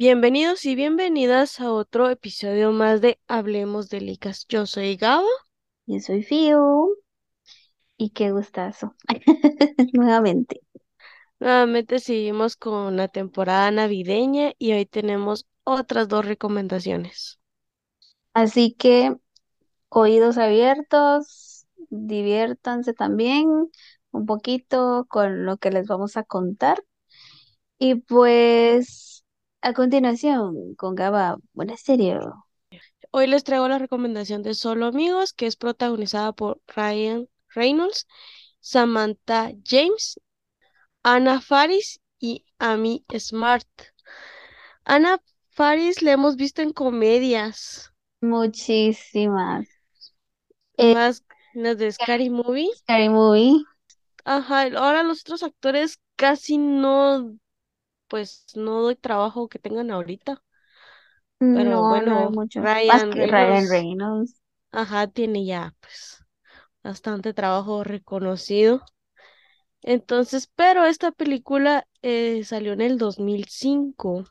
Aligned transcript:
Bienvenidos 0.00 0.64
y 0.64 0.76
bienvenidas 0.76 1.58
a 1.58 1.72
otro 1.72 2.08
episodio 2.08 2.70
más 2.70 3.00
de 3.00 3.18
Hablemos 3.26 3.88
de 3.88 4.00
Licas. 4.00 4.46
Yo 4.48 4.64
soy 4.64 4.94
Gabo. 4.94 5.26
Yo 5.86 5.98
soy 5.98 6.22
Fiu. 6.22 6.94
Y 7.96 8.10
qué 8.10 8.30
gustazo. 8.30 8.94
Nuevamente. 9.92 10.60
Nuevamente 11.40 11.98
seguimos 11.98 12.54
con 12.54 12.96
la 12.96 13.08
temporada 13.08 13.72
navideña 13.72 14.52
y 14.56 14.70
hoy 14.70 14.86
tenemos 14.86 15.48
otras 15.64 16.06
dos 16.06 16.24
recomendaciones. 16.24 17.40
Así 18.34 18.74
que 18.74 19.16
oídos 19.88 20.38
abiertos, 20.38 21.66
diviértanse 21.90 22.92
también 22.92 23.48
un 24.12 24.26
poquito 24.26 25.06
con 25.08 25.44
lo 25.44 25.56
que 25.56 25.72
les 25.72 25.88
vamos 25.88 26.16
a 26.16 26.22
contar. 26.22 26.84
Y 27.80 27.96
pues 27.96 29.17
a 29.60 29.72
continuación, 29.72 30.74
con 30.76 30.94
Gaba, 30.94 31.38
buena 31.52 31.76
serie. 31.76 32.18
Hoy 33.10 33.26
les 33.26 33.44
traigo 33.44 33.68
la 33.68 33.78
recomendación 33.78 34.42
de 34.42 34.54
Solo 34.54 34.86
Amigos, 34.86 35.32
que 35.32 35.46
es 35.46 35.56
protagonizada 35.56 36.32
por 36.32 36.60
Ryan 36.68 37.28
Reynolds, 37.54 38.06
Samantha 38.60 39.52
James, 39.64 40.20
Anna 41.02 41.40
Faris 41.40 42.00
y 42.18 42.44
Amy 42.58 43.04
Smart. 43.18 43.68
Anna 44.84 45.20
Faris 45.50 46.02
la 46.02 46.12
hemos 46.12 46.36
visto 46.36 46.62
en 46.62 46.72
comedias, 46.72 47.92
Muchísimas. 48.20 49.68
Eh, 50.76 50.94
más 50.94 51.24
las 51.54 51.78
de 51.78 51.92
Scary 51.92 52.30
Movie. 52.30 52.68
Scary 52.78 53.08
Movie. 53.08 53.62
Ajá, 54.24 54.62
ahora 54.76 55.02
los 55.02 55.20
otros 55.20 55.42
actores 55.42 56.00
casi 56.16 56.58
no, 56.58 57.36
pues 58.08 58.46
no 58.56 58.82
doy 58.82 58.96
trabajo 58.96 59.48
que 59.48 59.58
tengan 59.58 59.90
ahorita. 59.90 60.42
Pero 61.50 61.84
No, 61.84 62.00
no 62.02 62.16
hay 62.16 62.28
bueno. 62.28 62.40
Más 62.86 63.04
Ryan 63.04 63.68
Reynolds, 63.68 64.40
ajá, 64.72 65.08
tiene 65.08 65.44
ya 65.44 65.74
pues 65.80 66.24
bastante 66.82 67.34
trabajo 67.34 67.84
reconocido. 67.84 68.82
Entonces, 69.82 70.48
pero 70.54 70.84
esta 70.86 71.10
película 71.12 71.86
eh, 72.02 72.44
salió 72.44 72.72
en 72.74 72.80
el 72.80 72.96
2005 72.98 74.24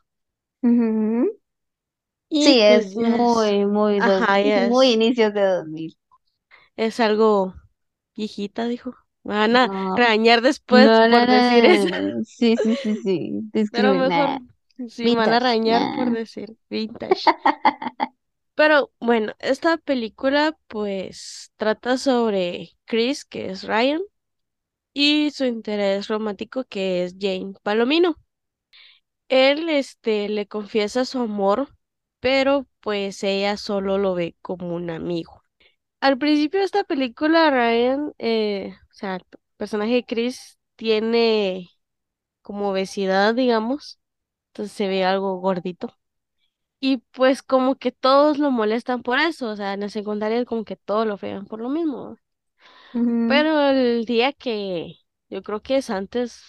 Ujú. 0.62 1.34
y 2.28 2.56
Sí, 2.56 2.60
pues 2.64 2.94
es 2.96 2.96
muy, 2.96 3.66
muy, 3.66 4.00
ajá, 4.00 4.38
muy 4.44 4.92
inicios 4.92 5.32
de 5.34 5.42
2000. 5.42 5.96
es 6.76 6.98
algo 7.00 7.54
viejita, 8.16 8.68
dijo. 8.68 8.94
Me 9.28 9.34
van 9.34 9.56
a 9.56 9.68
No, 9.68 9.94
regañar 9.94 10.40
después 10.40 10.86
no, 10.86 11.10
por 11.10 11.26
decir 11.26 11.64
eso. 11.66 11.88
Sí, 12.24 12.56
sí, 12.56 12.76
sí, 12.82 12.96
sí. 12.96 13.42
pero 13.70 13.94
mejor 13.94 14.40
me 14.96 15.14
van 15.14 15.32
a 15.32 15.40
regañar 15.40 15.82
por 15.94 16.10
decir 16.10 16.56
vintage. 16.70 17.22
Pero 18.54 18.90
bueno, 19.00 19.34
esta 19.38 19.76
película 19.78 20.56
pues 20.66 21.52
trata 21.56 21.96
sobre 21.96 22.70
Chris, 22.86 23.24
que 23.24 23.50
es 23.50 23.62
Ryan, 23.62 24.02
y 24.94 25.30
su 25.32 25.44
interés 25.46 26.08
romántico, 26.08 26.64
que 26.64 27.04
es 27.04 27.16
Jane 27.20 27.54
Palomino. 27.62 28.16
Él, 29.30 29.70
este, 29.70 30.28
le 30.28 30.46
confiesa 30.46 31.06
su 31.06 31.18
amor, 31.20 31.74
pero 32.20 32.66
pues 32.80 33.22
ella 33.24 33.56
solo 33.56 33.96
lo 33.96 34.12
ve 34.14 34.36
como 34.42 34.74
un 34.74 34.90
amigo. 34.90 35.37
Al 36.00 36.16
principio 36.18 36.60
de 36.60 36.66
esta 36.66 36.84
película, 36.84 37.50
Ryan, 37.50 38.12
eh, 38.18 38.74
o 38.90 38.94
sea, 38.94 39.16
el 39.16 39.24
personaje 39.56 39.94
de 39.94 40.04
Chris 40.04 40.58
tiene 40.76 41.68
como 42.42 42.70
obesidad, 42.70 43.34
digamos, 43.34 44.00
entonces 44.48 44.72
se 44.76 44.88
ve 44.88 45.04
algo 45.04 45.40
gordito. 45.40 45.94
Y 46.80 46.98
pues 47.12 47.42
como 47.42 47.76
que 47.76 47.92
todos 47.92 48.38
lo 48.38 48.50
molestan 48.52 49.02
por 49.02 49.18
eso, 49.20 49.50
o 49.50 49.56
sea, 49.56 49.74
en 49.74 49.80
la 49.80 49.88
secundaria 49.90 50.44
como 50.46 50.64
que 50.64 50.76
todos 50.76 51.06
lo 51.06 51.18
fregan 51.18 51.46
por 51.46 51.60
lo 51.60 51.70
mismo. 51.70 52.18
Pero 53.26 53.60
el 53.70 54.04
día 54.06 54.32
que 54.32 54.94
yo 55.28 55.42
creo 55.42 55.60
que 55.62 55.76
es 55.78 55.90
antes, 55.90 56.42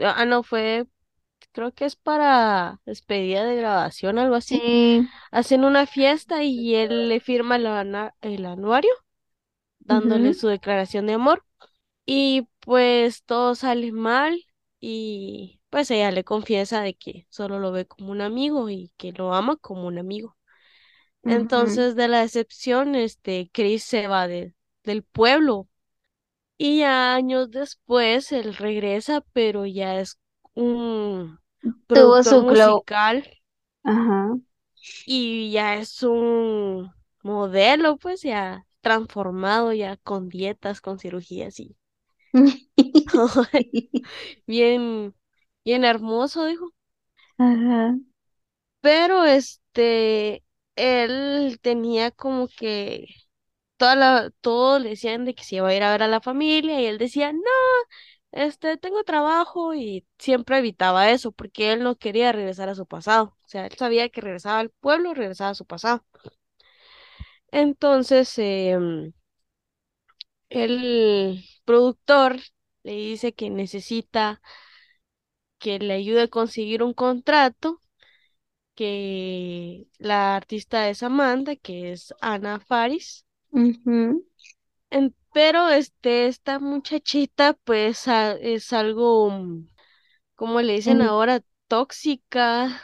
ah, 0.00 0.24
no, 0.26 0.42
fue, 0.42 0.86
creo 1.52 1.72
que 1.72 1.84
es 1.86 1.96
para 1.96 2.80
despedida 2.86 3.44
de 3.44 3.56
grabación, 3.56 4.18
algo 4.18 4.34
así. 4.36 4.62
Sí. 4.62 5.08
Hacen 5.32 5.64
una 5.64 5.86
fiesta 5.86 6.42
y 6.44 6.74
él 6.76 7.08
le 7.08 7.20
firma 7.20 7.56
el, 7.56 7.66
el 8.22 8.46
anuario, 8.46 8.90
dándole 9.80 10.34
su 10.34 10.48
declaración 10.48 11.06
de 11.06 11.14
amor. 11.14 11.44
Y 12.06 12.48
pues 12.60 13.24
todo 13.24 13.54
sale 13.56 13.92
mal 13.92 14.44
y 14.80 15.60
pues 15.70 15.90
ella 15.90 16.10
le 16.12 16.24
confiesa 16.24 16.82
de 16.82 16.94
que 16.96 17.26
solo 17.30 17.58
lo 17.60 17.72
ve 17.72 17.86
como 17.86 18.12
un 18.12 18.20
amigo 18.22 18.70
y 18.70 18.92
que 18.98 19.12
lo 19.12 19.34
ama 19.34 19.56
como 19.56 19.86
un 19.88 19.98
amigo. 19.98 20.36
Entonces, 21.26 21.96
de 21.96 22.08
la 22.08 22.20
decepción, 22.22 22.94
este, 22.96 23.50
Chris 23.52 23.84
se 23.84 24.08
va 24.08 24.26
de- 24.28 24.54
del 24.84 25.02
pueblo 25.04 25.68
y 26.58 26.80
ya 26.80 27.14
años 27.14 27.50
después 27.50 28.32
él 28.32 28.54
regresa, 28.56 29.22
pero 29.32 29.66
ya 29.66 30.00
es 30.00 30.18
un 30.58 31.38
Tuvo 31.92 32.22
productor 32.22 32.22
su 32.22 32.42
musical 32.42 33.24
Ajá. 33.82 34.38
y 35.04 35.50
ya 35.52 35.76
es 35.76 36.02
un 36.02 36.90
modelo, 37.22 37.96
pues 37.98 38.22
ya 38.22 38.66
transformado, 38.80 39.72
ya 39.72 39.96
con 39.98 40.28
dietas, 40.28 40.80
con 40.80 40.98
cirugías 40.98 41.58
y 41.60 41.76
bien, 44.46 45.14
bien 45.64 45.84
hermoso, 45.84 46.44
dijo. 46.46 46.72
Ajá. 47.38 47.98
Pero 48.80 49.24
este, 49.24 50.44
él 50.76 51.58
tenía 51.62 52.10
como 52.12 52.48
que 52.48 53.06
toda 53.76 53.96
la, 53.96 54.30
todos 54.40 54.82
le 54.82 54.90
decían 54.90 55.24
de 55.24 55.34
que 55.34 55.44
se 55.44 55.56
iba 55.56 55.68
a 55.68 55.74
ir 55.74 55.82
a 55.82 55.92
ver 55.92 56.02
a 56.04 56.08
la 56.08 56.20
familia 56.20 56.80
y 56.80 56.86
él 56.86 56.98
decía, 56.98 57.32
no, 57.32 57.40
este, 58.32 58.76
tengo 58.76 59.04
trabajo 59.04 59.74
y 59.74 60.06
siempre 60.18 60.58
evitaba 60.58 61.10
eso 61.10 61.32
porque 61.32 61.72
él 61.72 61.82
no 61.82 61.96
quería 61.96 62.32
regresar 62.32 62.68
a 62.68 62.74
su 62.74 62.86
pasado. 62.86 63.36
O 63.44 63.48
sea, 63.48 63.66
él 63.66 63.74
sabía 63.78 64.08
que 64.10 64.20
regresaba 64.20 64.60
al 64.60 64.70
pueblo, 64.70 65.14
regresaba 65.14 65.50
a 65.50 65.54
su 65.54 65.64
pasado. 65.66 66.04
Entonces, 67.52 68.38
em, 68.38 69.12
el 70.50 71.44
productor 71.64 72.36
le 72.82 72.92
dice 72.92 73.34
que 73.34 73.50
necesita 73.50 74.40
que 75.58 75.78
le 75.78 75.94
ayude 75.94 76.22
a 76.22 76.28
conseguir 76.28 76.82
un 76.82 76.94
contrato, 76.94 77.82
que 78.76 79.88
la 79.98 80.36
artista 80.36 80.90
es 80.90 81.02
Amanda, 81.04 81.56
que 81.56 81.92
es 81.92 82.14
Ana 82.22 82.60
Faris. 82.60 83.26
ujú. 83.52 84.24
En- 84.90 85.14
pero 85.38 85.68
este, 85.70 86.26
esta 86.26 86.58
muchachita, 86.58 87.54
pues, 87.64 88.08
a- 88.08 88.32
es 88.32 88.72
algo, 88.72 89.32
como 90.36 90.60
le 90.62 90.74
dicen 90.74 91.02
En- 91.02 91.02
ahora, 91.02 91.42
tóxica, 91.68 92.80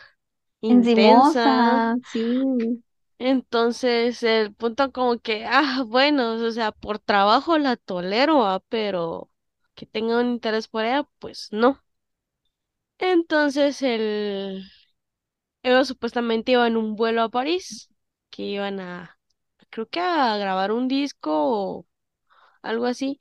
intensa. 0.61 1.99
sí. 2.13 2.83
Entonces, 3.19 4.23
el 4.23 4.55
punto 4.55 4.93
como 4.93 5.19
que, 5.21 5.45
ah, 5.47 5.85
bueno, 5.87 6.33
o 6.35 6.51
sea, 6.53 6.73
por 6.73 6.99
trabajo 6.99 7.59
la 7.59 7.77
tolero, 7.77 8.45
ah, 8.47 8.61
pero 8.69 9.31
que 9.75 9.87
tenga 9.87 10.21
un 10.21 10.29
interés 10.33 10.69
por 10.69 10.85
ella, 10.85 11.09
pues 11.21 11.49
no. 11.53 11.83
Entonces, 12.99 13.83
el, 13.83 14.65
ellos 15.63 15.89
supuestamente 15.89 16.53
iban 16.53 16.73
en 16.73 16.77
un 16.79 16.97
vuelo 16.97 17.23
a 17.23 17.29
París, 17.31 17.91
que 18.31 18.43
iban 18.45 18.81
a, 18.81 19.19
creo 19.71 19.89
que 19.89 20.01
a 20.01 20.37
grabar 20.39 20.73
un 20.73 20.89
disco 20.89 21.31
o 21.35 21.87
algo 22.65 22.87
así. 22.87 23.21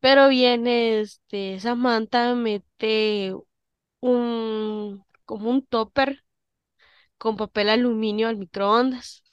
Pero 0.00 0.28
viene 0.28 1.00
este 1.00 1.60
Samantha, 1.60 2.34
mete 2.34 3.34
un 4.00 5.04
como 5.24 5.50
un 5.50 5.66
topper 5.66 6.24
con 7.18 7.36
papel 7.36 7.70
aluminio 7.70 8.28
al 8.28 8.36
microondas 8.38 9.24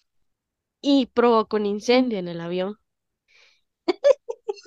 y 0.82 1.08
provoca 1.08 1.58
un 1.58 1.66
incendio 1.66 2.20
en 2.20 2.28
el 2.28 2.42
avión. 2.42 2.78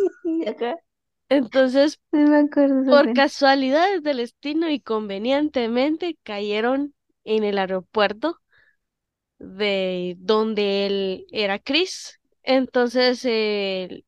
Entonces, 1.28 1.98
no 2.12 2.28
me 2.28 2.38
acuerdo 2.38 2.84
por 2.84 3.14
casualidades 3.14 4.02
del 4.02 4.18
destino 4.18 4.68
y 4.70 4.80
convenientemente 4.80 6.18
cayeron 6.22 6.94
en 7.24 7.44
el 7.44 7.58
aeropuerto 7.58 8.38
de 9.38 10.16
donde 10.18 10.86
él 10.86 11.26
era 11.32 11.58
Chris. 11.58 12.20
Entonces, 12.42 13.24
eh, 13.24 14.04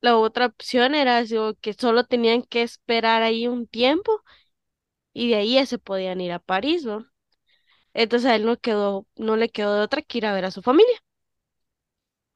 la 0.00 0.16
otra 0.16 0.46
opción 0.46 0.94
era 0.94 1.18
así, 1.18 1.36
o 1.36 1.54
que 1.60 1.72
solo 1.74 2.04
tenían 2.04 2.42
que 2.42 2.62
esperar 2.62 3.22
ahí 3.22 3.46
un 3.48 3.66
tiempo 3.66 4.22
y 5.12 5.30
de 5.30 5.36
ahí 5.36 5.54
ya 5.54 5.66
se 5.66 5.78
podían 5.78 6.20
ir 6.20 6.32
a 6.32 6.38
París, 6.40 6.84
¿no? 6.84 7.06
Entonces 7.94 8.30
a 8.30 8.36
él 8.36 8.46
no 8.46 8.58
quedó, 8.58 9.06
no 9.16 9.36
le 9.36 9.50
quedó 9.50 9.74
de 9.76 9.82
otra 9.82 10.02
que 10.02 10.18
ir 10.18 10.26
a 10.26 10.34
ver 10.34 10.44
a 10.46 10.50
su 10.52 10.62
familia. 10.62 10.96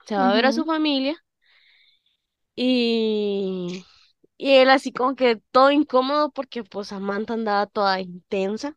Se 0.07 0.15
va 0.17 0.29
a 0.31 0.35
ver 0.35 0.45
a 0.45 0.53
su 0.53 0.67
familia 0.67 1.17
y, 2.57 3.85
y 4.39 4.53
él 4.57 4.71
así 4.71 4.93
como 4.93 5.15
que 5.17 5.37
todo 5.53 5.71
incómodo 5.73 6.31
porque 6.33 6.65
pues 6.65 6.89
Samantha 6.89 7.35
andaba 7.35 7.67
toda 7.67 8.01
intensa. 8.01 8.77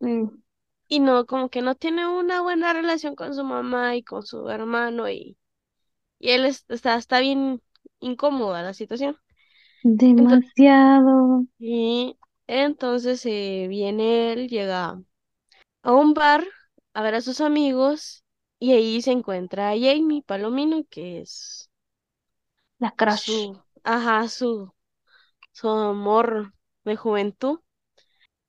mm. 0.00 0.42
y 0.88 1.00
no, 1.00 1.24
como 1.26 1.48
que 1.50 1.62
no 1.62 1.74
tiene 1.74 2.06
una 2.06 2.42
buena 2.42 2.72
relación 2.74 3.14
con 3.16 3.34
su 3.34 3.44
mamá 3.44 3.96
y 3.96 4.02
con 4.04 4.24
su 4.26 4.48
hermano 4.50 5.08
y, 5.10 5.38
y 6.20 6.32
él 6.32 6.46
es- 6.46 6.66
está, 6.70 6.96
está 6.96 7.20
bien 7.20 7.62
incómoda 8.00 8.62
la 8.62 8.74
situación. 8.74 9.18
Entonces, 10.16 10.40
Demasiado. 10.64 11.44
y 11.58 12.18
entonces 12.46 13.24
eh, 13.26 13.66
viene 13.68 14.32
él, 14.32 14.48
llega 14.48 15.00
a 15.82 15.92
un 15.92 16.14
bar 16.14 16.44
a 16.94 17.02
ver 17.02 17.16
a 17.16 17.20
sus 17.22 17.40
amigos 17.40 18.24
y 18.60 18.72
ahí 18.72 19.02
se 19.02 19.12
encuentra 19.12 19.70
a 19.70 19.74
Jamie 19.78 20.22
Palomino, 20.24 20.84
que 20.90 21.20
es 21.22 21.70
La 22.86 22.90
crush. 23.02 23.36
su, 23.36 23.62
ajá, 23.84 24.28
su, 24.28 24.72
su 25.52 25.68
amor 25.70 26.54
de 26.84 26.96
juventud. 26.96 27.60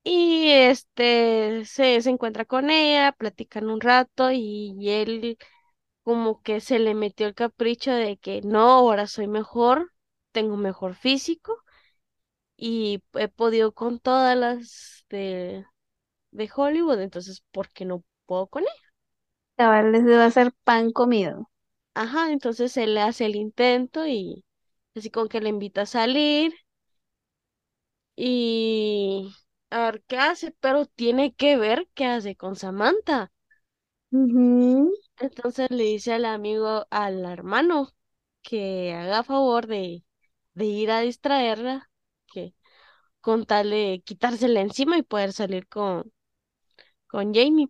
Y 0.04 0.50
este 0.52 1.66
se, 1.66 2.02
se 2.02 2.10
encuentra 2.10 2.46
con 2.46 2.70
ella, 2.72 3.14
platican 3.14 3.70
un 3.70 3.82
rato 3.82 4.32
y 4.32 4.90
él 4.90 5.38
como 6.04 6.42
que 6.42 6.62
se 6.62 6.80
le 6.80 6.94
metió 6.96 7.28
el 7.28 7.36
capricho 7.36 7.92
de 7.94 8.18
que 8.18 8.42
no, 8.44 8.62
ahora 8.72 9.08
soy 9.08 9.28
mejor, 9.28 9.92
tengo 10.32 10.58
mejor 10.58 10.96
físico 10.96 11.64
y 12.58 13.04
he 13.14 13.28
podido 13.28 13.74
con 13.74 14.00
todas 14.00 14.38
las 14.38 15.06
de, 15.10 15.66
de 16.32 16.52
Hollywood, 16.56 17.02
entonces 17.02 17.44
¿por 17.52 17.70
qué 17.72 17.86
no 17.86 18.04
puedo 18.28 18.48
con 18.48 18.64
él? 18.64 18.70
Cabal, 19.62 19.92
les 19.94 20.04
va 20.10 20.18
a 20.24 20.26
hacer 20.34 20.52
pan 20.66 20.92
comido. 20.92 21.50
Ajá, 21.94 22.32
entonces 22.34 22.76
él 22.78 22.98
hace 22.98 23.26
el 23.28 23.36
intento 23.38 24.06
y 24.08 24.44
así 24.96 25.10
como 25.12 25.28
que 25.30 25.40
le 25.42 25.48
invita 25.50 25.82
a 25.84 25.86
salir 25.86 26.54
y 28.16 29.34
a 29.70 29.86
ver 29.92 30.04
qué 30.08 30.18
hace, 30.18 30.52
pero 30.60 30.86
tiene 30.86 31.34
que 31.36 31.58
ver 31.58 31.88
qué 31.94 32.06
hace 32.06 32.36
con 32.36 32.56
Samantha. 32.56 33.32
Ujú. 34.20 34.94
Entonces 35.22 35.70
le 35.72 35.84
dice 35.84 36.14
al 36.14 36.26
amigo, 36.26 36.88
al 36.90 37.24
hermano, 37.26 37.90
que 38.42 38.94
haga 38.94 39.24
favor 39.24 39.68
de, 39.68 40.04
de 40.54 40.66
ir 40.66 40.92
a 40.92 41.02
distraerla, 41.02 41.90
que 42.28 42.56
con 43.22 43.46
tal 43.46 43.70
de 43.72 44.04
quitársela 44.06 44.62
encima 44.62 44.98
y 44.98 45.04
poder 45.04 45.34
salir 45.34 45.68
con, 45.70 46.12
con 47.08 47.34
Jamie. 47.34 47.70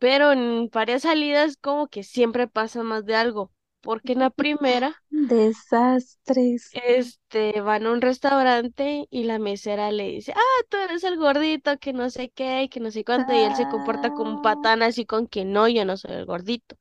Pero 0.00 0.32
en 0.32 0.70
varias 0.70 1.02
salidas 1.02 1.56
como 1.58 1.88
que 1.88 2.04
siempre 2.04 2.48
pasa 2.48 2.82
más 2.84 3.04
de 3.06 3.16
algo, 3.16 3.52
porque 3.84 4.14
en 4.14 4.20
la 4.20 4.30
primera, 4.30 5.04
Desastres. 5.30 6.64
este, 6.72 7.60
van 7.60 7.86
a 7.86 7.92
un 7.92 8.00
restaurante 8.00 9.06
y 9.10 9.24
la 9.24 9.38
mesera 9.38 9.92
le 9.92 10.08
dice, 10.10 10.32
ah, 10.36 10.62
tú 10.68 10.76
eres 10.78 11.04
el 11.04 11.16
gordito, 11.16 11.78
que 11.78 11.92
no 11.92 12.10
sé 12.10 12.30
qué, 12.30 12.68
que 12.70 12.80
no 12.80 12.90
sé 12.90 13.04
cuánto, 13.04 13.32
y 13.32 13.42
él 13.44 13.54
se 13.56 13.66
comporta 13.66 14.10
como 14.10 14.30
un 14.30 14.40
Ah, 14.40 14.40
patán 14.40 14.82
así 14.82 15.06
con 15.06 15.26
que 15.28 15.44
no, 15.44 15.68
yo 15.68 15.84
no 15.84 15.96
soy 15.96 16.12
el 16.12 16.26
gordito. 16.26 16.76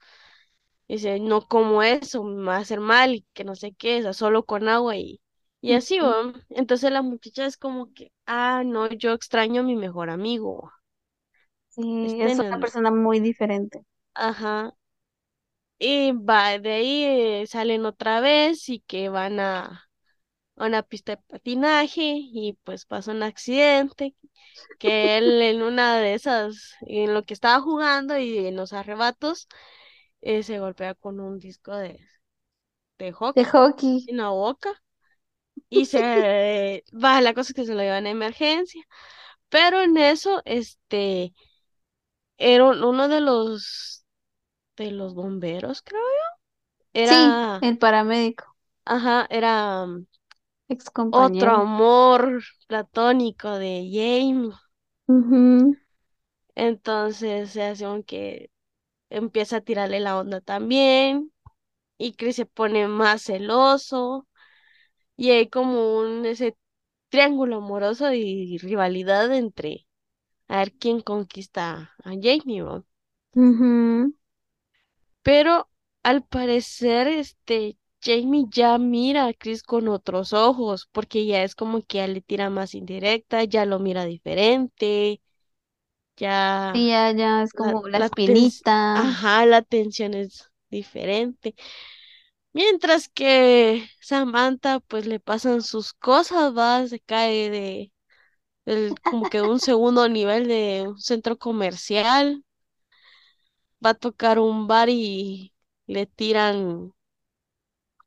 Dice, 0.88 1.20
no 1.20 1.48
como 1.48 1.84
eso, 1.84 2.24
me 2.24 2.46
va 2.46 2.58
a 2.58 2.60
hacer 2.62 2.80
mal 2.82 3.16
y 3.16 3.28
que 3.34 3.44
no 3.46 3.56
sé 3.56 3.74
qué, 3.76 4.00
o 4.00 4.04
sea, 4.04 4.14
solo 4.14 4.46
con 4.46 4.68
agua 4.70 4.98
y, 4.98 5.22
y 5.62 5.74
así. 5.74 6.00
¿va? 6.00 6.34
Entonces 6.50 6.92
la 6.92 7.02
muchacha 7.04 7.46
es 7.46 7.58
como 7.58 7.94
que, 7.94 8.12
ah, 8.28 8.64
no, 8.66 8.90
yo 8.90 9.14
extraño 9.14 9.62
a 9.62 9.64
mi 9.66 9.76
mejor 9.78 10.10
amigo. 10.10 10.72
Sí, 11.70 11.82
Este 12.02 12.30
es 12.30 12.38
una 12.40 12.60
persona 12.60 12.92
muy 12.92 13.20
diferente. 13.20 13.84
Ajá. 14.16 14.74
Y 15.80 16.12
va, 16.14 16.58
de 16.60 16.72
ahí 16.74 17.04
eh, 17.04 17.48
salen 17.48 17.86
otra 17.86 18.22
vez 18.22 18.70
y 18.70 18.80
que 18.82 19.10
van 19.10 19.40
a, 19.40 19.66
a 20.58 20.66
una 20.68 20.84
pista 20.84 21.14
de 21.18 21.24
patinaje 21.24 22.02
y 22.18 22.60
pues 22.64 22.86
pasa 22.86 23.12
un 23.14 23.24
accidente, 23.24 24.16
que 24.80 25.18
él 25.20 25.42
en 25.44 25.64
una 25.64 25.98
de 26.00 26.14
esas, 26.16 26.76
en 26.82 27.14
lo 27.16 27.24
que 27.26 27.34
estaba 27.36 27.62
jugando 27.62 28.18
y 28.20 28.40
en 28.48 28.56
los 28.58 28.74
arrebatos, 28.74 29.48
eh, 30.22 30.44
se 30.44 30.60
golpea 30.60 30.96
con 30.96 31.20
un 31.22 31.40
disco 31.40 31.76
de, 31.78 32.00
de 33.00 33.12
De 33.36 33.44
hockey 33.44 33.52
hockey. 33.52 34.00
en 34.08 34.18
la 34.18 34.30
boca. 34.30 34.72
y 35.70 35.86
se 35.88 36.04
va, 36.94 37.22
la 37.22 37.34
cosa 37.34 37.50
es 37.52 37.56
que 37.56 37.66
se 37.66 37.74
lo 37.76 37.82
llevan 37.82 38.06
a 38.06 38.10
emergencia, 38.12 38.84
pero 39.50 39.82
en 39.82 39.98
eso, 39.98 40.42
este, 40.46 41.34
era 42.38 42.66
un- 42.66 42.84
uno 42.84 43.08
de 43.08 43.22
los, 43.22 44.03
de 44.78 44.92
los 44.92 45.14
bomberos, 45.16 45.82
creo, 45.82 46.02
Sí, 47.02 47.40
era, 47.46 47.62
el 47.62 47.78
paramédico, 47.78 48.56
ajá, 48.86 49.28
era 49.30 49.84
um, 49.84 50.06
ex 50.70 50.90
otro 51.12 51.52
amor 51.54 52.44
platónico 52.68 53.58
de 53.58 53.88
Jamie, 53.90 54.52
Ujú, 55.08 55.80
entonces 56.56 57.52
se 57.52 57.64
hace 57.64 57.88
un 57.88 58.04
que 58.04 58.52
empieza 59.10 59.58
a 59.60 59.62
tirarle 59.62 60.00
la 60.00 60.18
onda 60.20 60.42
también, 60.42 61.34
y 62.00 62.14
Chris 62.16 62.38
se 62.38 62.46
pone 62.48 62.88
más 62.88 63.24
celoso, 63.24 64.28
y 65.18 65.32
hay 65.32 65.50
como 65.50 65.98
un, 66.00 66.26
ese 66.28 66.58
triángulo 67.10 67.58
amoroso 67.58 68.14
y 68.14 68.58
rivalidad 68.60 69.34
entre 69.36 69.88
a 70.50 70.60
ver 70.60 70.74
quién 70.74 71.02
conquista 71.02 71.94
a 72.04 72.12
Jamie, 72.22 72.62
¿no? 72.62 72.86
Pero 75.24 75.70
al 76.04 76.24
parecer, 76.26 77.08
este, 77.08 77.78
Jamie 78.04 78.46
ya 78.50 78.78
mira 78.78 79.28
a 79.28 79.34
Chris 79.34 79.64
con 79.64 79.88
otros 79.90 80.34
ojos, 80.34 80.90
porque 80.92 81.26
ya 81.26 81.44
es 81.44 81.56
como 81.56 81.82
que 81.84 82.00
ya 82.00 82.08
le 82.08 82.22
tira 82.22 82.50
más 82.50 82.76
indirecta, 82.76 83.44
ya 83.46 83.66
lo 83.66 83.80
mira 83.80 84.06
diferente, 84.06 85.22
ya 86.18 86.88
ya, 86.88 87.12
ya 87.12 87.44
es 87.44 87.54
como 87.54 87.88
la 87.88 87.98
la 87.98 88.10
espinita. 88.10 88.94
ajá, 88.94 89.46
la 89.46 89.62
tensión 89.62 90.14
es 90.14 90.52
diferente. 90.70 91.56
Mientras 92.54 93.10
que 93.10 93.88
Samantha, 94.02 94.80
pues 94.82 95.06
le 95.08 95.20
pasan 95.20 95.62
sus 95.64 95.94
cosas, 95.94 96.56
va, 96.56 96.88
se 96.88 97.00
cae 97.00 97.50
de, 97.50 97.92
del, 98.66 99.02
como 99.04 99.30
que 99.30 99.40
de 99.40 99.44
un 99.46 99.60
segundo 99.62 100.10
nivel 100.10 100.48
de 100.48 100.86
un 100.88 101.00
centro 101.00 101.38
comercial, 101.38 102.44
va 103.86 103.92
a 103.92 103.94
tocar 103.96 104.40
un 104.40 104.68
bar 104.68 104.90
y 104.90 105.54
le 105.88 106.06
tiran 106.08 106.94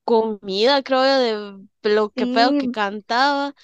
comida, 0.04 0.82
creo 0.82 1.04
yo, 1.04 1.58
de 1.82 1.90
lo 1.94 2.10
que 2.10 2.26
Sí, 2.56 2.56
que 2.58 2.68
cantaba, 2.70 3.54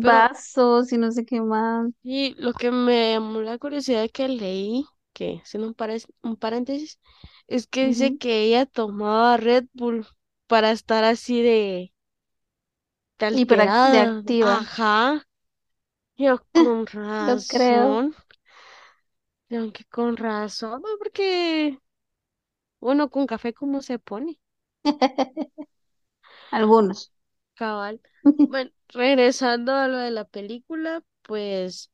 pero 0.00 0.28
vasos 0.28 0.92
y 0.92 0.98
no 0.98 1.10
sé 1.12 1.24
qué 1.26 1.40
más. 1.40 1.90
y 2.02 2.34
lo 2.40 2.54
que 2.54 2.70
me 2.70 3.12
llamó 3.12 3.40
la 3.40 3.58
curiosidad 3.58 4.08
que 4.12 4.28
leí, 4.28 4.86
que 5.12 5.40
haciendo 5.44 5.68
un, 5.68 5.76
un 6.22 6.36
paréntesis, 6.36 6.98
es 7.48 7.66
que 7.66 7.86
dice 7.86 8.12
Ujú. 8.12 8.18
que 8.18 8.42
ella 8.44 8.66
tomaba 8.66 9.36
Red 9.36 9.66
Bull 9.74 10.06
para 10.46 10.70
estar 10.72 11.04
así 11.04 11.42
de, 11.42 11.92
de 13.18 13.26
alterada. 13.26 14.24
Hiperactiva, 14.24 14.56
Ajá, 14.56 15.22
yo 16.16 16.44
con 16.54 16.86
lo 17.18 17.44
creo. 17.46 18.00
razón, 18.00 18.14
aunque 19.56 19.84
con 19.84 20.16
razón, 20.16 20.82
¿no? 20.82 20.88
porque 20.98 21.78
uno 22.80 23.08
con 23.08 23.28
café, 23.28 23.54
¿cómo 23.54 23.80
se 23.82 24.00
pone? 24.00 24.40
Algunos. 26.50 27.10
Cabal. 27.56 28.00
Bueno, 28.46 28.70
regresando 28.88 29.74
a 29.74 29.88
lo 29.88 29.98
de 29.98 30.10
la 30.10 30.24
película, 30.24 31.02
pues 31.22 31.90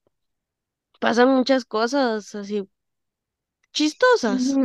pasan 1.01 1.29
muchas 1.29 1.65
cosas 1.65 2.35
así 2.35 2.69
chistosas. 3.75 4.61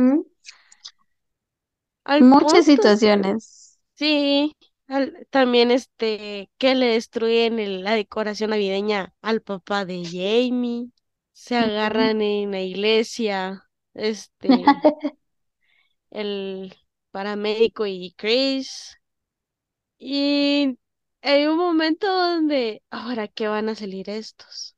Al 2.04 2.26
Muchas 2.30 2.66
punto, 2.66 2.66
situaciones. 2.66 3.78
sí, 3.94 4.56
al- 4.88 5.26
también 5.30 5.70
este, 5.70 6.50
que 6.58 6.74
le 6.74 6.86
destruyen 6.86 7.58
el- 7.58 7.84
la 7.84 7.94
decoración 7.94 8.50
navideña 8.50 9.14
al 9.22 9.42
papá 9.42 9.84
de 9.84 10.04
Jamie. 10.04 10.90
Se 11.44 11.56
agarran 11.56 12.20
en 12.22 12.52
la 12.52 12.60
iglesia, 12.62 13.64
este, 13.94 14.84
el 16.10 16.74
paramédico 17.10 17.86
y 17.86 18.14
Chris. 18.16 18.96
Y 19.98 20.78
hay 21.22 21.46
un 21.46 21.56
momento 21.58 22.06
donde, 22.08 22.82
ahora, 22.90 23.28
¿qué 23.28 23.46
van 23.48 23.68
a 23.68 23.74
salir 23.76 24.10
estos? 24.10 24.76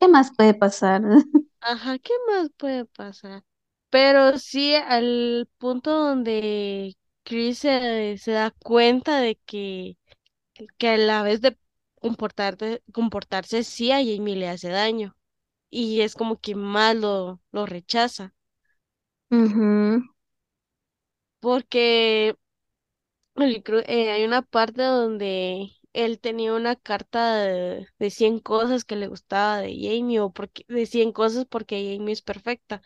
¿Qué 0.00 0.08
más 0.08 0.32
puede 0.36 0.54
pasar? 0.54 1.02
Ajá, 1.60 1.98
¿qué 1.98 2.12
más 2.28 2.50
puede 2.56 2.84
pasar? 2.86 3.44
Pero 3.90 4.38
sí 4.38 4.74
al 4.74 5.48
punto 5.58 5.90
donde 5.92 6.96
Chris 7.24 7.58
se, 7.60 8.16
se 8.18 8.32
da 8.32 8.50
cuenta 8.52 9.18
de 9.20 9.36
que, 9.46 9.96
que 10.78 10.90
a 10.90 10.98
la 10.98 11.22
vez 11.24 11.42
de 11.42 11.58
comportarte, 11.96 12.84
comportarse 12.94 13.64
sí 13.64 13.92
a 13.92 13.98
Jamie 13.98 14.36
le 14.36 14.50
hace 14.50 14.70
daño. 14.70 15.16
Y 15.70 16.02
es 16.02 16.14
como 16.14 16.40
que 16.40 16.54
más 16.54 16.94
lo, 16.96 17.40
lo 17.52 17.66
rechaza. 17.66 18.34
Porque 21.40 22.34
eh, 23.36 24.10
hay 24.12 24.24
una 24.24 24.42
parte 24.42 24.82
donde 24.82 25.70
él 25.92 26.20
tenía 26.20 26.54
una 26.54 26.76
carta 26.76 27.36
de, 27.36 27.86
de 27.98 28.10
100 28.10 28.40
cosas 28.40 28.84
que 28.84 28.96
le 28.96 29.08
gustaba 29.08 29.58
de 29.58 29.74
Jamie 29.80 30.20
o 30.20 30.30
porque, 30.32 30.64
de 30.68 30.86
100 30.86 31.12
cosas 31.12 31.44
porque 31.46 31.94
Jamie 31.96 32.12
es 32.12 32.22
perfecta. 32.22 32.82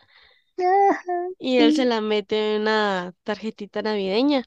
Y 1.37 1.57
él 1.59 1.73
se 1.73 1.85
la 1.85 2.01
mete 2.01 2.55
en 2.55 2.61
una 2.63 3.13
tarjetita 3.23 3.81
navideña. 3.81 4.45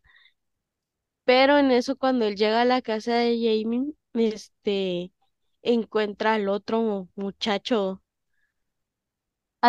Pero 1.25 1.59
en 1.59 1.71
eso, 1.73 1.97
cuando 1.97 2.25
él 2.27 2.37
llega 2.37 2.63
a 2.63 2.65
la 2.65 2.83
casa 2.83 3.15
de 3.17 3.37
Jamie, 3.39 3.93
este, 4.15 5.13
encuentra 5.63 6.35
al 6.35 6.49
otro 6.49 7.09
muchacho 7.17 8.03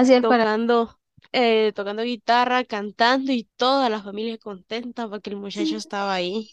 El 0.05 0.25
para. 0.25 0.47
tocando, 0.47 0.99
eh, 1.31 1.73
tocando 1.75 2.03
guitarra, 2.03 2.63
cantando 2.65 3.31
y 3.33 3.45
toda 3.57 3.89
la 3.89 4.01
familia 4.03 4.37
contenta 4.37 5.09
porque 5.09 5.29
el 5.31 5.37
muchacho 5.37 5.77
estaba 5.77 6.13
ahí. 6.13 6.51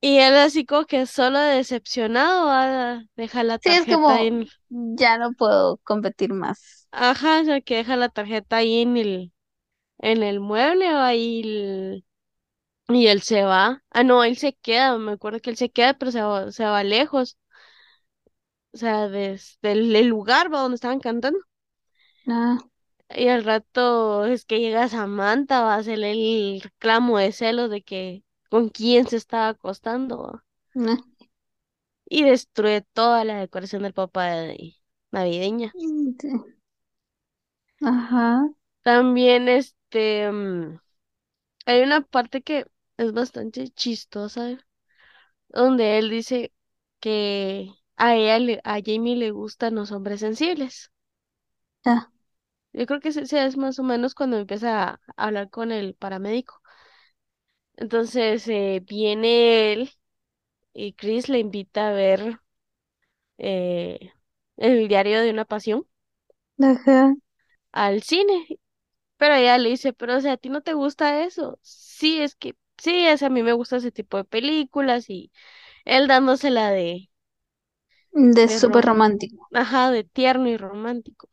Y 0.00 0.18
él 0.18 0.34
así 0.36 0.64
como 0.66 0.86
que 0.86 1.06
solo 1.06 1.38
decepcionado 1.40 2.48
ah, 2.50 3.02
deja 3.16 3.42
la 3.44 3.58
Sí, 3.60 3.70
es 3.72 3.86
tarjeta 3.86 3.86
como, 3.86 4.22
en, 4.22 4.46
ya 4.70 5.18
no 5.18 5.32
puedo 5.34 5.78
competir 5.78 6.32
más. 6.32 6.88
ajá, 6.90 7.40
o 7.42 7.44
sea, 7.44 7.60
que 7.60 7.76
deja 7.76 7.96
la 7.96 8.08
tarjeta 8.08 8.56
ahí 8.58 8.80
en 8.82 8.96
el, 8.96 9.32
en 9.98 10.22
el 10.22 10.40
mueble 10.40 10.94
o 10.94 10.98
ahí 11.00 11.42
el- 11.44 12.06
y 12.90 13.08
él 13.08 13.22
se 13.22 13.44
va. 13.44 13.82
Ah, 13.90 14.04
no, 14.04 14.24
él 14.24 14.36
se 14.38 14.54
queda, 14.54 14.98
me 14.98 15.12
acuerdo 15.12 15.40
que 15.40 15.50
él 15.50 15.56
se 15.56 15.70
queda, 15.70 15.94
pero 15.98 16.12
se 16.12 16.22
va, 16.22 16.52
se 16.52 16.64
va 16.66 16.84
lejos, 16.84 17.38
o 18.72 18.76
sea, 18.78 19.08
desde 19.08 19.72
el, 19.72 19.94
el 19.96 20.06
lugar 20.08 20.52
va 20.52 20.60
donde 20.60 20.76
estaban 20.76 21.00
cantando. 21.00 21.38
Ah, 22.28 22.58
Y 23.10 23.28
al 23.28 23.44
rato 23.44 24.24
es 24.26 24.44
que 24.46 24.60
llega 24.60 24.88
Samantha, 24.88 25.60
va 25.62 25.74
a 25.74 25.78
hacerle 25.78 26.12
el 26.12 26.60
reclamo 26.62 27.18
de 27.18 27.32
celos 27.32 27.68
de 27.70 27.82
que 27.82 28.24
con 28.50 28.68
quién 28.70 29.06
se 29.08 29.16
estaba 29.16 29.48
acostando 29.48 30.42
no. 30.74 31.04
y 32.06 32.24
destruye 32.24 32.82
toda 32.92 33.24
la 33.24 33.38
decoración 33.40 33.82
del 33.82 33.94
papá 33.94 34.26
de 34.32 34.74
navideña. 35.12 35.76
Mm, 35.76 36.14
sí. 36.20 36.28
Ajá, 37.82 38.48
También 38.82 39.48
este 39.48 40.30
mm, 40.32 40.78
hay 41.66 41.82
una 41.82 42.02
parte 42.02 42.42
que 42.42 42.66
es 42.98 43.12
bastante 43.12 43.68
chistosa, 43.70 44.58
donde 45.48 45.98
él 45.98 46.10
dice 46.10 46.52
que 47.00 47.72
a 47.96 48.16
ella 48.16 48.38
le- 48.40 48.60
a 48.64 48.80
Jamie 48.84 49.16
le 49.16 49.30
gustan 49.32 49.76
los 49.76 49.92
hombres 49.92 50.20
sensibles. 50.20 50.92
ya, 51.84 52.10
Yo 52.78 52.86
creo 52.86 53.00
que 53.00 53.10
ese 53.10 53.22
es 53.46 53.56
más 53.58 53.78
o 53.78 53.82
menos 53.82 54.14
cuando 54.14 54.38
empieza 54.38 54.90
a 54.92 55.00
hablar 55.16 55.50
con 55.50 55.72
el 55.72 55.94
paramédico. 55.94 56.62
Entonces 57.76 58.46
eh, 58.48 58.82
viene 58.86 59.72
él 59.72 59.90
y 60.74 60.94
Chris 60.94 61.28
le 61.30 61.38
invita 61.40 61.88
a 61.90 61.92
ver 61.92 62.40
eh, 63.38 64.12
el 64.56 64.88
diario 64.88 65.20
de 65.22 65.30
una 65.30 65.44
pasión 65.44 65.86
ajá. 66.62 67.14
al 67.72 68.02
cine. 68.02 68.46
Pero 69.18 69.34
ella 69.36 69.58
le 69.58 69.70
dice, 69.70 69.92
pero 69.94 70.16
o 70.16 70.20
sea, 70.20 70.34
¿a 70.34 70.36
ti 70.38 70.48
no 70.50 70.62
te 70.62 70.74
gusta 70.74 71.24
eso? 71.24 71.58
Sí, 71.62 72.20
es 72.22 72.36
que 72.36 72.56
sí, 72.78 73.06
es, 73.06 73.22
a 73.24 73.30
mí 73.30 73.42
me 73.42 73.52
gusta 73.54 73.76
ese 73.78 73.92
tipo 73.92 74.16
de 74.18 74.24
películas 74.24 75.10
y 75.10 75.32
él 75.86 76.08
dándosela 76.08 76.70
de, 76.72 77.10
De 78.36 78.44
de 78.46 78.58
súper 78.58 78.84
rom, 78.84 78.88
romántico. 78.88 79.50
ajá, 79.52 79.90
de 79.90 80.04
tierno 80.04 80.48
y 80.48 80.56
romántico. 80.56 81.28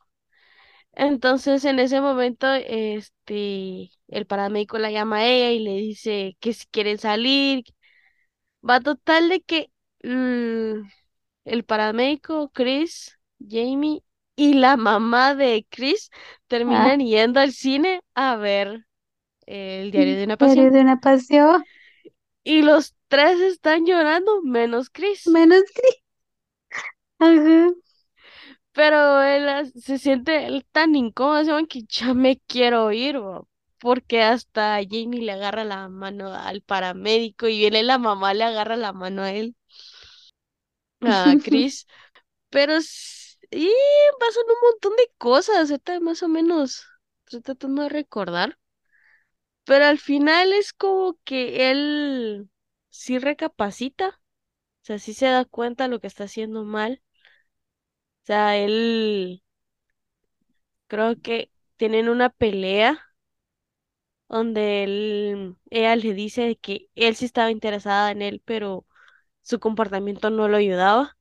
Entonces, 0.96 1.64
en 1.66 1.78
ese 1.80 2.00
momento, 2.02 2.48
este, 2.54 3.90
el 4.08 4.26
paramédico 4.26 4.78
la 4.78 4.90
llama 4.92 5.18
a 5.18 5.26
ella 5.26 5.52
y 5.52 5.60
le 5.60 5.72
dice 5.74 6.36
que 6.40 6.54
si 6.54 6.66
quieren 6.68 6.98
salir. 6.98 7.64
Va 8.68 8.80
total 8.80 9.28
de 9.28 9.40
que 9.42 9.70
mm, 10.02 10.88
el 11.44 11.64
paramédico, 11.64 12.50
Chris, 12.50 13.18
Jamie 13.40 14.02
y 14.36 14.54
la 14.54 14.76
mamá 14.76 15.34
de 15.34 15.66
Chris 15.70 16.10
Ah, 16.68 16.88
terminan 16.88 17.00
yendo 17.00 17.40
al 17.40 17.52
cine 17.52 18.00
a 18.14 18.36
ver 18.36 18.86
el 19.46 19.92
diario 19.92 20.16
de 20.18 20.24
una 20.24 20.36
diario 20.38 20.38
pasión. 20.38 20.72
de 20.72 20.80
una 20.80 21.00
pasión. 21.00 21.64
Y 22.44 22.62
los 22.62 22.94
tres 23.08 23.40
están 23.42 23.84
llorando, 23.84 24.40
menos 24.42 24.88
Chris. 24.88 25.34
Menos 25.34 25.64
gris. 25.74 25.96
Ajá. 27.18 27.74
Pero 28.76 29.22
él 29.22 29.72
se 29.74 29.98
siente 29.98 30.46
él 30.46 30.66
tan 30.72 30.94
incómodo, 30.96 31.58
que 31.68 31.82
ya 31.88 32.14
me 32.14 32.38
quiero 32.46 32.92
ir, 32.92 33.18
bo, 33.18 33.48
porque 33.80 34.22
hasta 34.22 34.78
Jamie 34.88 35.22
le 35.22 35.32
agarra 35.32 35.64
la 35.64 35.88
mano 35.88 36.32
al 36.34 36.62
paramédico 36.62 37.48
y 37.48 37.58
viene 37.58 37.82
la 37.82 37.98
mamá 37.98 38.34
le 38.34 38.44
agarra 38.44 38.76
la 38.76 38.92
mano 38.92 39.22
a 39.22 39.32
él, 39.32 39.56
a 41.02 41.36
Chris. 41.42 41.86
Pero 42.50 42.74
y 43.52 43.70
pasan 44.20 44.44
un 44.48 44.56
montón 44.70 44.96
de 44.96 45.12
cosas, 45.18 45.70
ahorita 45.70 46.00
más 46.00 46.22
o 46.24 46.28
menos 46.28 46.86
estoy 47.26 47.42
tratando 47.42 47.82
de 47.84 47.88
recordar. 47.90 48.58
Pero 49.64 49.84
al 49.84 49.98
final 49.98 50.52
es 50.52 50.72
como 50.72 51.18
que 51.24 51.70
él 51.70 52.48
sí 52.90 53.18
recapacita, 53.18 54.08
o 54.10 54.86
sea, 54.86 54.98
sí 55.00 55.14
se 55.14 55.26
da 55.28 55.44
cuenta 55.46 55.84
de 55.84 55.90
lo 55.90 56.00
que 56.00 56.08
está 56.08 56.24
haciendo 56.24 56.64
mal. 56.64 57.02
O 58.26 58.28
sea, 58.28 58.56
él 58.58 59.42
creo 60.88 61.20
que 61.20 61.50
tienen 61.76 62.08
una 62.08 62.28
pelea 62.30 63.00
donde 64.28 64.84
él, 64.84 65.56
ella 65.70 65.96
le 65.96 66.14
dice 66.14 66.56
que 66.58 66.88
él 66.94 67.16
sí 67.16 67.24
estaba 67.26 67.50
interesada 67.50 68.10
en 68.10 68.22
él, 68.22 68.42
pero 68.44 68.86
su 69.42 69.60
comportamiento 69.60 70.30
no 70.30 70.48
lo 70.48 70.56
ayudaba. 70.58 71.16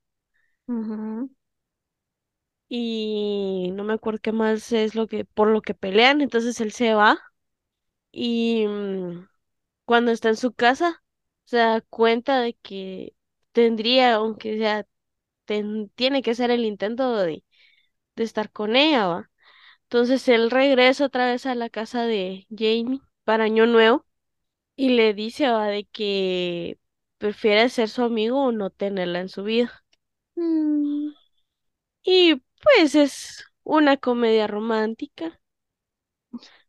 Y 2.67 3.71
no 3.73 3.83
me 3.83 3.93
acuerdo 3.93 4.19
qué 4.21 4.31
más 4.31 4.71
es 4.71 4.95
lo 4.95 5.07
que, 5.07 5.25
por 5.25 5.49
lo 5.49 5.61
que 5.61 5.73
pelean. 5.75 6.21
Entonces 6.21 6.59
él 6.61 6.71
se 6.71 6.93
va 6.95 7.19
y 8.11 8.67
mm, 8.67 9.27
cuando 9.85 10.11
está 10.11 10.29
en 10.29 10.37
su 10.37 10.53
casa 10.53 11.03
se 11.45 11.57
da 11.59 11.81
cuenta 11.81 12.41
de 12.41 12.55
que 12.55 13.15
tendría, 13.53 14.15
aunque 14.15 14.57
sea, 14.59 14.87
ten- 15.45 15.89
tiene 15.95 16.21
que 16.21 16.31
hacer 16.31 16.51
el 16.51 16.65
intento 16.65 17.15
de, 17.17 17.43
de 18.15 18.23
estar 18.23 18.51
con 18.51 18.75
ella, 18.75 19.07
¿va? 19.07 19.31
Entonces 19.83 20.27
él 20.29 20.51
regresa 20.51 21.05
otra 21.07 21.27
vez 21.27 21.45
a 21.47 21.55
la 21.55 21.69
casa 21.69 22.03
de 22.05 22.47
Jamie 22.51 23.01
para 23.25 23.45
Año 23.45 23.67
Nuevo 23.67 24.05
y 24.75 24.89
le 24.91 25.13
dice, 25.13 25.49
¿va? 25.49 25.67
de 25.67 25.85
que 25.85 26.79
prefiere 27.19 27.69
ser 27.69 27.89
su 27.89 28.03
amigo 28.03 28.45
o 28.47 28.51
no 28.53 28.69
tenerla 28.71 29.19
en 29.21 29.29
su 29.29 29.43
vida. 29.43 29.85
Mm, 30.37 31.11
Y 32.05 32.35
pues 32.63 32.95
es 32.95 33.43
una 33.63 33.97
comedia 33.97 34.47
romántica. 34.47 35.41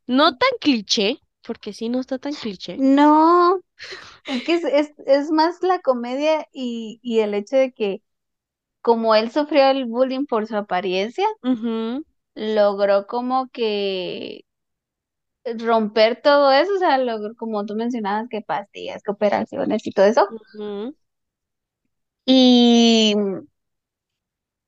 No 0.09 0.37
tan 0.37 0.55
cliché, 0.61 1.21
porque 1.43 1.73
sí 1.73 1.89
no 1.89 2.01
está 2.01 2.19
tan 2.19 2.35
cliché. 2.35 2.75
No, 2.77 3.61
es 4.27 4.43
que 4.45 4.55
es, 4.57 4.65
es, 4.65 4.95
es 5.07 5.31
más 5.33 5.63
la 5.63 5.81
comedia 5.81 6.47
y, 6.53 7.01
y 7.03 7.21
el 7.21 7.35
hecho 7.35 7.57
de 7.57 7.73
que 7.75 8.03
como 8.87 9.15
él 9.17 9.31
sufrió 9.33 9.69
el 9.71 9.87
bullying 9.87 10.27
por 10.27 10.47
su 10.47 10.57
apariencia, 10.57 11.27
logró 12.35 13.07
como 13.09 13.49
que 13.51 14.43
romper 15.59 16.21
todo 16.23 16.53
eso, 16.53 16.75
o 16.75 16.79
sea, 16.79 16.99
logró, 16.99 17.35
como 17.37 17.65
tú 17.67 17.75
mencionabas, 17.75 18.29
que 18.29 18.43
pastillas, 18.43 19.03
que 19.03 19.11
operaciones 19.13 19.87
y 19.87 19.93
todo 19.93 20.07
eso. 20.07 20.29
ujú, 20.31 20.95
Y, 22.27 23.15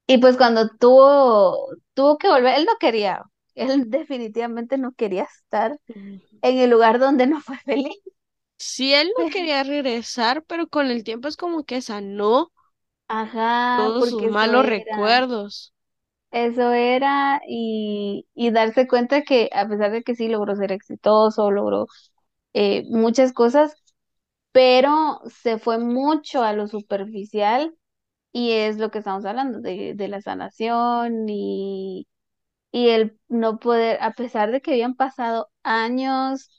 y 0.06 0.18
pues 0.18 0.36
cuando 0.36 0.68
tuvo, 0.78 1.68
tuvo 1.94 2.18
que 2.18 2.28
volver, 2.28 2.56
él 2.58 2.64
no 2.64 2.72
quería, 2.80 3.22
él 3.54 3.84
definitivamente 3.90 4.78
no 4.78 4.92
quería 4.92 5.24
estar 5.24 5.78
en 6.42 6.58
el 6.60 6.70
lugar 6.70 6.98
donde 6.98 7.26
no 7.26 7.40
fue 7.42 7.58
feliz. 7.60 7.96
Sí, 8.56 8.92
él 8.94 9.08
no 9.08 9.26
quería 9.30 9.62
regresar, 9.62 10.44
pero 10.44 10.68
con 10.68 10.86
el 10.90 11.04
tiempo 11.04 11.28
es 11.28 11.36
como 11.36 11.64
que 11.64 11.80
sanó 11.82 12.52
Ajá, 13.08 13.94
todos 13.94 14.08
sus 14.10 14.22
porque 14.22 14.28
eso 14.28 14.42
malos 14.42 14.66
era, 14.66 14.66
recuerdos. 14.66 15.72
eso 16.30 16.72
era, 16.72 17.40
y, 17.48 18.26
y 18.34 18.50
darse 18.50 18.86
cuenta 18.88 19.22
que 19.22 19.48
a 19.52 19.66
pesar 19.68 19.90
de 19.92 20.02
que 20.02 20.14
sí 20.14 20.28
logró 20.28 20.54
ser 20.56 20.72
exitoso, 20.72 21.50
logró 21.50 21.86
eh, 22.54 22.84
muchas 22.90 23.32
cosas, 23.34 23.76
pero 24.52 25.20
se 25.42 25.58
fue 25.58 25.78
mucho 25.78 26.42
a 26.44 26.52
lo 26.54 26.68
superficial 26.68 27.76
y 28.32 28.52
es 28.52 28.78
lo 28.78 28.90
que 28.92 28.98
estamos 29.00 29.24
hablando 29.26 29.60
de, 29.60 29.94
de 29.96 30.08
la 30.08 30.20
sanación 30.22 31.28
y, 31.28 32.08
y 32.72 32.90
el 32.90 33.18
no 33.28 33.58
poder, 33.60 33.98
a 34.02 34.12
pesar 34.12 34.52
de 34.52 34.60
que 34.62 34.72
habían 34.72 34.94
pasado 34.96 35.50
años 35.62 36.57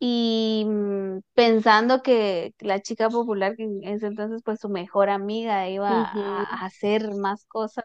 y 0.00 0.64
mm, 0.66 1.20
pensando 1.34 2.02
que 2.02 2.54
la 2.60 2.80
chica 2.80 3.10
popular, 3.10 3.56
que 3.56 3.64
en 3.64 3.84
ese 3.84 4.06
entonces 4.08 4.42
pues 4.44 4.60
su 4.60 4.68
mejor 4.70 5.10
amiga 5.10 5.68
iba 5.68 5.90
a, 5.90 6.42
hacer 6.64 7.14
más 7.14 7.44
cosas 7.46 7.84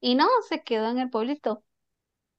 y 0.00 0.14
no, 0.14 0.28
se 0.48 0.62
quedó 0.62 0.90
en 0.90 0.98
el 0.98 1.10
pueblito. 1.10 1.64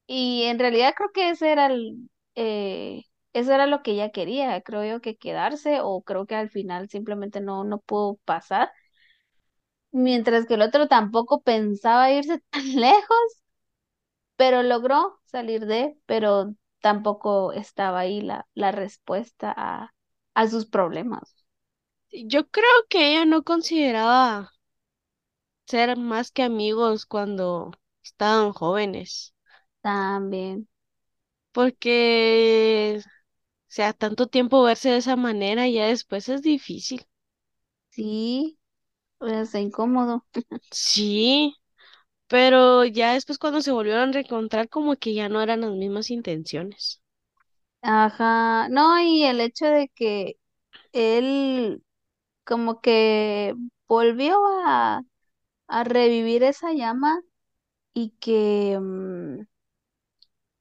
Y 0.07 0.43
en 0.45 0.59
realidad 0.59 0.93
creo 0.97 1.11
que 1.13 1.31
ese 1.31 1.51
era 1.51 1.67
el, 1.67 2.09
eh, 2.35 3.03
eso 3.33 3.53
era 3.53 3.67
lo 3.67 3.83
que 3.83 3.91
ella 3.91 4.11
quería, 4.11 4.61
creo 4.61 4.85
yo 4.85 5.01
que 5.01 5.17
quedarse 5.17 5.79
o 5.81 6.01
creo 6.03 6.25
que 6.27 6.35
al 6.35 6.49
final 6.49 6.89
simplemente 6.89 7.41
no, 7.41 7.63
no 7.63 7.79
pudo 7.79 8.17
pasar, 8.25 8.71
mientras 9.91 10.45
que 10.45 10.55
el 10.55 10.61
otro 10.61 10.87
tampoco 10.87 11.41
pensaba 11.41 12.11
irse 12.11 12.39
tan 12.51 12.75
lejos, 12.75 13.41
pero 14.35 14.63
logró 14.63 15.19
salir 15.25 15.65
de, 15.65 15.97
pero 16.05 16.55
tampoco 16.81 17.53
estaba 17.53 18.00
ahí 18.01 18.21
la, 18.21 18.48
la 18.53 18.71
respuesta 18.71 19.53
a, 19.55 19.93
a 20.36 20.48
sus 20.48 20.65
problemas. 20.67 21.36
Yo 22.27 22.48
creo 22.48 22.86
que 22.88 23.09
ella 23.09 23.25
no 23.25 23.41
consideraba 23.43 24.51
ser 25.67 25.95
más 25.98 26.31
que 26.31 26.43
amigos 26.43 27.05
cuando 27.05 27.71
estaban 28.03 28.51
jóvenes, 28.51 29.33
También, 29.81 30.67
porque, 31.51 33.00
o 33.03 33.09
sea, 33.67 33.93
tanto 33.93 34.27
tiempo 34.27 34.63
verse 34.63 34.89
de 34.91 34.98
esa 35.00 35.15
manera 35.15 35.67
ya 35.69 35.88
después 35.88 36.29
es 36.29 36.41
difícil. 36.41 37.05
sí, 37.89 38.59
es 39.21 39.55
incómodo. 39.55 40.25
Sí, 40.71 41.55
pero 42.29 42.86
ya 42.86 43.13
después 43.15 43.39
cuando 43.39 43.62
se 43.62 43.71
volvieron 43.74 44.09
a 44.09 44.13
reencontrar 44.13 44.69
como 44.69 44.95
que 44.98 45.13
ya 45.15 45.29
no 45.29 45.41
eran 45.41 45.62
las 45.62 45.71
mismas 45.74 46.12
intenciones. 46.12 47.01
Ajá, 47.81 48.67
no, 48.69 49.00
y 49.01 49.24
el 49.24 49.39
hecho 49.41 49.65
de 49.65 49.89
que 49.95 50.36
él 50.93 51.83
como 52.45 52.81
que 52.81 53.55
volvió 53.88 54.39
a, 54.65 55.01
a 55.67 55.83
revivir 55.86 56.43
esa 56.43 56.74
llama 56.74 57.21
y 57.93 58.12
que 58.21 58.79
mm, 58.81 59.41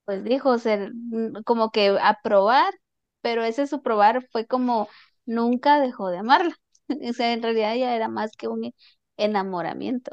pues 0.04 0.24
dijo 0.24 0.58
ser 0.58 0.92
mm, 0.94 1.42
como 1.44 1.70
que 1.70 1.98
aprobar, 2.02 2.72
pero 3.20 3.44
ese 3.44 3.66
su 3.66 3.82
probar 3.82 4.26
fue 4.32 4.46
como 4.46 4.88
nunca 5.26 5.80
dejó 5.80 6.08
de 6.10 6.18
amarla. 6.18 6.54
O 7.10 7.12
sea, 7.12 7.32
en 7.34 7.42
realidad 7.42 7.74
ya 7.76 7.94
era 7.94 8.08
más 8.08 8.32
que 8.36 8.48
un 8.48 8.72
enamoramiento. 9.18 10.12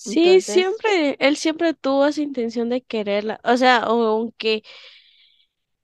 Sí, 0.00 0.40
Entonces, 0.40 0.44
siempre, 0.44 1.16
él 1.18 1.36
siempre 1.36 1.74
tuvo 1.74 2.06
esa 2.06 2.22
intención 2.22 2.68
de 2.68 2.82
quererla. 2.82 3.40
O 3.42 3.56
sea, 3.56 3.78
aunque 3.78 4.62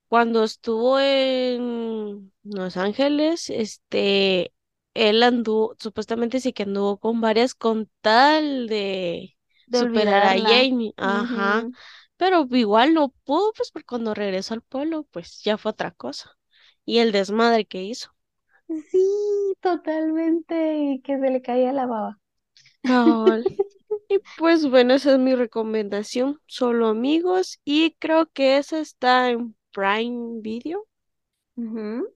cuando 0.09 0.45
estuvo 0.45 1.01
en 1.01 2.33
Los 2.45 2.77
Ángeles, 2.77 3.51
este, 3.51 4.53
él 4.95 5.23
anduvo, 5.23 5.75
supuestamente 5.79 6.41
sí 6.41 6.53
que 6.53 6.65
anduvo 6.65 6.99
con 6.99 7.21
varias 7.21 7.55
con 7.55 7.91
tal 8.01 8.69
de 8.69 9.37
de 9.67 9.79
superar 9.81 10.23
a. 10.25 10.41
Jamie. 10.41 10.95
Ajá. 10.97 11.69
Pero 12.17 12.47
igual 12.53 12.95
no 12.95 13.09
pudo, 13.25 13.53
pues 13.57 13.71
porque 13.73 13.87
cuando 13.87 14.15
regresó 14.15 14.55
al 14.55 14.63
pueblo, 14.63 15.05
pues 15.11 15.43
ya 15.43 15.59
fue 15.59 15.73
otra 15.73 15.91
cosa. 15.91 16.31
Y 16.85 16.99
el 16.99 17.13
desmadre 17.13 17.65
que 17.67 17.83
hizo. 17.83 18.15
Sí, 18.69 19.55
totalmente, 19.61 20.79
y 20.79 21.01
que 21.03 21.19
se 21.19 21.31
le 21.31 21.43
caía 21.43 21.73
la 21.73 21.87
baba. 21.87 22.19
Cabal. 22.87 23.45
Y 24.09 24.19
pues 24.37 24.69
bueno, 24.71 24.95
esa 24.95 25.13
es 25.13 25.19
mi 25.19 25.35
recomendación. 25.35 26.41
Solo 26.47 26.89
amigos. 26.89 27.61
Y 27.65 27.97
creo 27.99 28.27
que 28.33 28.57
esa 28.59 28.79
está 28.79 29.31
en 29.31 29.57
Prime 29.73 30.41
Video. 30.41 30.87
Ujú. 31.57 32.09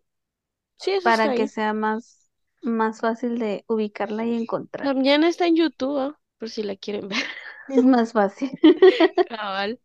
Sí, 0.78 0.92
eso 0.92 1.10
está 1.10 1.28
Para 1.28 1.34
que 1.34 1.46
ahí. 1.46 1.48
sea 1.48 1.72
más, 1.72 2.30
más 2.62 3.00
fácil 3.00 3.38
de 3.40 3.64
ubicarla 3.68 4.24
y 4.26 4.34
encontrar. 4.34 4.90
También 4.90 5.22
está 5.24 5.46
en 5.46 5.54
YouTube, 5.56 5.98
¿ah? 5.98 6.20
Por 6.38 6.50
si 6.50 6.62
la 6.64 6.74
quieren 6.76 7.08
ver. 7.08 7.18
Es 7.68 7.84
más 7.84 8.12
fácil. 8.12 8.50
Cabal. 9.28 9.78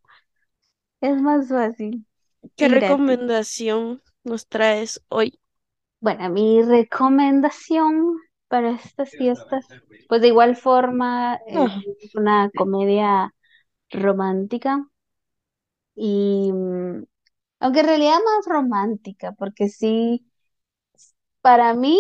Es 1.02 1.22
más 1.22 1.50
fácil 1.50 2.04
¿Qué 2.56 2.68
recomendación 2.68 4.02
nos 4.24 4.48
traes 4.48 5.04
hoy? 5.10 5.40
Bueno, 6.02 6.30
mi 6.30 6.62
recomendación 6.62 8.20
para 8.54 8.72
estas 8.76 9.16
fiestas, 9.16 9.66
pues 10.08 10.22
de 10.22 10.30
igual 10.30 10.56
forma, 10.56 11.40
eh, 11.48 11.66
Ah, 11.66 11.84
es 12.04 12.16
una 12.16 12.52
comedia 12.56 13.34
romántica 13.92 14.88
y 15.96 16.52
mm, 16.54 17.04
aunque 17.60 17.80
en 17.82 17.86
realidad 17.88 18.18
más 18.26 18.46
romántica, 18.48 19.34
porque 19.34 19.70
sí, 19.70 20.26
para 21.42 21.74
mí 21.74 22.00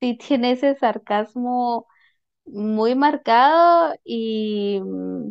sí 0.00 0.16
tiene 0.18 0.52
ese 0.52 0.74
sarcasmo 0.76 1.86
muy 2.46 2.94
marcado 2.94 3.94
y 4.04 4.80
mm, 4.82 5.30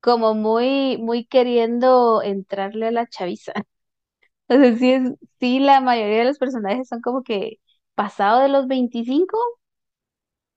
como 0.00 0.34
muy, 0.34 0.98
muy 0.98 1.26
queriendo 1.26 2.22
entrarle 2.22 2.88
a 2.88 2.92
la 2.92 3.06
chaviza. 3.08 3.52
O 4.48 4.54
sea, 4.54 4.76
sí, 4.76 4.92
es, 4.92 5.12
sí, 5.40 5.60
la 5.60 5.80
mayoría 5.80 6.18
de 6.20 6.24
los 6.26 6.38
personajes 6.38 6.88
son 6.88 7.00
como 7.02 7.22
que 7.22 7.58
pasado 7.94 8.40
de 8.42 8.48
los 8.48 8.66
25 8.68 9.38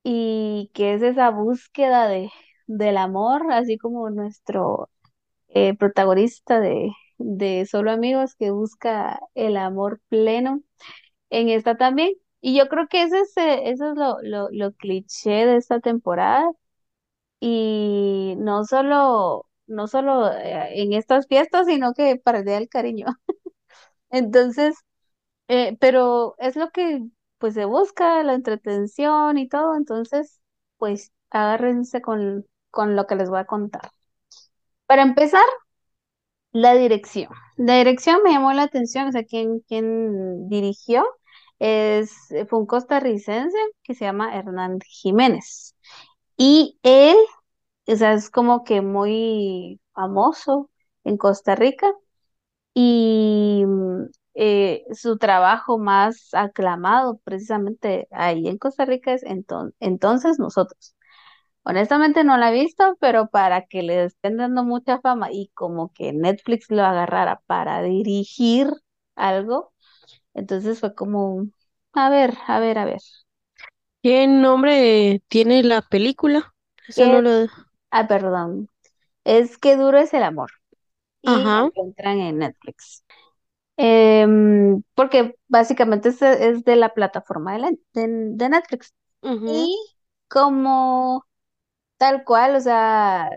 y 0.04 0.72
que 0.74 0.94
es 0.96 1.02
esa 1.02 1.30
búsqueda 1.32 2.08
de, 2.08 2.30
del 2.68 2.98
amor, 2.98 3.52
así 3.52 3.78
como 3.78 4.10
nuestro 4.10 4.90
eh, 5.50 5.76
protagonista 5.78 6.60
de, 6.62 6.92
de 7.20 7.66
Solo 7.68 7.92
Amigos 7.92 8.36
que 8.36 8.52
busca 8.52 9.20
el 9.36 9.58
amor 9.58 10.02
pleno 10.10 10.64
en 11.32 11.50
esta 11.50 11.78
también. 11.78 12.14
Y 12.42 12.58
yo 12.58 12.70
creo 12.70 12.88
que 12.90 13.04
ese 13.04 13.22
es, 13.22 13.38
eh, 13.38 13.70
eso 13.72 13.92
es 13.92 13.98
lo, 13.98 14.18
lo, 14.24 14.50
lo 14.52 14.74
cliché 14.74 15.32
de 15.48 15.58
esta 15.58 15.80
temporada 15.82 16.46
y 17.40 18.36
no 18.40 18.66
solo, 18.66 19.48
no 19.68 19.88
solo 19.88 20.32
eh, 20.34 20.82
en 20.84 20.94
estas 20.94 21.28
fiestas, 21.28 21.68
sino 21.68 21.94
que 21.94 22.18
para 22.18 22.40
el 22.40 22.70
Cariño. 22.70 23.08
Entonces, 24.12 24.76
pero 25.80 26.36
es 26.40 26.56
lo 26.56 26.70
que 26.72 27.02
pues 27.46 27.54
se 27.54 27.66
busca, 27.66 28.24
la 28.24 28.34
entretención 28.34 29.38
y 29.38 29.48
todo, 29.48 29.76
entonces 29.76 30.42
pues 30.78 31.12
agárrense 31.30 32.02
con, 32.02 32.44
con 32.72 32.96
lo 32.96 33.06
que 33.06 33.16
les 33.16 33.30
voy 33.30 33.38
a 33.38 33.46
contar. 33.46 33.92
Para 34.88 35.04
empezar, 35.04 35.46
la 36.52 36.74
dirección. 36.74 37.30
La 37.56 37.78
dirección 37.78 38.24
me 38.24 38.32
llamó 38.32 38.52
la 38.54 38.64
atención, 38.64 39.08
o 39.10 39.12
sea, 39.12 39.26
quien, 39.26 39.60
quien 39.60 40.50
dirigió 40.50 41.06
es, 41.60 42.12
fue 42.50 42.58
un 42.58 42.66
costarricense 42.66 43.56
que 43.84 43.94
se 43.94 44.06
llama 44.06 44.36
Hernán 44.36 44.80
Jiménez. 44.84 45.76
Y 46.38 46.80
él, 46.82 47.18
o 47.86 47.96
sea, 47.96 48.14
es 48.14 48.32
como 48.32 48.64
que 48.64 48.82
muy 48.82 49.80
famoso 49.94 50.72
en 51.04 51.18
Costa 51.18 51.54
Rica 51.54 51.94
y 52.74 53.66
eh, 54.36 54.86
su 54.94 55.18
trabajo 55.18 55.78
más 55.80 56.30
aclamado 56.34 57.20
precisamente 57.24 58.08
ahí 58.12 58.48
en 58.48 58.58
Costa 58.58 58.86
Rica 58.86 59.14
es 59.14 59.24
enton- 59.24 59.74
entonces 59.80 60.40
nosotros. 60.40 60.96
Honestamente 61.64 62.24
no 62.24 62.38
la 62.38 62.52
he 62.52 62.54
visto, 62.54 62.96
pero 63.00 63.28
para 63.30 63.66
que 63.68 63.84
le 63.84 64.06
estén 64.06 64.38
dando 64.38 64.64
mucha 64.64 65.00
fama 65.02 65.30
y 65.32 65.50
como 65.56 65.92
que 65.94 66.14
Netflix 66.14 66.70
lo 66.72 66.84
agarrara 66.86 67.42
para 67.48 67.82
dirigir 67.84 68.70
algo, 69.16 69.74
entonces 70.34 70.80
fue 70.82 70.96
como, 70.96 71.48
a 71.94 72.10
ver, 72.12 72.36
a 72.48 72.60
ver, 72.60 72.80
a 72.80 72.86
ver. 72.86 73.02
¿Qué 74.02 74.26
nombre 74.28 75.22
tiene 75.28 75.62
la 75.64 75.82
película? 75.82 76.54
Eso 76.88 77.08
no 77.08 77.20
¿Qué? 77.20 77.22
lo... 77.22 77.48
Ah, 77.92 78.08
perdón. 78.10 78.70
Es 79.26 79.60
que 79.60 79.78
duro 79.78 80.00
es 80.00 80.14
el 80.16 80.24
amor 80.24 80.52
y 81.24 81.34
Ajá. 81.34 81.70
encuentran 81.76 82.20
en 82.22 82.40
Netflix. 82.40 83.05
Em, 83.78 84.82
porque 84.96 85.36
básicamente 85.48 86.10
es, 86.10 86.22
es 86.22 86.64
de 86.64 86.76
la 86.78 86.94
plataforma 86.94 87.54
de, 87.54 87.60
la- 87.60 87.72
de, 87.94 88.08
de 88.36 88.50
Netflix. 88.50 88.94
Y 89.46 89.76
como 90.30 91.26
tal 91.98 92.24
cual, 92.26 92.56
o 92.58 92.62
sea, 92.62 93.30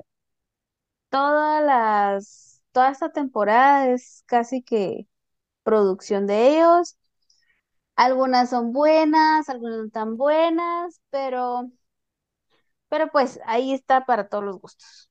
todas 1.10 1.62
las, 1.64 2.62
toda 2.72 2.90
esta 2.90 3.12
temporada 3.12 3.88
es 3.90 4.22
casi 4.26 4.62
que 4.62 5.08
producción 5.64 6.26
de 6.26 6.56
ellos. 6.58 6.96
Algunas 7.96 8.48
son 8.50 8.72
buenas, 8.72 9.48
algunas 9.50 9.78
no 9.80 9.90
tan 9.90 10.16
buenas, 10.16 11.00
pero, 11.10 11.70
pero 12.88 13.08
pues 13.10 13.40
ahí 13.46 13.72
está 13.72 14.04
para 14.06 14.28
todos 14.28 14.44
los 14.44 14.60
gustos. 14.60 15.07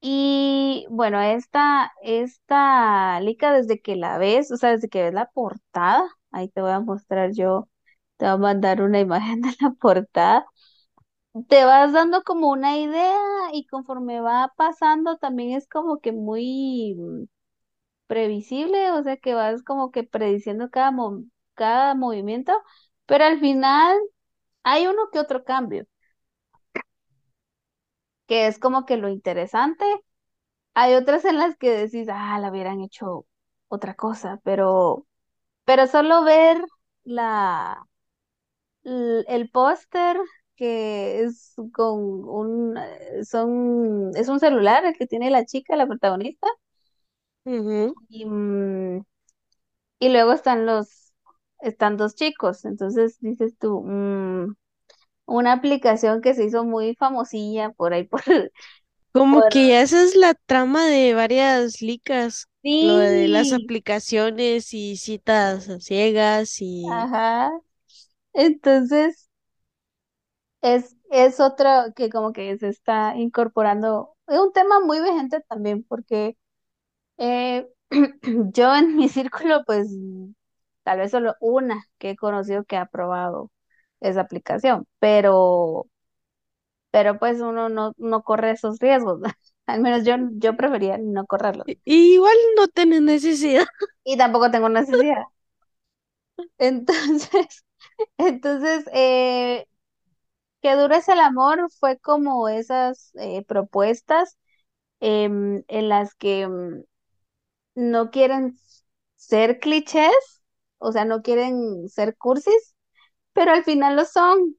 Y 0.00 0.86
bueno, 0.90 1.20
esta, 1.20 1.92
esta 2.02 3.20
Lica, 3.20 3.52
desde 3.52 3.80
que 3.80 3.96
la 3.96 4.18
ves, 4.18 4.50
o 4.52 4.56
sea, 4.56 4.70
desde 4.70 4.88
que 4.88 5.02
ves 5.02 5.14
la 5.14 5.30
portada, 5.30 6.04
ahí 6.30 6.48
te 6.48 6.60
voy 6.62 6.70
a 6.70 6.80
mostrar 6.80 7.32
yo, 7.32 7.68
te 8.16 8.26
voy 8.26 8.34
a 8.34 8.36
mandar 8.38 8.82
una 8.82 9.00
imagen 9.00 9.40
de 9.40 9.50
la 9.60 9.72
portada, 9.72 10.46
te 11.48 11.64
vas 11.64 11.92
dando 11.92 12.22
como 12.22 12.48
una 12.48 12.78
idea 12.78 13.16
y 13.52 13.66
conforme 13.66 14.20
va 14.20 14.52
pasando 14.56 15.16
también 15.18 15.56
es 15.56 15.68
como 15.68 16.00
que 16.00 16.12
muy 16.12 16.94
mm, 16.98 17.24
previsible, 18.06 18.92
o 18.92 19.02
sea, 19.04 19.16
que 19.18 19.34
vas 19.34 19.62
como 19.64 19.90
que 19.92 20.04
prediciendo 20.04 20.70
cada, 20.70 20.90
mo- 20.92 21.24
cada 21.54 21.94
movimiento, 21.94 22.52
pero 23.06 23.24
al 23.26 23.40
final 23.40 23.98
hay 24.64 24.86
uno 24.88 25.10
que 25.12 25.20
otro 25.20 25.44
cambio, 25.44 25.86
que 28.26 28.46
es 28.46 28.58
como 28.58 28.86
que 28.86 28.96
lo 28.96 29.08
interesante. 29.08 29.84
Hay 30.74 30.94
otras 30.94 31.24
en 31.24 31.38
las 31.38 31.56
que 31.56 31.70
decís, 31.72 32.08
ah, 32.12 32.38
la 32.40 32.50
hubieran 32.50 32.80
hecho. 32.82 33.26
otra 33.68 33.94
cosa, 33.94 34.40
pero, 34.44 35.06
pero 35.66 35.86
solo 35.88 36.24
ver 36.24 36.58
la, 37.04 37.86
el 38.84 39.50
póster 39.50 40.16
que 40.56 41.20
es 41.22 41.54
con 41.72 41.98
un, 42.28 42.76
eh, 42.78 43.24
son, 43.24 44.10
es 44.16 44.28
un 44.28 44.40
celular 44.40 44.84
el 44.86 44.94
que 44.96 45.06
tiene 45.06 45.30
la 45.30 45.44
chica, 45.44 45.76
la 45.76 45.86
protagonista, 45.86 46.46
y, 48.08 48.24
mm, 48.24 49.02
y 50.00 50.08
luego 50.10 50.32
están 50.32 50.66
los, 50.66 51.14
están 51.60 51.96
dos 51.96 52.14
chicos, 52.14 52.64
entonces 52.64 53.18
dices 53.20 53.56
tú, 53.58 53.82
mm, 53.84 54.54
una 55.26 55.52
aplicación 55.52 56.22
que 56.22 56.34
se 56.34 56.44
hizo 56.44 56.64
muy 56.64 56.94
famosilla 56.96 57.70
por 57.72 57.92
ahí 57.94 58.04
por, 58.08 58.22
Como 59.12 59.42
por, 59.42 59.44
que 59.44 59.80
esa 59.80 60.02
es 60.04 60.14
la 60.14 60.34
trama 60.34 60.86
de 60.86 61.12
varias 61.14 61.80
licas, 61.82 62.48
lo 62.78 62.96
de 62.98 63.26
las 63.28 63.50
sí, 63.50 63.52
aplicaciones 63.52 64.72
y 64.74 64.96
citas 64.96 65.68
a 65.68 65.80
ciegas 65.80 66.60
y... 66.60 67.10
ajá, 67.10 67.52
entonces 68.34 69.30
es, 70.62 70.96
es 71.10 71.40
otro 71.40 71.68
que 71.94 72.10
como 72.10 72.32
que 72.32 72.56
se 72.58 72.68
está 72.68 73.14
incorporando, 73.16 74.14
es 74.26 74.38
un 74.38 74.52
tema 74.52 74.80
muy 74.80 75.00
vigente 75.00 75.40
también 75.48 75.84
porque 75.84 76.36
Eh, 77.18 77.68
yo 78.54 78.74
en 78.76 78.96
mi 78.96 79.08
círculo, 79.10 79.64
pues 79.66 79.88
tal 80.84 80.98
vez 81.00 81.10
solo 81.12 81.36
una 81.40 81.84
que 81.98 82.10
he 82.10 82.16
conocido 82.16 82.64
que 82.64 82.76
ha 82.78 82.86
probado 82.86 83.50
esa 84.00 84.22
aplicación, 84.22 84.86
pero, 84.98 85.86
pero 86.90 87.18
pues 87.18 87.40
uno 87.40 87.68
no, 87.68 87.92
no 87.98 88.22
corre 88.22 88.52
esos 88.52 88.78
riesgos. 88.78 89.20
Al 89.66 89.80
menos 89.80 90.04
yo, 90.04 90.14
yo 90.32 90.56
prefería 90.56 90.98
no 90.98 91.26
correrlos. 91.26 91.66
y- 91.66 91.80
igual 91.84 92.36
no 92.56 92.68
tenés 92.68 93.02
necesidad. 93.02 93.66
Y 94.04 94.16
tampoco 94.16 94.50
tengo 94.50 94.68
necesidad. 94.70 95.24
Entonces, 96.58 97.64
entonces, 98.18 98.84
eh, 98.92 99.66
que 100.62 100.74
dures 100.76 101.08
el 101.10 101.20
amor 101.20 101.70
fue 101.80 101.98
como 101.98 102.48
esas 102.50 103.12
eh, 103.16 103.44
propuestas 103.46 104.38
em, 105.00 105.64
en 105.68 105.90
las 105.90 106.14
que 106.16 106.48
mm, 106.48 106.84
no 107.76 108.12
quieren 108.12 108.58
ser 109.16 109.60
clichés, 109.60 110.42
o 110.78 110.92
sea, 110.92 111.06
no 111.06 111.22
quieren 111.22 111.88
ser 111.90 112.16
cursis, 112.18 112.75
pero 113.36 113.52
al 113.52 113.64
final 113.64 113.96
lo 113.96 114.06
son, 114.06 114.56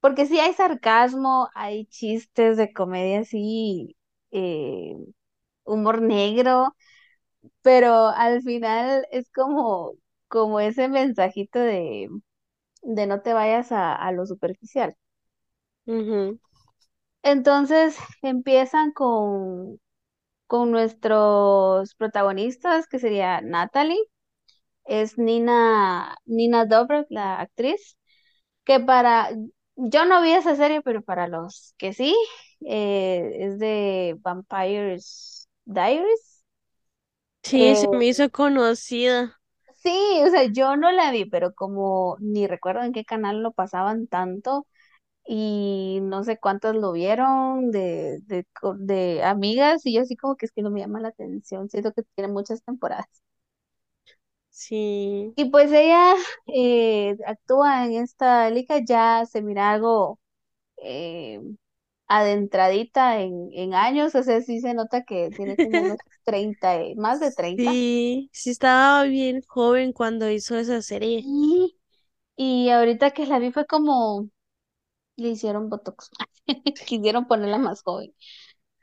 porque 0.00 0.26
sí 0.26 0.40
hay 0.40 0.54
sarcasmo, 0.54 1.50
hay 1.54 1.86
chistes 1.86 2.56
de 2.58 2.72
comedia 2.72 3.20
así, 3.20 3.96
eh, 4.32 4.94
humor 5.64 6.02
negro, 6.02 6.76
pero 7.62 8.08
al 8.08 8.42
final 8.42 9.06
es 9.12 9.30
como, 9.32 9.94
como 10.28 10.60
ese 10.60 10.88
mensajito 10.88 11.58
de, 11.60 12.08
de 12.82 13.06
no 13.08 13.22
te 13.22 13.34
vayas 13.34 13.72
a, 13.72 13.94
a 13.96 14.12
lo 14.12 14.26
superficial. 14.26 14.96
Entonces 17.22 17.96
empiezan 18.22 18.92
con, 18.92 19.78
con 20.46 20.70
nuestros 20.72 21.94
protagonistas, 21.96 22.86
que 22.88 22.98
sería 22.98 23.40
Natalie, 23.42 23.98
es 24.90 25.18
Nina, 25.18 26.16
Nina 26.26 26.66
Dobrev, 26.66 27.06
la 27.10 27.40
actriz, 27.40 27.98
que 28.64 28.80
para, 28.80 29.30
yo 29.76 30.04
no 30.06 30.22
vi 30.22 30.32
esa 30.32 30.56
serie, 30.56 30.82
pero 30.82 31.02
para 31.02 31.28
los 31.28 31.74
que 31.78 31.92
sí, 31.94 32.16
eh, 32.66 33.32
es 33.40 33.58
de 33.60 34.16
Vampires 34.20 35.48
Diaries. 35.66 36.44
Sí, 37.42 37.76
se 37.76 37.86
me 37.92 38.06
Eh, 38.06 38.08
hizo 38.08 38.30
conocida. 38.30 39.38
sí, 39.82 39.90
o 40.26 40.30
sea, 40.30 40.44
yo 40.44 40.76
no 40.76 40.90
la 40.92 41.10
vi, 41.10 41.24
pero 41.26 41.54
como 41.54 42.16
ni 42.20 42.46
recuerdo 42.46 42.82
en 42.82 42.92
qué 42.92 43.04
canal 43.04 43.42
lo 43.42 43.52
pasaban 43.52 44.06
tanto 44.06 44.66
y 45.26 46.00
no 46.02 46.24
sé 46.24 46.38
cuántas 46.38 46.76
lo 46.76 46.92
vieron 46.92 47.70
de, 47.72 48.20
de, 48.26 48.46
de 48.78 49.24
amigas 49.24 49.86
y 49.86 49.94
yo 49.94 50.02
así 50.02 50.16
como 50.16 50.36
que 50.36 50.46
es 50.46 50.52
que 50.52 50.62
no 50.62 50.70
me 50.72 50.80
llama 50.80 51.00
la 51.00 51.08
atención, 51.10 51.68
siento 51.70 51.92
que 51.94 52.02
tiene 52.16 52.32
muchas 52.32 52.62
temporadas. 52.64 53.06
Sí. 54.64 55.36
Y 55.36 55.50
pues 55.50 55.72
ella 55.72 56.14
eh, 56.46 57.16
actúa 57.26 57.86
en 57.86 57.94
esta 57.94 58.50
liga, 58.50 58.78
ya 58.84 59.24
se 59.26 59.42
mira 59.42 59.70
algo 59.72 60.20
eh, 60.78 61.40
adentradita 62.08 63.20
en, 63.20 63.50
en 63.54 63.74
años, 63.74 64.14
o 64.16 64.22
sea, 64.24 64.42
sí 64.42 64.60
se 64.60 64.74
nota 64.74 65.04
que 65.04 65.32
tiene 65.32 65.58
como 65.58 65.80
unos 65.82 65.98
30 66.24 66.76
eh, 66.80 66.94
más 66.96 67.20
de 67.20 67.32
treinta 67.32 67.80
Sí, 67.80 68.30
sí 68.32 68.50
estaba 68.50 69.04
bien 69.04 69.42
joven 69.46 69.92
cuando 69.92 70.30
hizo 70.30 70.56
esa 70.58 70.82
serie. 70.82 71.22
Y, 71.22 71.78
y 72.36 72.70
ahorita 72.70 73.12
que 73.12 73.26
la 73.26 73.38
vi 73.38 73.52
fue 73.52 73.66
como 73.66 74.28
le 75.16 75.30
hicieron 75.30 75.70
Botox, 75.70 76.10
quisieron 76.86 77.26
ponerla 77.28 77.58
más 77.58 77.82
joven. 77.82 78.14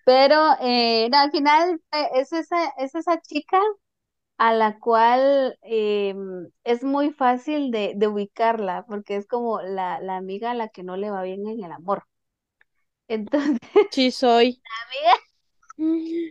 Pero 0.05 0.35
eh, 0.61 1.09
no, 1.11 1.17
al 1.19 1.31
final 1.31 1.81
eh, 1.93 2.09
es 2.15 2.33
esa, 2.33 2.69
es 2.79 2.95
esa 2.95 3.21
chica 3.21 3.59
a 4.37 4.53
la 4.53 4.79
cual 4.79 5.57
eh, 5.63 6.15
es 6.63 6.83
muy 6.83 7.11
fácil 7.11 7.71
de, 7.71 7.93
de 7.95 8.07
ubicarla, 8.07 8.85
porque 8.87 9.15
es 9.17 9.27
como 9.27 9.61
la, 9.61 9.99
la 10.01 10.17
amiga 10.17 10.51
a 10.51 10.53
la 10.55 10.69
que 10.69 10.83
no 10.83 10.97
le 10.97 11.09
va 11.11 11.23
bien 11.23 11.47
en 11.47 11.63
el 11.63 11.71
amor. 11.71 12.03
Entonces, 13.07 13.59
Sí, 13.91 14.11
soy. 14.11 14.61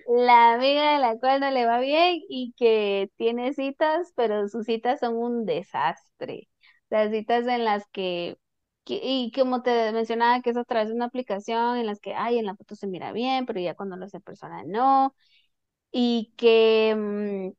la 0.06 0.54
amiga 0.54 0.92
de 0.94 0.98
la 1.00 1.18
cual 1.18 1.40
no 1.40 1.50
le 1.50 1.66
va 1.66 1.78
bien 1.80 2.20
y 2.28 2.52
que 2.56 3.10
tiene 3.16 3.52
citas, 3.54 4.12
pero 4.16 4.48
sus 4.48 4.66
citas 4.66 5.00
son 5.00 5.16
un 5.16 5.44
desastre. 5.46 6.48
Las 6.90 7.10
citas 7.10 7.46
en 7.46 7.64
las 7.64 7.86
que, 7.92 8.36
que- 8.84 9.00
y 9.02 9.32
como 9.32 9.62
te 9.62 9.92
mencionaba, 9.92 10.40
que 10.42 10.50
es 10.50 10.56
a 10.56 10.64
través 10.64 10.88
de 10.88 10.94
una 10.94 11.06
aplicación 11.06 11.76
en 11.78 11.86
las 11.86 12.00
que, 12.00 12.14
ay, 12.14 12.38
en 12.38 12.46
la 12.46 12.56
foto 12.56 12.74
se 12.76 12.86
mira 12.86 13.12
bien, 13.12 13.46
pero 13.46 13.60
ya 13.60 13.74
cuando 13.74 13.96
lo 13.96 14.04
hace 14.06 14.20
persona 14.20 14.62
no. 14.64 15.14
Y 15.92 16.34
que 16.36 16.94
mm, 16.96 17.52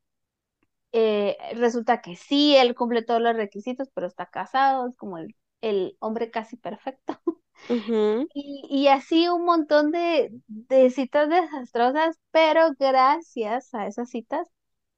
eh, 0.91 1.37
resulta 1.55 2.01
que 2.01 2.15
sí, 2.15 2.55
él 2.57 2.75
cumple 2.75 3.03
todos 3.03 3.21
los 3.21 3.35
requisitos, 3.35 3.89
pero 3.93 4.07
está 4.07 4.27
casado, 4.27 4.87
es 4.89 4.95
como 4.97 5.17
el, 5.17 5.35
el 5.61 5.97
hombre 5.99 6.31
casi 6.31 6.57
perfecto. 6.57 7.19
Y, 8.33 8.65
y 8.69 8.87
así 8.89 9.27
un 9.29 9.45
montón 9.45 9.91
de, 9.91 10.29
de 10.47 10.89
citas 10.91 11.29
desastrosas, 11.29 12.17
pero 12.31 12.69
gracias 12.79 13.73
a 13.73 13.87
esas 13.87 14.09
citas, 14.09 14.47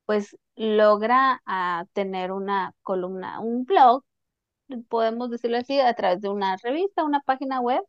pues 0.05 0.37
logra 0.55 1.41
ah, 1.45 1.85
tener 1.93 2.31
una 2.33 2.73
columna, 2.83 3.39
un 3.41 3.65
blog, 3.65 4.03
podemos 4.89 5.29
decirlo 5.31 5.57
así, 5.57 5.79
a 5.79 5.93
través 5.95 6.21
de 6.21 6.29
una 6.29 6.57
revista, 6.57 7.03
una 7.03 7.21
página 7.21 7.61
web, 7.61 7.81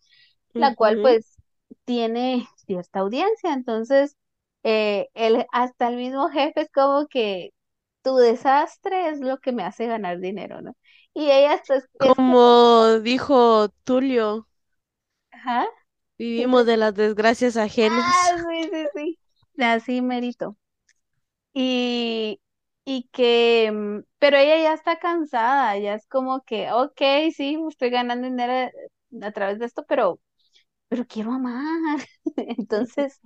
la 0.56 0.74
cual 0.74 0.98
pues 1.00 1.36
tiene 1.84 2.46
cierta 2.66 3.00
audiencia. 3.00 3.52
Entonces, 3.54 4.16
eh, 4.64 5.08
el, 5.14 5.46
hasta 5.52 5.88
el 5.88 5.96
mismo 5.96 6.28
jefe 6.30 6.62
es 6.62 6.70
como 6.72 7.06
que 7.08 7.50
tu 8.02 8.16
desastre 8.16 9.10
es 9.10 9.20
lo 9.20 9.38
que 9.38 9.52
me 9.52 9.64
hace 9.64 9.86
ganar 9.86 10.20
dinero, 10.20 10.62
¿no? 10.62 10.76
Y 11.14 11.30
ella 11.30 11.54
pues 11.66 11.84
es 12.00 12.14
como, 12.16 12.98
dijo 13.00 13.68
Tulio, 13.84 14.48
ajá, 15.32 15.66
¿qué 16.34 16.46
vivimos 16.46 16.66
de 16.66 16.76
las 16.76 16.94
desgracias 16.94 17.56
ajenas. 17.56 18.04
Ah, 18.14 18.36
sí, 18.48 18.68
sí, 18.72 18.86
sí. 18.94 19.18
Así 19.62 20.00
merito. 20.02 20.56
Y, 21.52 22.40
y 22.84 23.08
que, 23.12 23.70
mm, 23.72 24.00
pero 24.18 24.36
ella 24.38 24.58
ya 24.62 24.74
está 24.74 24.98
cansada, 24.98 25.78
ya 25.78 25.94
es 25.94 26.06
como 26.06 26.42
que, 26.44 26.70
ok, 26.72 27.00
sí, 27.36 27.58
estoy 27.68 27.90
ganando 27.90 28.28
dinero 28.28 28.52
eh, 28.54 28.72
a 29.22 29.32
través 29.32 29.58
de 29.58 29.66
esto, 29.66 29.84
pero, 29.88 30.20
pero 30.88 31.06
quiero 31.06 31.32
amar. 31.32 32.00
Entonces, 32.36 33.20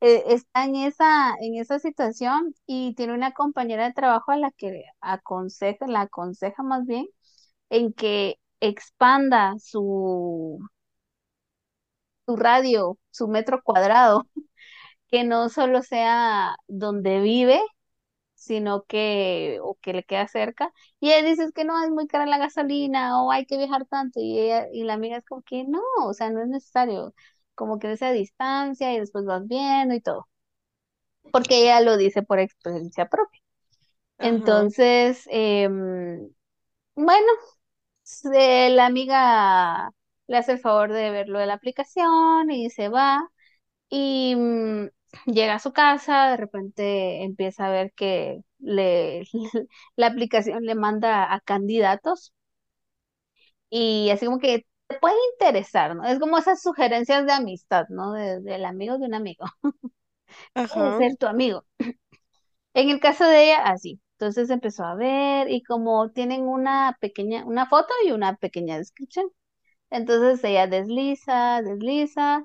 eh, 0.00 0.24
está 0.28 0.64
en 0.64 0.76
esa, 0.76 1.34
en 1.40 1.56
esa 1.56 1.78
situación 1.78 2.54
y 2.66 2.94
tiene 2.94 3.14
una 3.14 3.32
compañera 3.32 3.86
de 3.86 3.94
trabajo 3.94 4.32
a 4.32 4.36
la 4.38 4.50
que 4.52 4.84
aconseja, 5.00 5.86
la 5.86 6.02
aconseja 6.02 6.62
más 6.62 6.86
bien, 6.86 7.06
en 7.70 7.92
que 7.94 8.38
expanda 8.60 9.54
su, 9.60 10.60
su 12.26 12.36
radio, 12.36 12.98
su 13.10 13.28
metro 13.28 13.62
cuadrado, 13.62 14.26
que 15.10 15.24
no 15.24 15.48
solo 15.48 15.82
sea 15.82 16.56
donde 16.68 17.20
vive, 17.20 17.60
sino 18.34 18.84
que, 18.84 19.58
o 19.62 19.76
que 19.82 19.92
le 19.94 20.04
queda 20.04 20.28
cerca. 20.28 20.72
Y 21.00 21.12
ella 21.12 21.28
dice 21.28 21.44
"Es 21.44 21.52
que 21.52 21.64
no, 21.66 21.82
es 21.84 21.90
muy 21.90 22.06
cara 22.08 22.26
la 22.26 22.38
gasolina, 22.38 23.22
o 23.22 23.32
hay 23.32 23.46
que 23.46 23.58
viajar 23.58 23.86
tanto, 23.86 24.20
y 24.20 24.38
ella, 24.40 24.68
y 24.72 24.84
la 24.84 24.94
amiga 24.94 25.18
es 25.18 25.24
como 25.26 25.42
que 25.42 25.64
no, 25.64 25.80
o 26.04 26.14
sea, 26.14 26.30
no 26.30 26.42
es 26.42 26.48
necesario, 26.48 27.14
como 27.58 27.80
que 27.80 27.92
esa 27.92 28.12
distancia 28.12 28.94
y 28.94 29.00
después 29.00 29.26
vas 29.26 29.46
viendo 29.48 29.94
y 29.96 30.02
todo, 30.02 30.28
porque 31.32 31.62
ella 31.62 31.80
lo 31.80 31.96
dice 31.96 32.22
por 32.22 32.38
experiencia 32.38 33.08
propia. 33.08 33.40
Ajá. 34.18 34.68
Entonces, 34.74 35.24
em, 35.30 36.28
bueno, 36.96 37.26
la 38.70 38.86
amiga 38.86 39.90
le 40.26 40.36
hace 40.36 40.52
el 40.52 40.58
favor 40.60 40.92
de 40.92 41.10
ver 41.10 41.28
lo 41.28 41.38
de 41.38 41.46
la 41.46 41.54
aplicación 41.54 42.50
y 42.50 42.70
se 42.70 42.88
va. 42.88 43.28
Y, 43.90 44.34
mm, 44.36 44.88
llega 45.26 45.56
a 45.56 45.58
su 45.60 45.72
casa, 45.72 46.30
de 46.30 46.36
repente 46.38 47.24
empieza 47.24 47.66
a 47.66 47.70
ver 47.70 47.92
que 47.94 48.40
le, 48.60 49.24
la 49.96 50.08
aplicación 50.08 50.64
le 50.64 50.74
manda 50.76 51.32
a 51.34 51.40
candidatos 51.40 52.32
y 53.70 54.10
así 54.10 54.26
como 54.26 54.38
que 54.38 54.66
te 54.88 54.98
puede 54.98 55.14
interesar, 55.34 55.94
¿no? 55.96 56.04
Es 56.04 56.18
como 56.18 56.38
esas 56.38 56.62
sugerencias 56.62 57.26
de 57.26 57.32
amistad, 57.32 57.86
¿no? 57.90 58.12
De- 58.12 58.40
del 58.40 58.64
amigo 58.64 58.98
de 58.98 59.06
un 59.06 59.14
amigo. 59.14 59.46
Ajá. 60.54 60.84
ser 60.96 61.16
tu 61.16 61.26
amigo. 61.26 61.64
En 62.74 62.90
el 62.90 63.00
caso 63.00 63.24
de 63.26 63.44
ella, 63.46 63.62
así. 63.64 64.00
Entonces 64.14 64.50
empezó 64.50 64.84
a 64.84 64.94
ver 64.96 65.50
y 65.50 65.62
como 65.62 66.10
tienen 66.12 66.42
una 66.42 66.96
pequeña, 67.00 67.44
una 67.46 67.66
foto 67.68 67.92
y 68.06 68.12
una 68.12 68.36
pequeña 68.36 68.78
descripción. 68.78 69.28
Entonces 69.90 70.44
ella 70.44 70.66
desliza, 70.68 71.62
desliza 71.62 72.44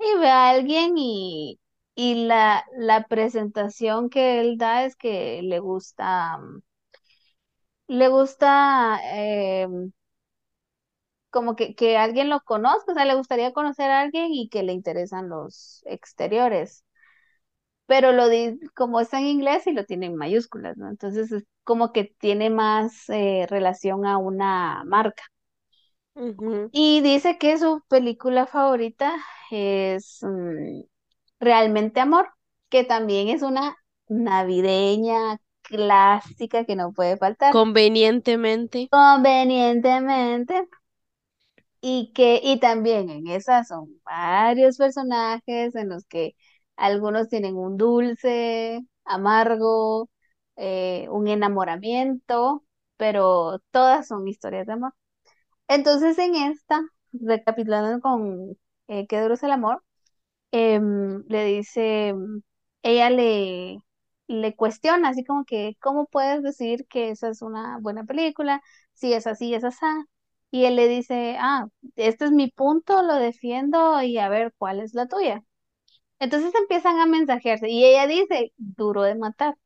y 0.00 0.18
ve 0.20 0.28
a 0.30 0.50
alguien 0.50 0.94
y, 0.98 1.60
y 1.96 2.26
la, 2.26 2.64
la 2.78 3.06
presentación 3.08 4.10
que 4.10 4.40
él 4.40 4.58
da 4.58 4.84
es 4.86 4.96
que 4.96 5.42
le 5.44 5.60
gusta, 5.60 6.38
le 7.88 8.08
gusta 8.08 9.00
eh, 9.14 9.66
como 11.30 11.56
que, 11.56 11.74
que 11.74 11.96
alguien 11.96 12.28
lo 12.30 12.40
conozca, 12.40 12.92
o 12.92 12.94
sea, 12.94 13.04
le 13.04 13.14
gustaría 13.14 13.52
conocer 13.52 13.90
a 13.90 14.00
alguien 14.00 14.32
y 14.32 14.48
que 14.48 14.62
le 14.62 14.72
interesan 14.72 15.28
los 15.28 15.82
exteriores. 15.86 16.84
Pero 17.86 18.12
lo 18.12 18.28
di, 18.28 18.60
como 18.74 19.00
está 19.00 19.18
en 19.18 19.26
inglés 19.26 19.66
y 19.66 19.72
lo 19.72 19.84
tiene 19.84 20.06
en 20.06 20.16
mayúsculas, 20.16 20.76
¿no? 20.76 20.88
Entonces 20.90 21.32
es 21.32 21.44
como 21.64 21.92
que 21.92 22.14
tiene 22.18 22.50
más 22.50 23.08
eh, 23.08 23.46
relación 23.48 24.04
a 24.04 24.18
una 24.18 24.84
marca. 24.84 25.22
Y 26.72 27.00
dice 27.00 27.38
que 27.38 27.56
su 27.58 27.80
película 27.88 28.46
favorita 28.46 29.14
es 29.50 30.18
mm, 30.22 30.80
Realmente 31.40 32.00
Amor, 32.00 32.28
que 32.68 32.84
también 32.84 33.28
es 33.28 33.42
una 33.42 33.76
navideña 34.08 35.38
clásica 35.62 36.64
que 36.64 36.76
no 36.76 36.92
puede 36.92 37.16
faltar. 37.16 37.52
Convenientemente. 37.52 38.88
Convenientemente. 38.90 40.68
Y 41.80 42.12
que, 42.14 42.40
y 42.42 42.58
también 42.60 43.08
en 43.10 43.28
esas 43.28 43.68
son 43.68 44.00
varios 44.04 44.76
personajes 44.78 45.74
en 45.76 45.88
los 45.90 46.04
que 46.06 46.34
algunos 46.76 47.28
tienen 47.28 47.56
un 47.56 47.76
dulce, 47.76 48.80
amargo, 49.04 50.10
eh, 50.56 51.06
un 51.10 51.28
enamoramiento, 51.28 52.64
pero 52.96 53.60
todas 53.70 54.08
son 54.08 54.26
historias 54.28 54.66
de 54.66 54.72
amor. 54.74 54.94
Entonces 55.68 56.18
en 56.18 56.34
esta, 56.36 56.80
recapitulando 57.12 58.00
con 58.00 58.56
eh, 58.88 59.06
Qué 59.08 59.20
duro 59.20 59.34
es 59.34 59.42
el 59.42 59.52
amor, 59.52 59.84
em, 60.52 61.24
le 61.28 61.44
dice, 61.46 62.14
ella 62.82 63.10
le, 63.10 63.78
le 64.28 64.56
cuestiona, 64.56 65.10
así 65.10 65.24
como 65.24 65.44
que, 65.44 65.76
¿cómo 65.80 66.06
puedes 66.06 66.42
decir 66.42 66.86
que 66.88 67.10
esa 67.10 67.28
es 67.30 67.42
una 67.42 67.78
buena 67.80 68.04
película? 68.04 68.62
Si 68.94 69.12
es 69.14 69.26
así, 69.26 69.54
es 69.54 69.64
así. 69.64 69.86
Y 70.50 70.64
él 70.66 70.76
le 70.76 70.88
dice, 70.88 71.36
ah, 71.40 71.68
este 71.96 72.26
es 72.26 72.32
mi 72.32 72.50
punto, 72.50 73.02
lo 73.02 73.14
defiendo 73.16 74.02
y 74.02 74.18
a 74.18 74.28
ver 74.28 74.54
cuál 74.58 74.80
es 74.80 74.94
la 74.94 75.06
tuya. 75.06 75.44
Entonces 76.18 76.54
empiezan 76.54 76.98
a 77.00 77.06
mensajearse 77.06 77.68
y 77.70 77.84
ella 77.84 78.06
dice, 78.06 78.52
duro 78.56 79.02
de 79.02 79.14
matar. 79.16 79.56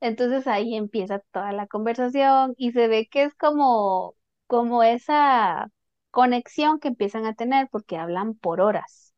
Entonces 0.00 0.46
ahí 0.46 0.74
empieza 0.76 1.20
toda 1.32 1.52
la 1.52 1.66
conversación 1.66 2.54
y 2.56 2.72
se 2.72 2.88
ve 2.88 3.08
que 3.10 3.24
es 3.24 3.34
como, 3.34 4.14
como 4.46 4.82
esa 4.82 5.70
conexión 6.10 6.80
que 6.80 6.88
empiezan 6.88 7.26
a 7.26 7.34
tener 7.34 7.68
porque 7.70 7.96
hablan 7.98 8.34
por 8.34 8.60
horas. 8.60 9.14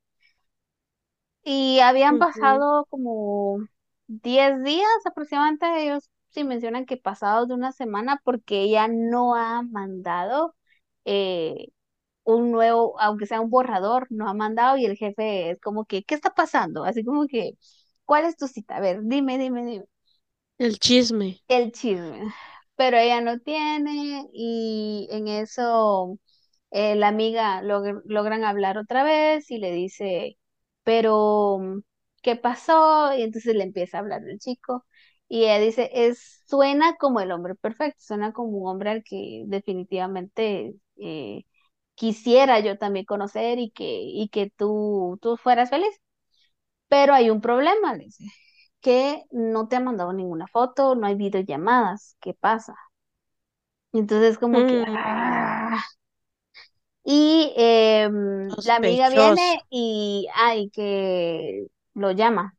Y 1.44 1.80
habían 1.80 2.18
pasado 2.18 2.86
como 2.90 3.58
10 4.06 4.62
días 4.62 4.88
aproximadamente. 5.06 5.66
Ellos 5.84 6.10
sí 6.30 6.44
mencionan 6.44 6.86
que 6.86 6.96
pasados 6.96 7.48
de 7.48 7.54
una 7.54 7.72
semana 7.72 8.20
porque 8.24 8.62
ella 8.62 8.88
no 8.88 9.34
ha 9.36 9.62
mandado 9.62 10.54
eh, 11.04 11.68
un 12.24 12.52
nuevo, 12.52 13.00
aunque 13.00 13.26
sea 13.26 13.40
un 13.40 13.50
borrador, 13.50 14.06
no 14.10 14.28
ha 14.28 14.34
mandado 14.34 14.76
y 14.78 14.86
el 14.86 14.96
jefe 14.96 15.50
es 15.52 15.60
como 15.60 15.86
que, 15.86 16.04
¿qué 16.04 16.14
está 16.16 16.34
pasando? 16.34 16.84
Así 16.84 17.04
como 17.04 17.26
que, 17.28 17.52
¿cuál 18.06 18.26
es 18.26 18.36
tu 18.36 18.48
cita? 18.48 18.76
A 18.76 18.80
ver, 18.80 19.00
dime, 19.04 19.38
dime, 19.38 19.64
dime 19.66 19.86
El 20.56 20.78
chisme. 20.78 21.42
el 21.48 21.72
chisme, 21.72 22.32
pero 22.76 22.96
ella 22.98 23.20
no 23.20 23.38
tiene 23.40 24.26
y 24.32 25.08
en 25.10 25.28
eso 25.28 26.18
eh, 26.70 26.96
la 26.96 27.08
amiga 27.08 27.62
log- 27.62 28.02
logran 28.06 28.44
hablar 28.44 28.78
otra 28.78 29.04
vez 29.04 29.50
y 29.50 29.58
le 29.58 29.72
dice, 29.72 30.38
pero 30.84 31.60
¿qué 32.22 32.36
pasó? 32.36 33.14
Y 33.16 33.22
entonces 33.22 33.54
le 33.54 33.64
empieza 33.64 33.98
a 33.98 34.00
hablar 34.00 34.22
del 34.22 34.38
chico 34.38 34.86
y 35.28 35.44
ella 35.44 35.58
dice, 35.60 35.90
es, 35.94 36.42
suena 36.48 36.96
como 36.96 37.20
el 37.20 37.32
hombre 37.32 37.54
perfecto, 37.54 38.00
suena 38.02 38.32
como 38.32 38.50
un 38.58 38.68
hombre 38.70 38.90
al 38.90 39.04
que 39.04 39.44
definitivamente 39.46 40.74
eh, 40.96 41.44
quisiera 41.94 42.60
yo 42.60 42.78
también 42.78 43.04
conocer 43.06 43.58
y 43.58 43.70
que, 43.70 43.84
y 44.02 44.28
que 44.30 44.50
tú, 44.56 45.18
tú 45.22 45.36
fueras 45.36 45.70
feliz. 45.70 45.88
Pero 46.88 47.14
hay 47.14 47.30
un 47.30 47.40
problema, 47.40 47.96
que 48.80 49.24
no 49.30 49.68
te 49.68 49.76
ha 49.76 49.80
mandado 49.80 50.12
ninguna 50.12 50.46
foto, 50.48 50.94
no 50.96 51.06
hay 51.06 51.14
videollamadas. 51.16 52.16
¿Qué 52.20 52.34
pasa? 52.34 52.74
Entonces 53.92 54.38
como 54.38 54.66
que, 54.66 54.76
Mm, 54.78 54.96
ah. 54.96 55.78
Y 57.04 57.52
em, 57.56 58.48
la 58.62 58.76
amiga 58.76 59.08
viene 59.10 59.60
y, 59.70 60.28
ay, 60.34 60.70
que 60.70 61.66
lo 61.94 62.12
llama. 62.12 62.56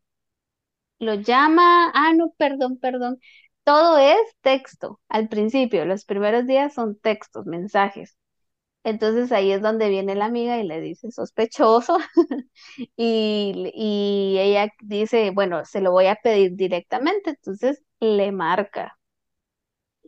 Lo 1.00 1.14
llama, 1.16 1.92
ah, 1.94 2.14
no, 2.16 2.32
perdón, 2.38 2.78
perdón. 2.80 3.20
Todo 3.64 3.98
es 3.98 4.18
texto 4.42 5.00
al 5.08 5.30
principio, 5.30 5.86
los 5.86 6.06
primeros 6.06 6.48
días 6.48 6.74
son 6.74 6.98
textos, 7.00 7.46
mensajes. 7.46 8.18
Entonces 8.84 9.32
ahí 9.32 9.52
es 9.52 9.62
donde 9.62 9.90
viene 9.90 10.16
la 10.16 10.26
amiga 10.26 10.60
y 10.60 10.64
le 10.68 10.82
dice 10.82 11.12
sospechoso 11.12 11.98
y, 12.98 13.72
y 13.76 14.38
ella 14.40 14.70
dice, 14.82 15.32
bueno, 15.32 15.66
se 15.66 15.82
lo 15.82 15.92
voy 15.92 16.08
a 16.08 16.16
pedir 16.18 16.56
directamente. 16.56 17.32
Entonces 17.32 17.84
le 18.00 18.32
marca, 18.34 18.98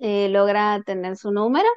eh, 0.02 0.30
logra 0.30 0.82
tener 0.86 1.18
su 1.18 1.32
número 1.32 1.68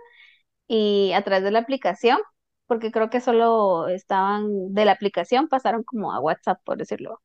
y 0.69 1.13
a 1.15 1.23
través 1.25 1.45
de 1.45 1.53
la 1.53 1.61
aplicación, 1.61 2.19
porque 2.67 2.93
creo 2.93 3.11
que 3.11 3.21
solo 3.23 3.89
estaban 3.89 4.75
de 4.75 4.87
la 4.87 4.93
aplicación, 4.95 5.49
pasaron 5.49 5.85
como 5.85 6.13
a 6.15 6.21
WhatsApp, 6.21 6.61
por 6.65 6.79
decirlo. 6.79 7.23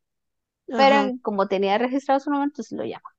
Pero 0.76 0.98
Ajá. 0.98 1.14
como 1.22 1.48
tenía 1.48 1.78
registrado 1.80 2.20
su 2.22 2.30
número, 2.32 2.46
entonces 2.50 2.78
lo 2.78 2.86
llama. 2.86 3.10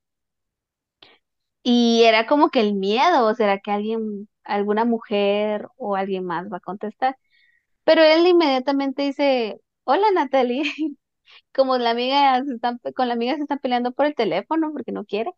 Y 1.63 2.03
era 2.05 2.27
como 2.27 2.51
que 2.51 2.61
el 2.61 2.75
miedo, 2.75 3.35
¿será 3.35 3.59
que 3.61 3.71
alguien, 3.71 4.29
alguna 4.45 4.85
mujer 4.85 5.69
o 5.77 5.97
alguien 5.97 6.25
más 6.27 6.51
va 6.53 6.59
a 6.59 6.61
contestar? 6.61 7.17
Pero 7.85 8.03
él 8.03 8.27
inmediatamente 8.27 9.03
dice, 9.03 9.61
hola 9.85 10.07
Natalie, 10.15 10.65
como 11.55 11.79
la 11.79 11.91
amiga 11.91 12.43
se 12.45 12.55
están, 12.55 12.81
con 12.97 13.09
la 13.09 13.15
amiga 13.15 13.37
se 13.37 13.43
están 13.43 13.59
peleando 13.61 13.93
por 13.93 14.07
el 14.07 14.15
teléfono 14.15 14.73
porque 14.73 14.93
no 14.93 15.05
quiere. 15.07 15.33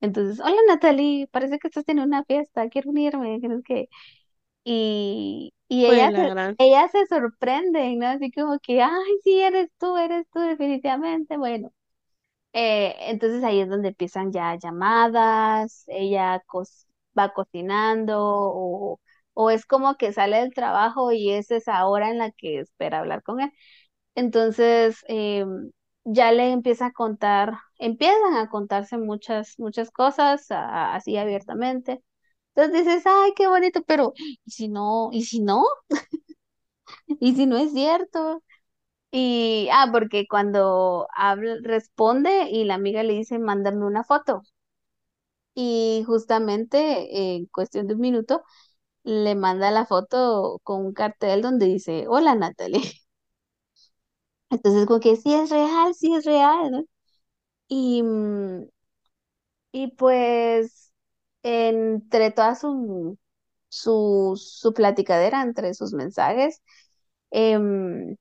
Entonces, 0.00 0.40
hola 0.40 0.56
Natalie, 0.68 1.28
parece 1.32 1.58
que 1.58 1.68
estás 1.68 1.88
en 1.88 2.00
una 2.00 2.24
fiesta, 2.24 2.68
quiero 2.70 2.90
unirme, 2.90 3.40
que 3.40 3.48
sé 3.48 3.62
qué. 3.64 3.88
Y, 4.64 5.54
y 5.68 5.86
ella 5.86 6.12
la 6.12 6.12
se, 6.14 6.34
ella 6.58 6.88
se 6.88 7.06
sorprende, 7.06 7.96
¿no? 7.96 8.06
Así 8.08 8.30
como 8.32 8.58
que, 8.60 8.82
ay, 8.82 8.90
sí, 9.24 9.40
eres 9.40 9.70
tú, 9.78 9.96
eres 9.96 10.26
tú, 10.32 10.40
definitivamente. 10.40 11.36
Bueno, 11.38 11.72
eh, 12.52 12.94
entonces 13.10 13.44
ahí 13.44 13.60
es 13.60 13.68
donde 13.68 13.88
empiezan 13.88 14.32
ya 14.32 14.56
llamadas, 14.58 15.84
ella 15.88 16.42
va 17.20 17.32
cocinando 17.32 18.18
o, 18.22 19.00
o 19.34 19.50
es 19.50 19.66
como 19.66 19.96
que 19.96 20.12
sale 20.12 20.38
del 20.38 20.54
trabajo 20.54 21.12
y 21.12 21.30
es 21.32 21.50
esa 21.50 21.86
hora 21.86 22.10
en 22.10 22.18
la 22.18 22.30
que 22.32 22.60
espera 22.60 23.00
hablar 23.00 23.22
con 23.22 23.40
él. 23.40 23.52
Entonces, 24.14 25.04
eh, 25.08 25.44
ya 26.04 26.32
le 26.32 26.52
empieza 26.52 26.86
a 26.86 26.92
contar, 26.92 27.54
empiezan 27.78 28.34
a 28.36 28.48
contarse 28.50 28.98
muchas, 28.98 29.54
muchas 29.58 29.90
cosas 29.90 30.46
así 30.50 31.16
abiertamente. 31.16 32.02
Entonces 32.54 32.84
dices, 32.86 33.04
ay, 33.06 33.32
qué 33.36 33.48
bonito, 33.48 33.82
pero 33.86 34.12
¿y 34.44 34.50
si 34.50 34.68
no? 34.68 35.10
¿Y 35.12 35.24
si 35.24 35.40
no? 35.40 35.64
¿Y 37.20 37.34
si 37.34 37.46
no 37.46 37.56
es 37.58 37.72
cierto? 37.72 38.42
Y, 39.12 39.68
ah, 39.72 39.88
porque 39.92 40.26
cuando 40.28 41.08
habla, 41.16 41.56
responde 41.62 42.48
y 42.50 42.64
la 42.64 42.74
amiga 42.76 43.02
le 43.04 43.14
dice, 43.14 43.38
mándame 43.40 43.86
una 43.86 44.04
foto. 44.04 44.42
Y 45.54 46.04
justamente 46.06 47.34
en 47.36 47.46
cuestión 47.46 47.86
de 47.86 47.94
un 47.94 48.00
minuto 48.00 48.42
le 49.04 49.34
manda 49.36 49.70
la 49.72 49.86
foto 49.86 50.60
con 50.64 50.86
un 50.86 50.94
cartel 50.94 51.42
donde 51.42 51.66
dice, 51.66 52.06
hola 52.08 52.34
Natalie. 52.36 52.82
Entonces, 54.50 54.86
como 54.86 55.00
que 55.00 55.16
sí 55.16 55.34
es 55.34 55.50
real, 55.50 55.94
sí 55.94 56.14
es 56.14 56.24
real. 56.24 56.86
Y, 57.68 58.02
mm, 58.02 58.64
y 59.72 59.88
pues 59.96 60.92
entre 61.42 62.30
toda 62.32 62.54
su, 62.54 63.18
su, 63.68 64.34
su 64.42 64.74
platicadera, 64.74 65.42
entre 65.42 65.74
sus 65.74 65.92
mensajes, 65.94 66.62
em, 67.30 68.16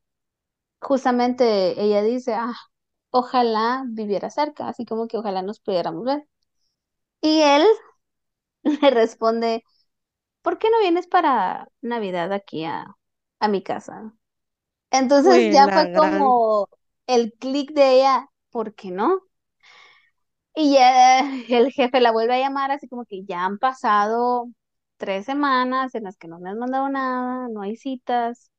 justamente 0.82 1.82
ella 1.84 2.04
dice, 2.04 2.34
ah, 2.36 2.54
ojalá 3.12 3.86
viviera 3.89 4.30
cerca, 4.32 4.70
así 4.70 4.86
como 4.86 5.08
que 5.10 5.18
ojalá 5.18 5.42
nos 5.44 5.60
pudiéramos 5.62 6.06
ver. 6.06 6.26
Y 7.22 7.42
él 7.42 7.64
le 8.82 8.90
responde, 8.92 9.64
¿por 10.42 10.60
qué 10.60 10.70
no 10.72 10.80
vienes 10.82 11.08
para 11.08 11.70
Navidad 11.82 12.34
aquí 12.34 12.66
a, 12.66 12.86
a 13.40 13.48
mi 13.48 13.64
casa? 13.64 14.14
Entonces 14.92 15.48
ya 15.50 15.70
fue 15.72 15.92
gran. 15.94 15.94
como 15.94 16.70
el 17.08 17.34
clic 17.34 17.72
de 17.74 17.94
ella, 18.00 18.30
¿por 18.52 18.76
qué 18.76 18.92
no? 18.92 19.22
Y 20.56 20.74
ya 20.74 21.20
el 21.50 21.72
jefe 21.72 22.02
la 22.02 22.12
vuelve 22.12 22.36
a 22.36 22.40
llamar, 22.40 22.72
así 22.72 22.88
como 22.88 23.06
que 23.06 23.24
ya 23.26 23.46
han 23.46 23.58
pasado 23.60 24.50
tres 24.98 25.26
semanas 25.26 25.96
en 25.96 26.04
las 26.04 26.18
que 26.18 26.28
no 26.28 26.40
me 26.40 26.50
has 26.50 26.58
mandado 26.58 26.90
nada, 26.90 27.48
no 27.50 27.62
hay 27.62 27.76
citas. 27.78 28.52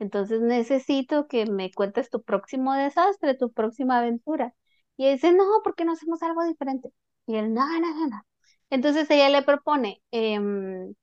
Entonces 0.00 0.40
necesito 0.42 1.28
que 1.28 1.46
me 1.46 1.72
cuentes 1.72 2.10
tu 2.10 2.22
próximo 2.24 2.74
desastre, 2.74 3.34
tu 3.36 3.52
próxima 3.52 3.98
aventura. 4.00 4.54
Y 4.96 5.04
ella 5.06 5.14
dice, 5.14 5.32
no, 5.32 5.44
¿por 5.64 5.74
qué 5.76 5.84
no 5.86 5.92
hacemos 5.94 6.22
algo 6.24 6.44
diferente? 6.44 6.90
Y 7.26 7.36
él, 7.36 7.54
no, 7.54 7.66
no, 7.80 8.06
no. 8.08 8.22
Entonces 8.70 9.10
ella 9.10 9.28
le 9.28 9.42
propone, 9.42 10.02
em, 10.10 10.94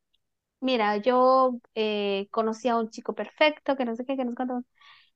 mira, 0.61 0.97
yo 0.97 1.59
eh, 1.75 2.27
conocí 2.31 2.69
a 2.69 2.77
un 2.77 2.89
chico 2.91 3.15
perfecto, 3.15 3.75
que 3.77 3.85
no 3.85 3.95
sé 3.95 4.05
qué, 4.05 4.17
que 4.17 4.25
no 4.25 4.31
sé 4.31 4.35
cuánto. 4.37 4.63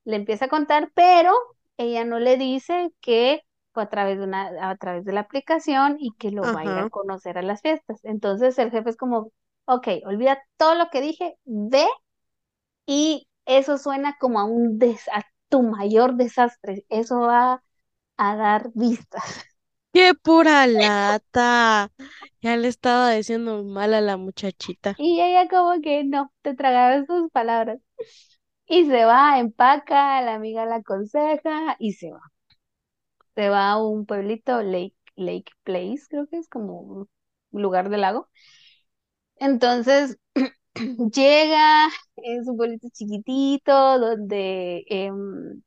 Le 0.05 0.17
empieza 0.17 0.45
a 0.45 0.49
contar, 0.49 0.91
pero 0.95 1.33
ella 1.77 2.05
no 2.05 2.19
le 2.19 2.37
dice 2.37 2.91
que 3.01 3.41
fue 3.73 3.83
a 3.83 3.89
través 3.89 4.17
de 4.19 4.25
una, 4.25 4.71
a 4.71 4.77
través 4.77 5.05
de 5.05 5.13
la 5.13 5.21
aplicación 5.21 5.97
y 5.99 6.13
que 6.15 6.31
lo 6.31 6.51
va 6.51 6.61
a 6.61 6.65
ir 6.67 6.79
a 6.79 6.85
Ajá. 6.85 6.89
conocer 6.89 7.37
a 7.37 7.43
las 7.43 7.61
fiestas. 7.61 7.99
Entonces 8.03 8.57
el 8.59 8.71
jefe 8.71 8.89
es 8.91 8.97
como, 8.97 9.31
ok, 9.65 9.87
olvida 10.05 10.41
todo 10.57 10.75
lo 10.75 10.89
que 10.91 11.01
dije, 11.01 11.35
ve 11.45 11.85
y 12.85 13.27
eso 13.45 13.77
suena 13.77 14.17
como 14.19 14.39
a 14.39 14.45
un 14.45 14.77
des 14.79 15.07
a 15.09 15.23
tu 15.49 15.63
mayor 15.63 16.15
desastre. 16.15 16.85
Eso 16.89 17.19
va 17.21 17.63
a 18.17 18.35
dar 18.37 18.71
vistas. 18.75 19.23
¡Qué 19.93 20.13
pura 20.13 20.67
lata! 20.67 21.91
Ya 22.41 22.57
le 22.57 22.67
estaba 22.67 23.11
diciendo 23.11 23.63
mal 23.63 23.93
a 23.93 24.01
la 24.01 24.17
muchachita. 24.17 24.95
Y 24.97 25.21
ella 25.21 25.47
como 25.49 25.81
que 25.81 26.03
no, 26.03 26.31
te 26.41 26.55
tragaba 26.55 27.05
sus 27.05 27.29
palabras. 27.31 27.79
Y 28.67 28.85
se 28.85 29.05
va, 29.05 29.39
empaca, 29.39 30.21
la 30.21 30.35
amiga 30.35 30.65
la 30.65 30.77
aconseja 30.77 31.75
y 31.79 31.93
se 31.93 32.11
va. 32.11 32.21
Se 33.35 33.49
va 33.49 33.71
a 33.71 33.77
un 33.83 34.05
pueblito, 34.05 34.61
Lake, 34.61 34.95
Lake 35.15 35.51
Place, 35.63 36.03
creo 36.09 36.27
que 36.27 36.37
es 36.37 36.47
como 36.49 36.79
un 36.81 37.09
lugar 37.51 37.89
del 37.89 38.01
lago. 38.01 38.29
Entonces 39.37 40.17
llega, 41.13 41.87
es 42.17 42.47
un 42.47 42.57
pueblito 42.57 42.87
chiquitito 42.93 43.99
donde 43.99 44.83
em, 44.87 45.61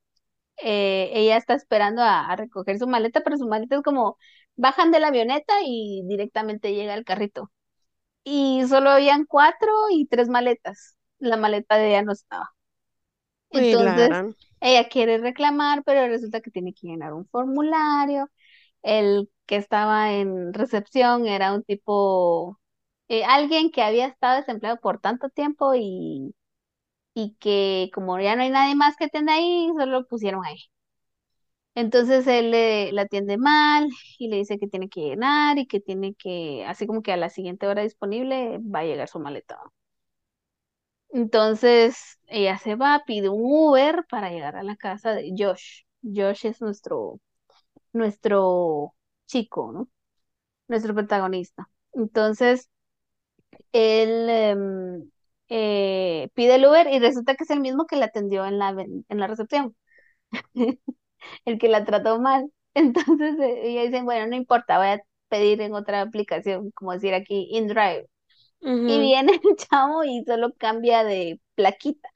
eh, 0.59 1.11
ella 1.15 1.37
está 1.37 1.55
esperando 1.55 2.03
a, 2.03 2.27
a 2.27 2.37
recoger 2.37 2.79
su 2.79 2.87
maleta, 2.89 3.23
pero 3.23 3.37
su 3.37 3.47
maleta 3.49 3.77
es 3.77 3.83
como 3.83 4.19
bajan 4.57 4.91
de 4.93 5.01
la 5.01 5.09
avioneta 5.09 5.55
y 5.65 6.03
directamente 6.07 6.75
llega 6.75 6.95
el 6.95 7.05
carrito. 7.05 7.51
Y 8.25 8.65
solo 8.69 8.91
habían 8.91 9.27
cuatro 9.27 9.71
y 9.93 10.07
tres 10.07 10.29
maletas. 10.29 10.97
La 11.19 11.37
maleta 11.37 11.77
de 11.77 11.89
ella 11.91 12.03
no 12.03 12.13
estaba. 12.13 12.51
Entonces, 13.51 14.19
ella 14.61 14.89
quiere 14.89 15.19
reclamar, 15.19 15.83
pero 15.85 16.07
resulta 16.09 16.41
que 16.41 16.51
tiene 16.51 16.73
que 16.75 16.89
llenar 16.89 17.13
un 17.15 17.27
formulario. 17.29 18.31
El 18.83 19.31
que 19.47 19.57
estaba 19.57 20.13
en 20.15 20.55
recepción 20.55 21.27
era 21.27 21.55
un 21.55 21.63
tipo, 21.65 22.61
eh, 23.09 23.25
alguien 23.25 23.71
que 23.71 23.83
había 23.83 24.07
estado 24.07 24.39
desempleado 24.39 24.79
por 24.81 25.01
tanto 25.01 25.31
tiempo 25.31 25.75
y, 25.77 26.35
y 27.15 27.37
que 27.41 27.91
como 27.95 28.19
ya 28.21 28.37
no 28.37 28.43
hay 28.43 28.51
nadie 28.51 28.75
más 28.77 28.97
que 28.97 29.05
atienda 29.07 29.35
ahí, 29.35 29.69
solo 29.79 29.87
lo 30.01 30.07
pusieron 30.07 30.45
ahí. 30.45 30.59
Entonces 31.77 32.27
él 32.29 32.51
le, 32.53 32.93
la 32.93 33.03
atiende 33.03 33.37
mal 33.37 33.89
y 34.19 34.29
le 34.29 34.37
dice 34.37 34.59
que 34.59 34.69
tiene 34.69 34.89
que 34.89 35.01
llenar 35.01 35.59
y 35.59 35.67
que 35.67 35.81
tiene 35.81 36.15
que, 36.15 36.65
así 36.67 36.87
como 36.87 37.03
que 37.03 37.13
a 37.13 37.17
la 37.17 37.31
siguiente 37.31 37.67
hora 37.67 37.83
disponible 37.83 38.59
va 38.61 38.81
a 38.81 38.85
llegar 38.85 39.09
su 39.09 39.19
maleta. 39.21 39.59
Entonces 41.11 42.19
ella 42.27 42.59
se 42.59 42.75
va, 42.77 43.03
pide 43.07 43.29
un 43.29 43.41
Uber 43.45 44.05
para 44.11 44.31
llegar 44.31 44.57
a 44.57 44.63
la 44.63 44.77
casa 44.77 45.13
de 45.15 45.33
Josh. 45.37 45.83
Josh 46.03 46.47
es 46.47 46.61
nuestro, 46.61 47.21
nuestro 47.93 48.95
chico, 49.27 49.73
¿no? 49.73 49.89
Nuestro 50.69 50.95
protagonista. 50.95 51.69
Entonces 51.95 52.71
él 53.73 54.29
em, 54.31 55.11
eh, 55.55 56.31
pide 56.35 56.57
el 56.57 56.67
Uber 56.67 56.89
y 56.93 56.99
resulta 57.01 57.37
que 57.37 57.45
es 57.45 57.51
el 57.51 57.61
mismo 57.61 57.87
que 57.87 57.97
la 57.97 58.07
atendió 58.07 58.47
en 58.47 58.59
la, 58.59 58.71
en 58.71 59.05
la 59.21 59.27
recepción, 59.29 59.77
el 61.47 61.59
que 61.59 61.69
la 61.69 61.85
trató 61.85 62.21
mal. 62.21 62.51
Entonces 62.75 63.39
eh, 63.41 63.63
ella 63.65 63.83
dice, 63.85 64.03
bueno, 64.03 64.27
no 64.29 64.37
importa, 64.37 64.79
voy 64.79 64.89
a 64.89 65.01
pedir 65.29 65.61
en 65.63 65.75
otra 65.75 66.03
aplicación, 66.03 66.71
como 66.73 66.93
decir 66.93 67.15
aquí, 67.15 67.49
InDrive. 67.53 68.07
Y 68.87 69.01
Ujú. 69.01 69.01
viene 69.01 69.33
el 69.45 69.57
chavo 69.57 70.05
y 70.05 70.25
solo 70.27 70.53
cambia 70.59 71.05
de 71.05 71.41
plaquita. 71.57 72.09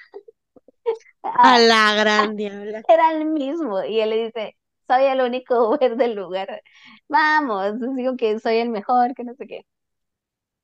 A 1.42 1.48
Ah, 1.48 1.58
la 1.58 1.94
gran 1.96 2.36
diabla. 2.36 2.84
era 2.88 3.12
el 3.12 3.26
mismo. 3.26 3.82
Y 3.84 4.00
él 4.00 4.10
le 4.10 4.24
dice, 4.26 4.56
soy 4.86 5.04
el 5.04 5.20
único 5.20 5.70
Uber 5.70 5.96
del 5.96 6.14
lugar. 6.14 6.62
Vamos, 7.08 7.74
digo 7.96 8.16
que 8.16 8.38
soy 8.40 8.58
el 8.58 8.70
mejor, 8.70 9.14
que 9.14 9.24
no 9.24 9.34
sé 9.34 9.46
qué. 9.46 9.66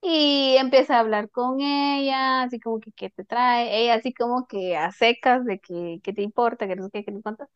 Y 0.06 0.56
empieza 0.58 0.96
a 0.96 1.00
hablar 1.00 1.30
con 1.30 1.60
ella, 1.62 2.42
así 2.42 2.60
como 2.60 2.78
que, 2.80 2.92
¿qué 2.92 3.08
te 3.10 3.24
trae? 3.24 3.74
Ella 3.84 3.94
así 3.94 4.12
como 4.12 4.46
que 4.46 4.76
a 4.76 4.92
secas 4.92 5.44
de 5.46 5.58
que, 5.60 6.00
¿qué 6.02 6.12
te 6.12 6.20
importa? 6.22 6.66
Que 6.68 6.76
no 6.76 6.84
sé 6.84 6.90
qué, 6.92 7.04
que 7.06 7.12
no 7.12 7.22
cuánto. 7.22 7.48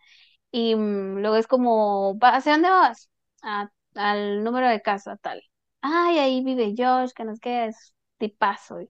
Y 0.53 0.75
mm, 0.77 1.19
luego 1.21 1.37
es 1.37 1.47
como, 1.49 2.19
"Va- 2.19 2.37
¿hacia 2.37 2.53
dónde 2.55 2.71
vas? 2.71 3.11
"A- 3.43 3.71
al 3.97 4.45
número 4.45 4.69
de 4.69 4.83
casa, 4.83 5.17
tal. 5.19 5.43
Ay, 5.83 6.19
ahí 6.19 6.45
vive 6.45 6.75
Josh, 6.79 7.13
que 7.15 7.25
no 7.25 7.35
sé 7.35 7.41
qué, 7.43 7.67
es 7.67 7.95
tipazo. 8.19 8.81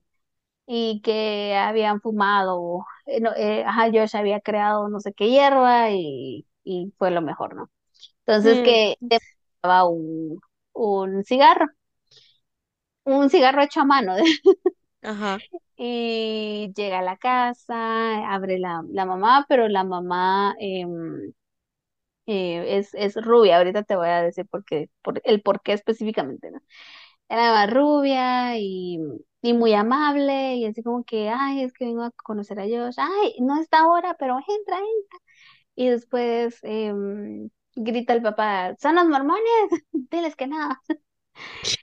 Y 0.67 1.01
que 1.01 1.55
habían 1.57 1.99
fumado, 2.01 2.85
eh, 3.05 3.19
no, 3.21 3.31
eh, 3.35 3.63
ajá, 3.65 3.87
Josh 3.91 4.15
había 4.15 4.39
creado 4.41 4.87
no 4.89 4.99
sé 4.99 5.13
qué 5.13 5.29
hierba 5.29 5.89
y, 5.91 6.45
y 6.63 6.93
fue 6.97 7.09
lo 7.11 7.21
mejor, 7.21 7.55
¿no? 7.55 7.71
Entonces 8.25 8.61
Mm, 8.61 8.63
que 8.63 8.97
daba 9.63 9.85
un, 9.89 10.39
un 10.73 11.23
cigarro, 11.25 11.67
un 13.17 13.29
cigarro 13.29 13.61
hecho 13.63 13.81
a 13.81 13.85
mano. 13.85 14.15
Ajá. 15.01 15.43
Y 15.77 16.71
llega 16.75 16.99
a 16.99 17.01
la 17.01 17.17
casa, 17.17 18.33
abre 18.33 18.59
la, 18.59 18.83
la 18.89 19.05
mamá, 19.05 19.45
pero 19.47 19.67
la 19.69 19.83
mamá 19.85 20.53
em, 20.59 21.31
eh, 22.27 22.77
es, 22.77 22.93
es 22.93 23.15
rubia. 23.15 23.57
Ahorita 23.57 23.83
te 23.83 23.95
voy 23.95 24.07
a 24.09 24.21
decir 24.23 24.45
por 24.47 24.63
qué, 24.65 24.89
por, 25.01 25.21
el 25.25 25.41
por 25.41 25.61
qué 25.61 25.73
específicamente, 25.73 26.51
¿no? 26.51 26.59
Era 27.29 27.67
rubia 27.67 28.57
y, 28.59 28.99
y 29.41 29.53
muy 29.53 29.73
amable 29.73 30.55
y 30.55 30.65
así 30.65 30.83
como 30.83 31.03
que, 31.05 31.29
ay, 31.29 31.63
es 31.63 31.73
que 31.73 31.85
vengo 31.85 32.03
a 32.03 32.11
conocer 32.11 32.59
a 32.59 32.63
Josh. 32.65 32.95
Ay, 32.99 33.35
no 33.41 33.59
está 33.61 33.79
ahora, 33.81 34.15
pero 34.19 34.37
entra, 34.39 34.77
entra. 34.77 35.19
Y 35.75 35.89
después 35.89 36.59
em, 36.63 37.49
grita 37.75 38.13
el 38.13 38.21
papá, 38.23 38.75
son 38.79 38.95
los 38.95 39.07
mormones, 39.07 39.43
diles 39.93 40.35
que 40.35 40.47
no. 40.47 40.57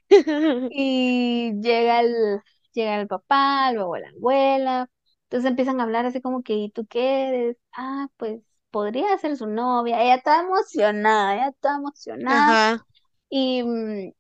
Y 0.72 1.52
llega 1.60 2.00
el, 2.00 2.40
llega 2.72 3.00
el 3.00 3.08
papá, 3.08 3.72
luego 3.72 3.96
la 3.96 4.08
abuela. 4.10 4.90
Entonces 5.24 5.50
empiezan 5.50 5.80
a 5.80 5.84
hablar 5.84 6.06
así 6.06 6.20
como 6.20 6.42
que, 6.42 6.54
¿y 6.54 6.70
tú 6.70 6.86
qué 6.86 7.28
eres? 7.28 7.56
Ah, 7.72 8.08
pues 8.16 8.40
podría 8.70 9.16
ser 9.18 9.36
su 9.36 9.46
novia. 9.46 10.02
Ella 10.02 10.16
está 10.16 10.40
emocionada, 10.40 11.34
ella 11.34 11.48
está 11.48 11.76
emocionada. 11.76 12.58
Ajá. 12.58 12.86
Y, 13.30 13.62
mm, 13.64 14.12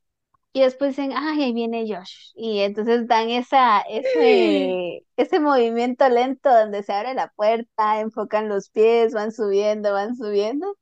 y 0.54 0.60
después 0.62 0.90
dicen, 0.96 1.12
ay, 1.16 1.42
ahí 1.44 1.52
viene 1.54 1.86
Josh. 1.88 2.32
Y 2.36 2.60
entonces 2.60 3.08
dan 3.08 3.30
esa, 3.30 3.80
ese, 3.90 5.06
ese 5.16 5.40
movimiento 5.40 6.08
lento 6.08 6.50
donde 6.50 6.82
se 6.82 6.92
abre 6.94 7.14
la 7.14 7.28
puerta, 7.36 8.00
enfocan 8.00 8.48
los 8.48 8.70
pies, 8.70 9.14
van 9.14 9.32
subiendo, 9.32 9.92
van 9.92 10.16
subiendo. 10.16 10.76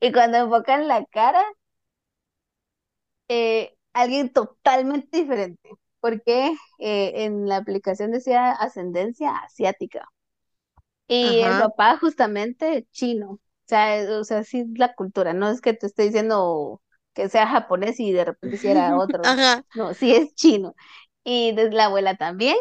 Y 0.00 0.12
cuando 0.12 0.38
enfocan 0.38 0.88
la 0.88 1.04
cara, 1.06 1.42
eh, 3.28 3.76
alguien 3.92 4.32
totalmente 4.32 5.18
diferente, 5.18 5.70
porque 6.00 6.54
eh, 6.78 7.24
en 7.24 7.48
la 7.48 7.58
aplicación 7.58 8.10
decía 8.12 8.52
ascendencia 8.52 9.36
asiática 9.38 10.08
y 11.08 11.40
el 11.40 11.56
papá 11.58 11.98
justamente 11.98 12.86
chino. 12.92 13.32
O 13.32 13.40
sea, 13.66 13.98
eh, 14.00 14.08
o 14.16 14.24
sea, 14.24 14.44
sí 14.44 14.60
es 14.60 14.66
la 14.78 14.94
cultura, 14.94 15.32
no 15.34 15.50
es 15.50 15.60
que 15.60 15.74
te 15.74 15.86
esté 15.86 16.04
diciendo 16.04 16.82
que 17.14 17.28
sea 17.28 17.46
japonés 17.46 18.00
y 18.00 18.12
de 18.12 18.24
repente 18.24 18.56
si 18.58 18.68
era 18.68 18.96
otro, 18.98 19.22
Ajá. 19.24 19.64
no, 19.74 19.94
sí 19.94 20.14
es 20.14 20.34
chino. 20.34 20.74
Y 21.24 21.52
desde 21.54 21.72
la 21.72 21.86
abuela 21.86 22.16
también, 22.16 22.56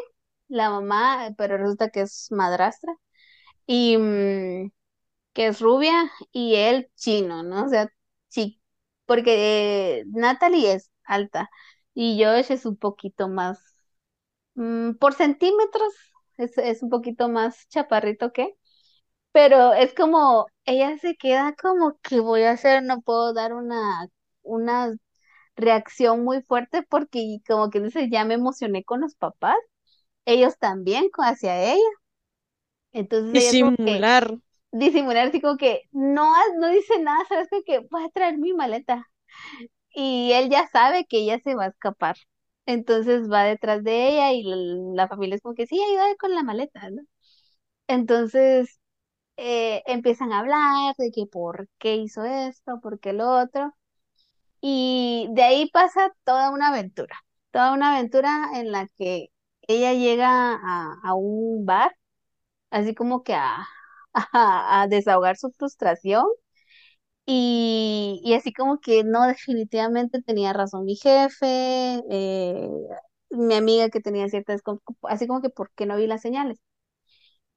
la 0.47 0.69
mamá, 0.69 1.29
pero 1.37 1.57
resulta 1.57 1.89
que 1.89 2.01
es 2.01 2.27
madrastra. 2.31 2.93
Y, 3.67 3.97
mm, 3.97 4.71
que 5.33 5.47
es 5.47 5.61
rubia 5.61 6.11
y 6.31 6.55
él 6.55 6.89
chino, 6.95 7.43
¿no? 7.43 7.65
O 7.65 7.69
sea, 7.69 7.89
sí, 8.29 8.61
porque 9.05 9.99
eh, 10.01 10.03
Natalie 10.07 10.73
es 10.73 10.91
alta 11.13 11.49
y 11.93 12.23
Josh 12.23 12.51
es 12.51 12.65
un 12.65 12.77
poquito 12.77 13.27
más, 13.29 13.59
mm, 14.55 14.93
por 14.95 15.13
centímetros, 15.13 15.93
es, 16.37 16.57
es 16.57 16.83
un 16.83 16.89
poquito 16.89 17.29
más 17.29 17.67
chaparrito 17.69 18.31
que. 18.33 18.55
pero 19.31 19.73
es 19.73 19.93
como, 19.93 20.47
ella 20.65 20.97
se 20.99 21.15
queda 21.17 21.55
como 21.61 21.97
que 22.03 22.19
voy 22.21 22.43
a 22.43 22.51
hacer, 22.53 22.83
no 22.83 23.01
puedo 23.01 23.33
dar 23.33 23.53
una, 23.53 24.07
una 24.43 24.93
reacción 25.57 26.23
muy 26.25 26.41
fuerte 26.43 26.83
porque 26.89 27.39
como 27.47 27.69
que 27.71 27.81
dice, 27.81 28.09
ya 28.11 28.25
me 28.25 28.35
emocioné 28.35 28.83
con 28.85 29.01
los 29.01 29.15
papás, 29.15 29.55
ellos 30.25 30.57
también 30.59 31.09
hacia 31.19 31.63
ella. 31.73 31.81
Entonces 32.93 33.33
ella 33.35 33.55
como 33.59 33.73
que 33.83 34.05
Disimular. 34.05 34.27
disimular 34.71 35.27
así 35.29 35.41
como 35.41 35.57
que 35.57 35.83
no, 35.91 36.33
no 36.59 36.69
dice 36.69 36.99
nada, 37.01 37.25
sabes 37.29 37.49
como 37.49 37.63
que 37.63 37.79
voy 37.91 38.05
a 38.05 38.09
traer 38.11 38.37
mi 38.39 38.53
maleta. 38.53 39.09
Y 39.93 40.31
él 40.33 40.49
ya 40.49 40.67
sabe 40.69 41.05
que 41.05 41.19
ella 41.19 41.39
se 41.43 41.55
va 41.55 41.65
a 41.65 41.67
escapar. 41.69 42.15
Entonces 42.65 43.29
va 43.31 43.43
detrás 43.43 43.83
de 43.83 44.09
ella 44.09 44.31
y 44.33 44.43
la, 44.95 45.07
familia 45.07 45.35
es 45.35 45.41
como 45.41 45.55
que 45.55 45.67
sí, 45.67 45.81
ayuda 45.81 46.15
con 46.19 46.33
la 46.35 46.43
maleta, 46.43 46.89
¿no? 46.89 47.01
Entonces 47.87 48.79
eh, 49.37 49.83
empiezan 49.87 50.33
a 50.33 50.39
hablar 50.41 50.95
de 50.97 51.11
que 51.11 51.25
por 51.27 51.69
qué 51.79 51.95
hizo 51.97 52.23
esto, 52.25 52.79
por 52.81 52.99
qué 52.99 53.13
lo 53.13 53.29
otro. 53.41 53.75
Y 54.61 55.27
de 55.31 55.43
ahí 55.43 55.69
pasa 55.71 56.11
toda 56.23 56.51
una 56.51 56.69
aventura, 56.69 57.15
toda 57.51 57.73
una 57.73 57.95
aventura 57.95 58.49
en 58.55 58.71
la 58.71 58.87
que 58.97 59.29
ella 59.63 59.93
llega 59.93 60.29
a, 60.55 60.95
a 61.03 61.13
un 61.15 61.65
bar, 61.65 61.95
así 62.71 62.95
como 62.95 63.23
que 63.23 63.35
a, 63.35 63.67
a 64.33 64.87
desahogar 64.89 65.37
su 65.37 65.51
frustración 65.57 66.25
y, 67.25 68.21
y 68.23 68.33
así 68.33 68.53
como 68.53 68.79
que 68.79 69.03
no, 69.03 69.27
definitivamente 69.27 70.21
tenía 70.21 70.53
razón 70.53 70.85
mi 70.85 70.95
jefe, 70.95 72.01
eh, 72.09 72.69
mi 73.31 73.55
amiga 73.55 73.89
que 73.89 74.01
tenía 74.01 74.27
ciertas, 74.29 74.61
com- 74.61 74.79
así 75.03 75.27
como 75.27 75.41
que 75.41 75.49
por 75.49 75.71
qué 75.73 75.85
no 75.85 75.97
vi 75.97 76.07
las 76.07 76.21
señales. 76.21 76.59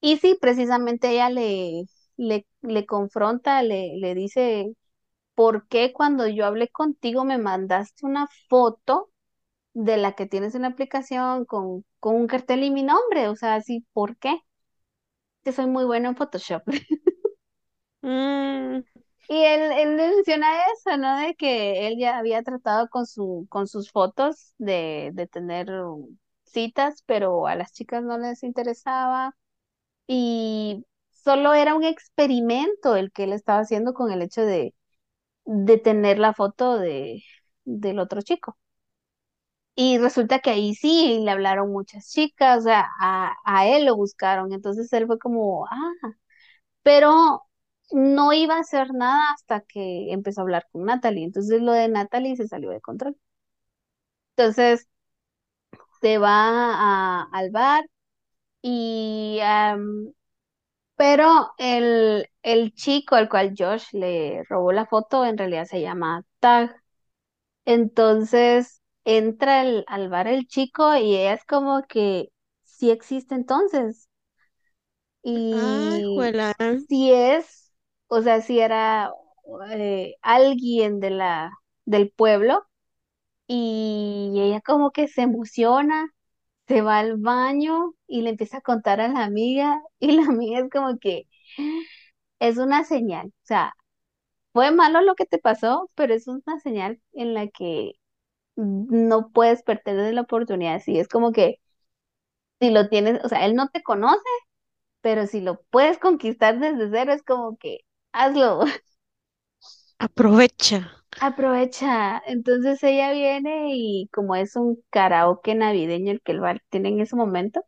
Y 0.01 0.19
sí, 0.19 0.37
precisamente 0.41 1.11
ella 1.13 1.31
le, 1.31 1.85
le, 2.17 2.47
le 2.63 2.87
confronta, 2.87 3.63
le, 3.63 3.97
le 3.99 4.15
dice, 4.15 4.75
¿por 5.35 5.69
qué 5.69 5.93
cuando 5.93 6.29
yo 6.29 6.47
hablé 6.47 6.69
contigo 6.69 7.25
me 7.25 7.39
mandaste 7.39 8.07
una 8.07 8.29
foto? 8.49 9.11
de 9.75 9.97
la 9.99 10.15
que 10.15 10.27
tienes 10.27 10.55
en 10.57 10.63
la 10.63 10.69
aplicación 10.69 11.47
con, 11.47 11.85
con 12.01 12.17
un 12.17 12.27
cartel 12.29 12.65
y 12.65 12.71
mi 12.73 12.83
nombre. 12.83 13.29
O 13.29 13.37
sea, 13.37 13.57
así, 13.57 13.87
¿por 13.95 14.17
qué? 14.19 14.41
Que 15.45 15.53
soy 15.53 15.67
muy 15.67 15.85
bueno 15.85 16.09
en 16.09 16.17
Photoshop. 16.17 16.63
Mm, 18.03 18.83
Y 19.27 19.37
él, 19.45 19.73
él 19.73 19.95
menciona 19.97 20.47
eso, 20.75 20.97
¿no? 20.99 21.17
De 21.19 21.35
que 21.35 21.87
él 21.89 21.99
ya 21.99 22.19
había 22.19 22.43
tratado 22.43 22.89
con 22.89 23.07
su, 23.07 23.47
con 23.51 23.67
sus 23.67 23.91
fotos 23.91 24.53
de, 24.59 25.11
de 25.15 25.27
tener 25.27 25.69
citas, 26.45 27.03
pero 27.07 27.47
a 27.47 27.57
las 27.57 27.73
chicas 27.73 28.03
no 28.05 28.19
les 28.19 28.43
interesaba. 28.43 29.35
Y 30.09 30.87
solo 31.11 31.55
era 31.55 31.75
un 31.77 31.85
experimento 31.85 32.97
el 32.97 33.13
que 33.13 33.25
él 33.25 33.33
estaba 33.35 33.61
haciendo 33.61 33.95
con 33.95 34.13
el 34.13 34.23
hecho 34.23 34.43
de, 34.43 34.75
de 35.47 35.79
tener 35.79 36.19
la 36.19 36.35
foto 36.35 36.79
de, 36.79 37.23
del 37.65 37.99
otro 38.01 38.23
chico. 38.23 38.59
Y 39.77 39.99
resulta 39.99 40.39
que 40.41 40.51
ahí 40.51 40.75
sí 40.75 41.21
le 41.25 41.31
hablaron 41.33 41.73
muchas 41.73 42.09
chicas, 42.11 42.59
o 42.61 42.63
sea, 42.63 42.87
a, 43.01 43.35
a 43.45 43.67
él 43.69 43.87
lo 43.87 43.97
buscaron. 43.97 44.53
Entonces 44.53 44.93
él 44.93 45.07
fue 45.07 45.19
como, 45.19 45.67
ah, 45.67 45.91
pero 46.83 47.43
no 47.95 48.33
iba 48.35 48.57
a 48.57 48.61
hacer 48.61 48.93
nada 48.95 49.33
hasta 49.35 49.63
que 49.63 50.13
empezó 50.13 50.43
a 50.43 50.45
hablar 50.45 50.67
con 50.73 50.85
Natalie. 50.87 51.25
Entonces 51.25 51.63
lo 51.63 51.73
de 51.73 51.89
Natalie 51.89 52.37
se 52.37 52.49
salió 52.49 52.71
de 52.71 52.83
control. 52.83 53.17
Entonces 54.37 54.87
se 56.01 56.19
va 56.19 56.33
a- 57.23 57.29
al 57.33 57.51
bar 57.51 57.85
y, 58.63 59.41
pero 60.97 61.53
el, 61.59 62.29
el 62.43 62.75
chico 62.75 63.17
al 63.17 63.29
cual 63.29 63.55
Josh 63.59 63.89
le 63.93 64.45
robó 64.49 64.73
la 64.73 64.87
foto 64.87 65.25
en 65.25 65.37
realidad 65.39 65.65
se 65.67 65.81
llama 65.81 66.25
Tag. 66.41 66.81
Entonces 67.67 68.83
entra 69.05 69.63
el- 69.63 69.85
al 69.89 70.09
bar 70.11 70.29
el 70.29 70.47
chico 70.49 70.97
y 70.97 71.17
ella 71.17 71.35
es 71.35 71.45
como 71.47 71.83
que 71.89 72.31
sí 72.65 72.91
existe 72.91 73.35
entonces. 73.37 74.09
ay, 75.51 76.03
Y 76.03 76.39
si 76.89 77.13
es, 77.13 77.64
o 78.19 78.23
sea, 78.23 78.41
si 78.43 78.61
era 78.61 79.13
eh, 79.73 80.15
alguien 80.23 81.01
de 81.01 81.11
la, 81.11 81.53
del 81.85 82.11
pueblo 82.11 82.65
y 83.47 84.33
ella 84.41 84.61
como 84.63 84.93
que 84.93 85.09
se 85.09 85.23
emociona, 85.23 86.11
se 86.69 86.83
va 86.83 86.99
al 87.01 87.17
baño 87.19 87.95
y 88.09 88.23
le 88.23 88.31
empieza 88.31 88.59
a 88.59 88.63
contar 88.63 89.01
a 89.03 89.09
la 89.09 89.25
amiga 89.25 89.83
y 90.01 90.13
la 90.13 90.25
amiga 90.27 90.61
es 90.61 90.71
como 90.71 90.99
que 90.99 91.29
es 92.41 92.59
una 92.59 92.85
señal. 92.85 93.29
O 93.29 93.33
sea, 93.47 93.75
fue 94.53 94.73
malo 94.73 95.03
lo 95.03 95.17
que 95.17 95.27
te 95.27 95.39
pasó, 95.39 95.91
pero 95.95 96.15
es 96.15 96.29
una 96.29 96.61
señal 96.61 97.01
en 97.15 97.35
la 97.35 97.49
que 97.49 97.95
no 98.57 99.31
puedes 99.33 99.63
perder 99.65 100.15
la 100.15 100.23
oportunidad. 100.23 100.81
Sí, 100.83 100.99
es 101.01 101.09
como 101.09 101.33
que 101.33 101.61
si 102.61 102.71
lo 102.71 102.89
tienes, 102.89 103.23
o 103.25 103.29
sea, 103.29 103.45
él 103.47 103.55
no 103.55 103.69
te 103.69 103.83
conoce, 103.83 104.21
pero 105.03 105.27
si 105.29 105.43
lo 105.43 105.63
puedes 105.71 105.99
conquistar 105.99 106.61
desde 106.61 106.91
cero, 106.91 107.13
es 107.15 107.23
como 107.25 107.57
que 107.59 107.81
hazlo, 108.15 108.65
Aprovecha. 109.99 110.79
aprovecha. 111.19 112.23
Entonces 112.27 112.83
ella 112.83 113.13
viene 113.13 113.71
y 113.75 114.09
como 114.13 114.37
es 114.37 114.57
un 114.57 114.83
karaoke 114.91 115.55
navideño 115.55 116.13
el 116.13 116.21
que 116.23 116.33
el 116.33 116.41
bar 116.41 116.61
tiene 116.71 116.91
en 116.91 117.01
ese 117.01 117.17
momento, 117.17 117.65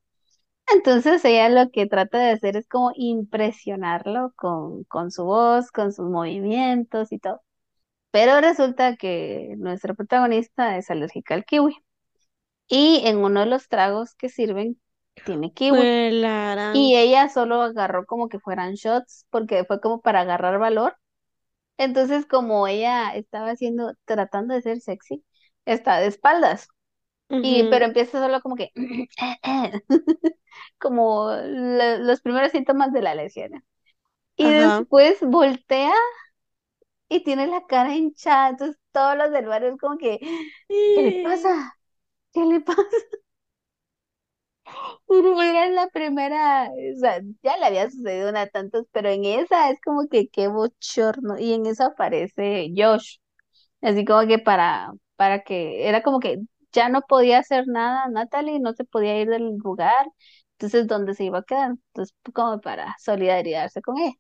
entonces 0.73 1.25
ella 1.25 1.49
lo 1.51 1.71
que 1.71 1.87
trata 1.87 2.19
de 2.21 2.31
hacer 2.33 2.57
es 2.57 2.69
como 2.69 2.93
impresionarlo 2.97 4.33
con, 4.37 4.85
con 4.87 5.11
su 5.13 5.25
voz, 5.27 5.71
con 5.73 5.93
sus 5.93 6.09
movimientos 6.11 7.13
y 7.13 7.19
todo. 7.21 7.43
Pero 8.13 8.41
resulta 8.41 8.97
que 8.97 9.55
nuestra 9.59 9.95
protagonista 9.95 10.79
es 10.79 10.91
alérgica 10.91 11.35
al 11.35 11.45
kiwi. 11.47 11.77
Y 12.69 13.03
en 13.07 13.19
uno 13.19 13.41
de 13.41 13.47
los 13.47 13.69
tragos 13.69 14.15
que 14.15 14.29
sirven 14.29 14.81
tiene 15.25 15.53
kiwi. 15.53 15.95
Y 16.73 16.97
ella 16.97 17.29
solo 17.29 17.63
agarró 17.63 18.07
como 18.07 18.29
que 18.29 18.41
fueran 18.41 18.75
shots, 18.75 19.27
porque 19.31 19.65
fue 19.65 19.81
como 19.81 20.01
para 20.03 20.21
agarrar 20.23 20.59
valor. 20.59 20.97
Entonces, 21.79 22.27
como 22.27 22.67
ella 22.69 23.15
estaba 23.17 23.51
haciendo, 23.53 23.95
tratando 24.07 24.55
de 24.55 24.63
ser 24.63 24.81
sexy, 24.81 25.25
está 25.67 25.99
de 26.01 26.09
espaldas. 26.09 26.69
Y, 27.43 27.65
pero 27.65 27.87
empieza 27.87 28.21
solo 28.21 28.41
como 28.43 28.57
que, 28.57 28.73
como 30.79 31.31
lo- 31.33 31.99
los 31.99 32.21
primeros 32.23 32.53
síntomas 32.53 32.93
de 32.93 33.03
la 33.03 33.15
¿no? 33.51 33.63
Y 34.37 34.51
Ajá. 34.51 34.87
después 34.89 35.19
voltea 35.23 35.93
y 37.09 37.23
tiene 37.25 37.47
la 37.47 37.67
cara 37.67 37.95
hinchada. 37.95 38.51
Entonces, 38.51 38.79
todos 38.93 39.17
los 39.17 39.31
del 39.33 39.47
barrio 39.47 39.71
es 39.75 39.79
como 39.81 39.99
que, 39.99 40.19
¿qué 40.95 41.03
le 41.03 41.13
pasa? 41.13 41.75
¿Qué 42.33 42.45
le 42.45 42.61
pasa? 42.61 42.83
Era 45.43 45.69
la 45.69 45.89
primera, 45.89 46.71
o 46.71 46.99
sea, 46.99 47.21
ya 47.43 47.57
le 47.59 47.67
había 47.67 47.91
sucedido 47.91 48.31
una 48.31 48.47
tantos, 48.49 48.87
pero 48.93 49.09
en 49.09 49.25
esa 49.25 49.71
es 49.71 49.81
como 49.85 50.09
que 50.09 50.29
qué 50.29 50.49
bochorno. 50.49 51.39
Y 51.39 51.55
en 51.55 51.67
esa 51.67 51.87
aparece 51.87 52.73
Josh, 52.77 53.19
así 53.83 54.05
como 54.05 54.27
que 54.29 54.39
para, 54.39 54.93
para 55.17 55.43
que, 55.45 55.89
era 55.89 56.03
como 56.03 56.21
que 56.21 56.41
ya 56.73 56.89
no 56.89 57.03
podía 57.03 57.39
hacer 57.41 57.67
nada, 57.69 58.09
Natalie 58.09 58.61
no 58.61 58.75
se 58.75 58.85
podía 58.85 59.21
ir 59.21 59.29
del 59.29 59.57
lugar, 59.65 60.07
entonces 60.53 60.87
¿dónde 60.87 61.15
se 61.15 61.25
iba 61.25 61.39
a 61.39 61.45
quedar? 61.45 61.73
Entonces, 61.73 62.15
como 62.35 62.61
para 62.61 62.95
solidarizarse 63.01 63.83
con 63.83 63.99
ella. 63.99 64.15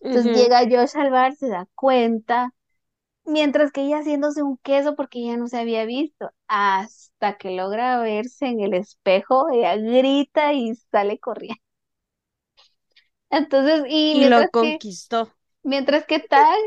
Entonces 0.00 0.36
llega 0.36 0.60
Josh 0.64 0.96
al 0.96 1.10
bar, 1.10 1.34
se 1.36 1.48
da 1.48 1.66
cuenta, 1.74 2.52
mientras 3.24 3.72
que 3.72 3.82
ella 3.82 3.98
haciéndose 3.98 4.42
un 4.42 4.58
queso 4.58 4.96
porque 4.96 5.20
ella 5.20 5.36
no 5.36 5.48
se 5.48 5.58
había 5.58 5.84
visto, 5.86 6.30
hasta 6.48 7.11
que 7.38 7.50
logra 7.52 8.00
verse 8.00 8.46
en 8.46 8.60
el 8.60 8.74
espejo, 8.74 9.50
ella 9.52 9.76
grita 9.76 10.52
y 10.52 10.74
sale 10.90 11.18
corriendo. 11.18 11.60
Entonces, 13.30 13.84
y 13.88 14.14
Y 14.14 14.24
lo 14.26 14.46
mientras 14.46 14.50
que, 14.58 14.80
conquistó. 14.86 15.34
mientras 15.64 16.06
que 16.06 16.20
Tag, 16.20 16.58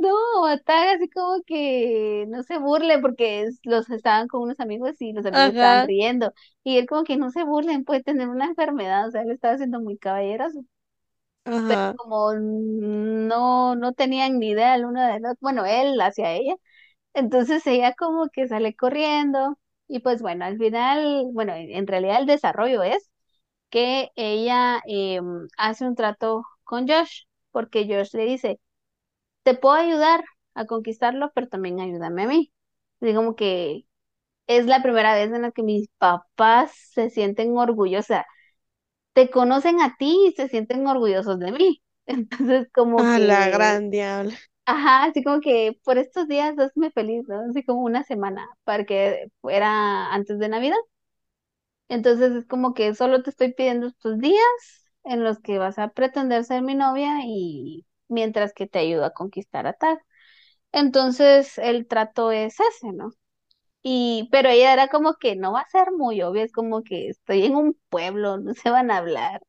no, 0.00 0.58
Tag 0.64 0.96
así 0.96 1.10
como 1.10 1.42
que 1.46 2.26
no 2.28 2.42
se 2.44 2.58
burle 2.58 2.98
porque 3.00 3.48
los 3.64 3.90
estaban 3.90 4.28
con 4.28 4.42
unos 4.42 4.60
amigos 4.60 5.00
y 5.00 5.12
los 5.12 5.26
amigos 5.26 5.52
estaban 5.52 5.82
riendo. 5.82 6.32
Y 6.64 6.78
él 6.78 6.86
como 6.88 7.04
que 7.04 7.16
no 7.16 7.30
se 7.30 7.44
burlen, 7.44 7.84
puede 7.84 8.02
tener 8.04 8.28
una 8.28 8.46
enfermedad, 8.46 9.08
o 9.08 9.10
sea, 9.12 9.22
él 9.22 9.32
estaba 9.32 9.56
siendo 9.58 9.80
muy 9.80 9.98
caballeroso. 9.98 10.64
Pero 11.66 11.82
ajá. 11.84 11.96
como 11.96 12.34
no, 12.34 13.74
no 13.76 13.92
tenían 13.94 14.38
ni 14.38 14.50
idea 14.50 14.74
el 14.74 14.84
uno 14.84 15.02
del 15.06 15.24
otro, 15.26 15.38
bueno, 15.40 15.64
él 15.66 16.00
hacia 16.00 16.32
ella, 16.32 16.54
entonces 17.14 17.66
ella 17.66 17.94
como 17.94 18.28
que 18.30 18.48
sale 18.48 18.74
corriendo. 18.76 19.58
Y 19.88 20.00
pues 20.00 20.22
bueno, 20.22 20.44
al 20.44 20.58
final, 20.58 21.26
bueno, 21.32 21.54
en 21.54 21.86
realidad 21.86 22.20
el 22.20 22.26
desarrollo 22.26 22.82
es 22.82 23.10
que 23.70 24.10
ella 24.16 24.82
em, 24.86 25.48
hace 25.58 25.86
un 25.86 25.96
trato 25.96 26.44
con 26.64 26.88
Josh, 26.88 27.24
porque 27.52 27.86
Josh 27.88 28.14
le 28.14 28.24
dice, 28.26 28.60
te 29.44 29.54
puedo 29.54 29.74
ayudar 29.76 30.24
a 30.54 30.66
conquistarlo, 30.66 31.32
pero 31.34 31.48
también 31.48 31.80
ayúdame 31.80 32.24
a 32.24 32.28
mí. 32.28 32.52
Así 33.00 33.14
como 33.14 33.36
que 33.36 33.86
es 34.48 34.66
la 34.66 34.82
primera 34.82 35.14
vez 35.14 35.32
en 35.32 35.42
la 35.42 35.52
que 35.52 35.62
mis 35.64 35.88
papás 35.98 36.72
se 36.92 37.10
sienten 37.10 37.56
orgullosos, 37.58 38.18
te 39.14 39.30
conocen 39.30 39.80
a 39.80 39.96
ti 39.98 40.28
y 40.28 40.32
se 40.32 40.48
sienten 40.48 40.86
orgullosos 40.86 41.38
de 41.38 41.52
mí. 41.52 41.82
Entonces, 42.06 42.68
como 42.74 43.06
A 43.06 43.18
la 43.18 43.50
gran 43.50 43.90
diablo. 43.90 44.32
Ajá, 44.66 45.04
así 45.04 45.22
como 45.24 45.40
que 45.40 45.78
por 45.84 45.98
estos 45.98 46.28
días 46.28 46.58
hazme 46.58 46.90
feliz, 46.90 47.24
¿no? 47.28 47.40
Así 47.50 47.62
como 47.64 47.82
una 47.82 48.02
semana 48.04 48.48
para 48.64 48.84
que 48.84 49.28
fuera 49.40 50.12
antes 50.12 50.38
de 50.38 50.48
Navidad. 50.48 50.76
Entonces 51.88 52.32
es 52.32 52.46
como 52.46 52.74
que 52.74 52.94
solo 52.94 53.22
te 53.22 53.30
estoy 53.30 53.52
pidiendo 53.54 53.86
estos 53.88 54.18
días 54.18 54.40
en 55.04 55.24
los 55.24 55.40
que 55.40 55.58
vas 55.58 55.78
a 55.78 55.88
pretender 55.88 56.44
ser 56.44 56.62
mi 56.62 56.74
novia 56.74 57.18
y 57.24 57.84
mientras 58.08 58.52
que 58.54 58.66
te 58.66 58.78
ayudo 58.78 59.04
a 59.04 59.12
conquistar 59.12 59.66
a 59.66 59.74
Tag. 59.74 59.98
Entonces 60.72 61.58
el 61.58 61.86
trato 61.88 62.32
es 62.32 62.56
ese, 62.60 62.92
¿no? 62.92 63.12
Y, 63.82 64.28
pero 64.32 64.50
ella 64.50 64.72
era 64.74 64.88
como 64.88 65.14
que 65.16 65.36
no 65.36 65.52
va 65.54 65.60
a 65.62 65.70
ser 65.70 65.92
muy 65.92 66.22
obvio, 66.22 66.44
es 66.44 66.52
como 66.52 66.82
que 66.84 67.08
estoy 67.10 67.44
en 67.46 67.56
un 67.56 67.80
pueblo, 67.90 68.38
no 68.38 68.54
se 68.54 68.70
van 68.70 68.90
a 68.92 68.98
hablar. 68.98 69.42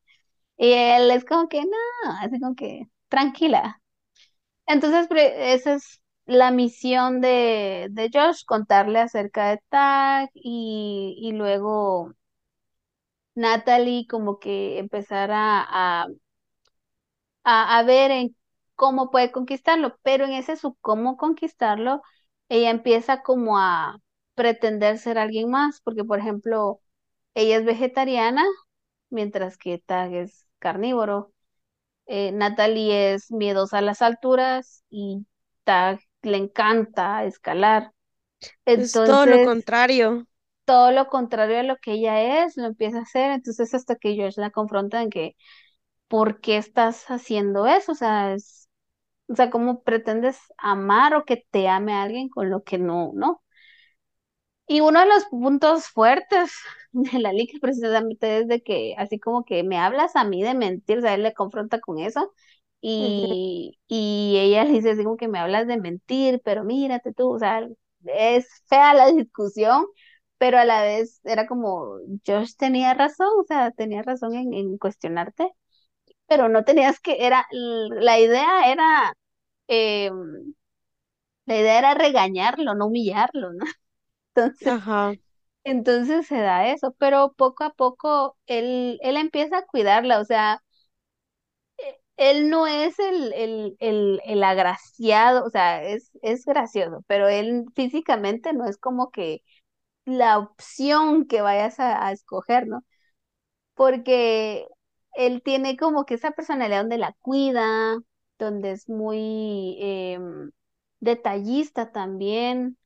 Y 0.58 0.72
él 0.72 1.10
es 1.12 1.24
como 1.26 1.48
que 1.48 1.62
no, 1.62 1.70
así 2.22 2.40
como 2.40 2.54
que 2.56 2.88
tranquila. 3.08 3.82
Entonces 4.66 5.08
esa 5.36 5.74
es 5.74 6.02
la 6.26 6.50
misión 6.50 7.20
de, 7.20 7.88
de 7.90 8.10
Josh, 8.12 8.44
contarle 8.46 9.00
acerca 9.00 9.50
de 9.50 9.60
Tag 9.68 10.30
y, 10.34 11.16
y 11.18 11.32
luego 11.32 12.12
Natalie 13.36 14.06
como 14.08 14.38
que 14.40 14.78
empezar 14.78 15.30
a, 15.32 15.60
a, 16.02 16.06
a, 17.44 17.78
a 17.78 17.82
ver 17.84 18.10
en 18.10 18.36
cómo 18.74 19.10
puede 19.10 19.32
conquistarlo, 19.32 19.98
pero 20.02 20.24
en 20.24 20.32
ese 20.32 20.56
su 20.56 20.74
cómo 20.80 21.16
conquistarlo, 21.16 22.02
ella 22.48 22.70
empieza 22.70 23.22
como 23.22 23.58
a 23.58 23.98
pretender 24.34 24.98
ser 24.98 25.18
alguien 25.18 25.50
más, 25.50 25.80
porque 25.82 26.04
por 26.04 26.18
ejemplo, 26.18 26.80
ella 27.34 27.58
es 27.58 27.66
vegetariana, 27.66 28.44
mientras 29.10 29.58
que 29.58 29.80
Tag 29.80 30.14
es 30.14 30.48
carnívoro. 30.60 31.33
Eh, 32.06 32.32
Natalie 32.32 33.14
es 33.14 33.30
miedosa 33.32 33.78
a 33.78 33.82
las 33.82 34.02
alturas 34.02 34.84
y 34.90 35.26
Tag 35.64 36.00
le 36.22 36.36
encanta 36.38 37.24
escalar. 37.24 37.92
Es 38.74 39.00
todo 39.04 39.26
lo 39.26 39.40
Entonces, 39.40 39.40
contrario. 39.40 40.26
todo 40.64 40.92
lo 40.92 41.08
contrario 41.08 41.60
a 41.60 41.62
lo 41.62 41.76
que 41.78 41.92
ella 41.94 42.44
es, 42.44 42.56
lo 42.56 42.66
empieza 42.66 42.98
a 43.00 43.02
hacer. 43.02 43.30
Entonces, 43.32 43.74
hasta 43.74 43.96
que 43.96 44.14
George 44.14 44.40
la 44.40 44.50
confronta 44.50 45.02
en 45.02 45.10
que 45.10 45.36
¿por 46.08 46.40
qué 46.42 46.58
estás 46.58 47.06
haciendo 47.10 47.68
eso? 47.68 47.92
O 47.94 47.96
sea, 47.96 48.34
es, 48.34 48.70
o 49.28 49.36
sea, 49.36 49.50
¿cómo 49.50 49.84
pretendes 49.84 50.38
amar 50.58 51.16
o 51.16 51.26
que 51.26 51.44
te 51.52 51.68
ame 51.68 51.94
a 51.94 52.04
alguien 52.04 52.30
con 52.30 52.50
lo 52.50 52.64
que 52.64 52.78
no, 52.78 53.12
no? 53.14 53.43
Y 54.66 54.80
uno 54.80 55.00
de 55.00 55.06
los 55.06 55.24
puntos 55.26 55.88
fuertes 55.88 56.52
de 56.92 57.18
la 57.20 57.32
liga 57.32 57.58
precisamente 57.60 58.38
es 58.40 58.48
de 58.48 58.62
que 58.62 58.94
así 58.98 59.18
como 59.20 59.44
que 59.44 59.62
me 59.62 59.78
hablas 59.78 60.16
a 60.16 60.24
mí 60.24 60.42
de 60.42 60.54
mentir, 60.54 60.98
o 60.98 61.00
sea, 61.02 61.14
él 61.14 61.22
le 61.22 61.34
confronta 61.34 61.80
con 61.80 61.98
eso 61.98 62.32
y, 62.80 63.78
y 63.88 64.36
ella 64.38 64.64
le 64.64 64.72
dice 64.72 64.90
así 64.92 65.04
como 65.04 65.16
que 65.16 65.28
me 65.28 65.38
hablas 65.38 65.66
de 65.66 65.78
mentir, 65.80 66.40
pero 66.44 66.64
mírate 66.64 67.12
tú, 67.14 67.30
o 67.34 67.38
sea, 67.38 67.66
es 68.06 68.46
fea 68.68 68.94
la 68.94 69.10
discusión, 69.12 69.84
pero 70.38 70.58
a 70.58 70.64
la 70.64 70.82
vez 70.82 71.20
era 71.24 71.46
como, 71.46 71.98
Josh 72.26 72.54
tenía 72.56 72.94
razón, 72.94 73.28
o 73.40 73.44
sea, 73.44 73.70
tenía 73.72 74.02
razón 74.02 74.34
en, 74.34 74.52
en 74.54 74.78
cuestionarte 74.78 75.50
pero 76.28 76.48
no 76.48 76.64
tenías 76.64 77.00
que, 77.00 77.26
era, 77.26 77.46
la 77.52 78.18
idea 78.20 78.70
era, 78.72 79.14
eh, 79.68 80.10
la 81.46 81.56
idea 81.58 81.78
era 81.78 81.94
regañarlo, 81.94 82.74
no 82.74 82.86
humillarlo, 82.86 83.52
¿no? 83.54 83.64
Entonces, 84.34 84.72
Ajá, 84.72 85.14
entonces 85.64 86.26
se 86.28 86.38
da 86.40 86.68
eso, 86.68 86.94
pero 86.98 87.34
poco 87.34 87.64
a 87.64 87.72
poco 87.74 88.36
él, 88.46 88.98
él 89.02 89.16
empieza 89.16 89.58
a 89.58 89.66
cuidarla, 89.66 90.20
o 90.20 90.24
sea, 90.24 90.62
eh, 91.78 91.96
él 92.16 92.50
no 92.50 92.66
es 92.66 92.98
el, 92.98 93.32
el, 93.34 93.76
el, 93.80 94.20
el 94.24 94.44
agraciado, 94.44 95.44
o 95.44 95.50
sea, 95.50 95.82
es, 95.84 96.10
es 96.22 96.44
gracioso, 96.44 97.02
pero 97.06 97.28
él 97.28 97.64
físicamente 97.74 98.52
no 98.52 98.66
es 98.66 98.78
como 98.78 99.10
que 99.10 99.42
la 100.06 100.38
opción 100.38 101.26
que 101.26 101.42
vayas 101.42 101.80
a, 101.80 102.06
a 102.06 102.12
escoger, 102.12 102.66
¿no? 102.68 102.84
porque 103.74 104.66
él 105.14 105.42
tiene 105.44 105.76
como 105.76 106.04
que 106.06 106.14
esa 106.14 106.32
personalidad 106.32 106.80
donde 106.82 106.98
la 106.98 107.14
cuida, 107.20 107.98
donde 108.38 108.72
es 108.72 108.88
muy 108.88 109.76
em, 109.80 110.50
detallista 111.00 111.92
también, 111.92 112.78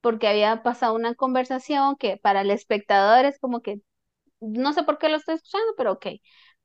porque 0.00 0.28
había 0.28 0.62
pasado 0.62 0.94
una 0.94 1.14
conversación 1.14 1.96
que 1.96 2.16
para 2.18 2.42
el 2.42 2.50
espectador 2.50 3.24
es 3.26 3.38
como 3.40 3.62
que, 3.62 3.80
no 4.40 4.72
sé 4.72 4.82
por 4.84 4.98
qué 4.98 5.08
lo 5.08 5.16
estoy 5.18 5.36
escuchando, 5.36 5.74
pero 5.76 5.92
ok. 5.94 6.06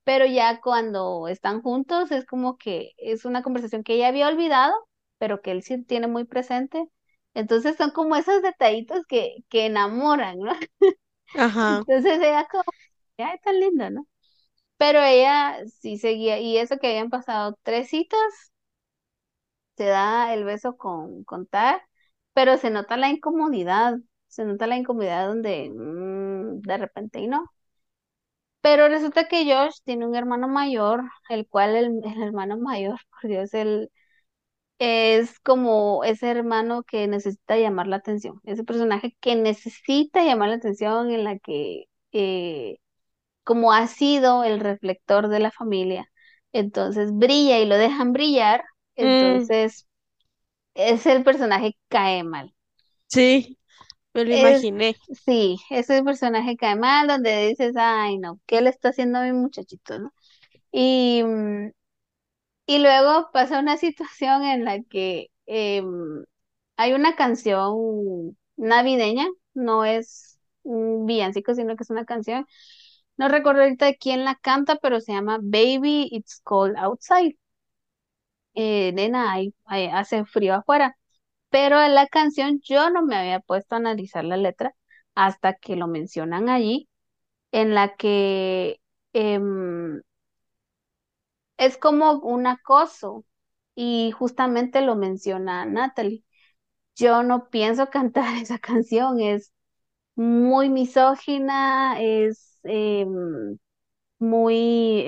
Pero 0.04 0.26
ya 0.26 0.60
cuando 0.60 1.28
están 1.28 1.62
juntos 1.62 2.12
es 2.12 2.26
como 2.26 2.58
que 2.58 2.92
es 2.98 3.24
una 3.24 3.42
conversación 3.42 3.82
que 3.84 3.94
ella 3.94 4.08
había 4.08 4.28
olvidado, 4.28 4.74
pero 5.18 5.40
que 5.42 5.52
él 5.52 5.62
sí 5.62 5.82
tiene 5.84 6.08
muy 6.08 6.24
presente. 6.26 6.86
Entonces 7.34 7.76
son 7.76 7.90
como 7.92 8.16
esos 8.16 8.42
detallitos 8.42 9.04
que, 9.08 9.36
que 9.48 9.66
enamoran, 9.66 10.38
¿no? 10.38 10.52
ajá. 11.34 11.84
Entonces 11.86 12.18
ella 12.20 12.46
como, 12.50 12.64
ay, 13.18 13.38
tan 13.42 13.60
lindo, 13.60 13.90
¿no? 13.90 14.06
Pero 14.78 15.00
ella 15.02 15.58
sí 15.80 15.98
seguía, 15.98 16.40
y 16.40 16.58
eso 16.58 16.78
que 16.78 16.88
habían 16.88 17.10
pasado 17.10 17.58
tres 17.64 17.88
citas, 17.90 18.18
se 19.76 19.84
da 19.86 20.34
el 20.34 20.44
beso 20.44 20.76
con, 20.76 21.24
con 21.24 21.46
Tag, 21.46 21.82
pero 22.34 22.58
se 22.58 22.70
nota 22.70 22.96
la 22.98 23.08
incomodidad, 23.10 23.96
se 24.28 24.44
nota 24.46 24.66
la 24.68 24.76
incomodidad 24.78 25.28
donde 25.28 25.70
mm, 25.70 26.60
de 26.62 26.78
repente 26.78 27.20
y 27.20 27.28
no. 27.28 27.46
Pero 28.60 28.88
resulta 28.88 29.28
que 29.28 29.44
Josh 29.44 29.76
tiene 29.84 30.06
un 30.06 30.14
hermano 30.16 30.48
mayor, 30.48 31.02
el 31.28 31.46
cual 31.48 31.76
el, 31.76 32.00
el 32.04 32.22
hermano 32.22 32.56
mayor, 32.58 32.98
por 33.22 33.30
Dios, 33.30 33.52
él 33.54 33.90
es 34.78 35.40
como 35.40 36.04
ese 36.04 36.30
hermano 36.30 36.84
que 36.84 37.08
necesita 37.08 37.56
llamar 37.58 37.86
la 37.88 37.96
atención, 37.96 38.40
ese 38.44 38.64
personaje 38.64 39.16
que 39.20 39.36
necesita 39.36 40.24
llamar 40.24 40.50
la 40.50 40.56
atención 40.56 41.10
en 41.12 41.24
la 41.24 41.38
que 41.38 41.84
eh, 42.12 42.78
como 43.44 43.72
ha 43.72 43.86
sido 43.88 44.44
el 44.44 44.60
reflector 44.60 45.28
de 45.28 45.40
la 45.40 45.50
familia, 45.52 46.10
entonces 46.52 47.12
brilla 47.14 47.58
y 47.60 47.66
lo 47.66 47.76
dejan 47.78 48.12
brillar, 48.12 48.64
Mm, 49.00 49.48
entonces 49.48 49.86
es 50.74 51.06
el 51.06 51.24
personaje 51.24 51.72
que 51.72 51.78
cae 51.88 52.24
mal. 52.24 52.54
sí, 53.08 53.58
me 54.14 54.24
lo 54.24 54.32
Es, 54.32 54.34
imaginé. 54.34 54.96
sí, 55.26 55.58
ese 55.70 56.02
personaje 56.02 56.56
cae 56.56 56.76
mal 56.76 57.06
donde 57.06 57.48
dices, 57.48 57.74
ay 57.76 58.18
no, 58.18 58.40
¿qué 58.46 58.60
le 58.60 58.70
está 58.70 58.88
haciendo 58.90 59.18
a 59.18 59.22
mi 59.24 59.32
muchachito, 59.32 59.98
no? 59.98 60.12
Y, 60.72 61.22
mm, 61.24 61.70
y 62.66 62.78
luego 62.80 63.30
pasa 63.32 63.60
una 63.60 63.76
situación 63.78 64.44
en 64.44 64.64
la 64.64 64.82
que 64.84 65.28
em, 65.46 66.24
hay 66.76 66.94
una 66.94 67.16
canción 67.16 68.38
navideña, 68.56 69.26
no 69.54 69.84
es 69.84 70.38
un 70.62 71.06
villancico, 71.06 71.54
sino 71.54 71.76
que 71.76 71.84
es 71.84 71.90
una 71.90 72.04
canción 72.06 72.46
No 73.16 73.28
recuerdo 73.28 73.62
ahorita 73.62 73.94
quién 73.94 74.24
la 74.24 74.36
canta, 74.36 74.76
pero 74.78 75.00
se 75.00 75.12
llama 75.12 75.38
Baby 75.42 76.08
It's 76.12 76.40
Cold 76.44 76.76
Outside. 76.78 77.36
Eh, 78.54 78.92
nena, 78.94 79.32
hay- 79.32 79.54
hay- 79.66 79.86
hace 79.88 80.24
frío 80.24 80.54
afuera. 80.54 80.96
Pero 81.50 81.80
en 81.82 81.94
la 81.94 82.08
canción 82.08 82.60
yo 82.64 82.90
no 82.90 83.02
me 83.04 83.16
había 83.16 83.40
puesto 83.40 83.74
a 83.76 83.78
analizar 83.78 84.24
la 84.24 84.36
letra 84.38 84.74
hasta 85.16 85.54
que 85.54 85.76
lo 85.76 85.88
mencionan 85.88 86.48
allí, 86.50 86.88
en 87.52 87.74
la 87.74 87.96
que 87.96 88.80
em, 89.14 90.02
es 91.56 91.76
como 91.78 92.12
un 92.20 92.46
acoso 92.46 93.24
y 93.74 94.10
justamente 94.12 94.80
lo 94.82 94.96
menciona 94.96 95.64
Natalie. 95.66 96.24
Yo 96.96 97.22
no 97.22 97.50
pienso 97.50 97.90
cantar 97.90 98.36
esa 98.38 98.58
canción, 98.60 99.20
es 99.20 99.52
muy 100.16 100.68
misógina, 100.70 102.00
es 102.00 102.58
em, 102.64 103.58
muy... 104.18 105.04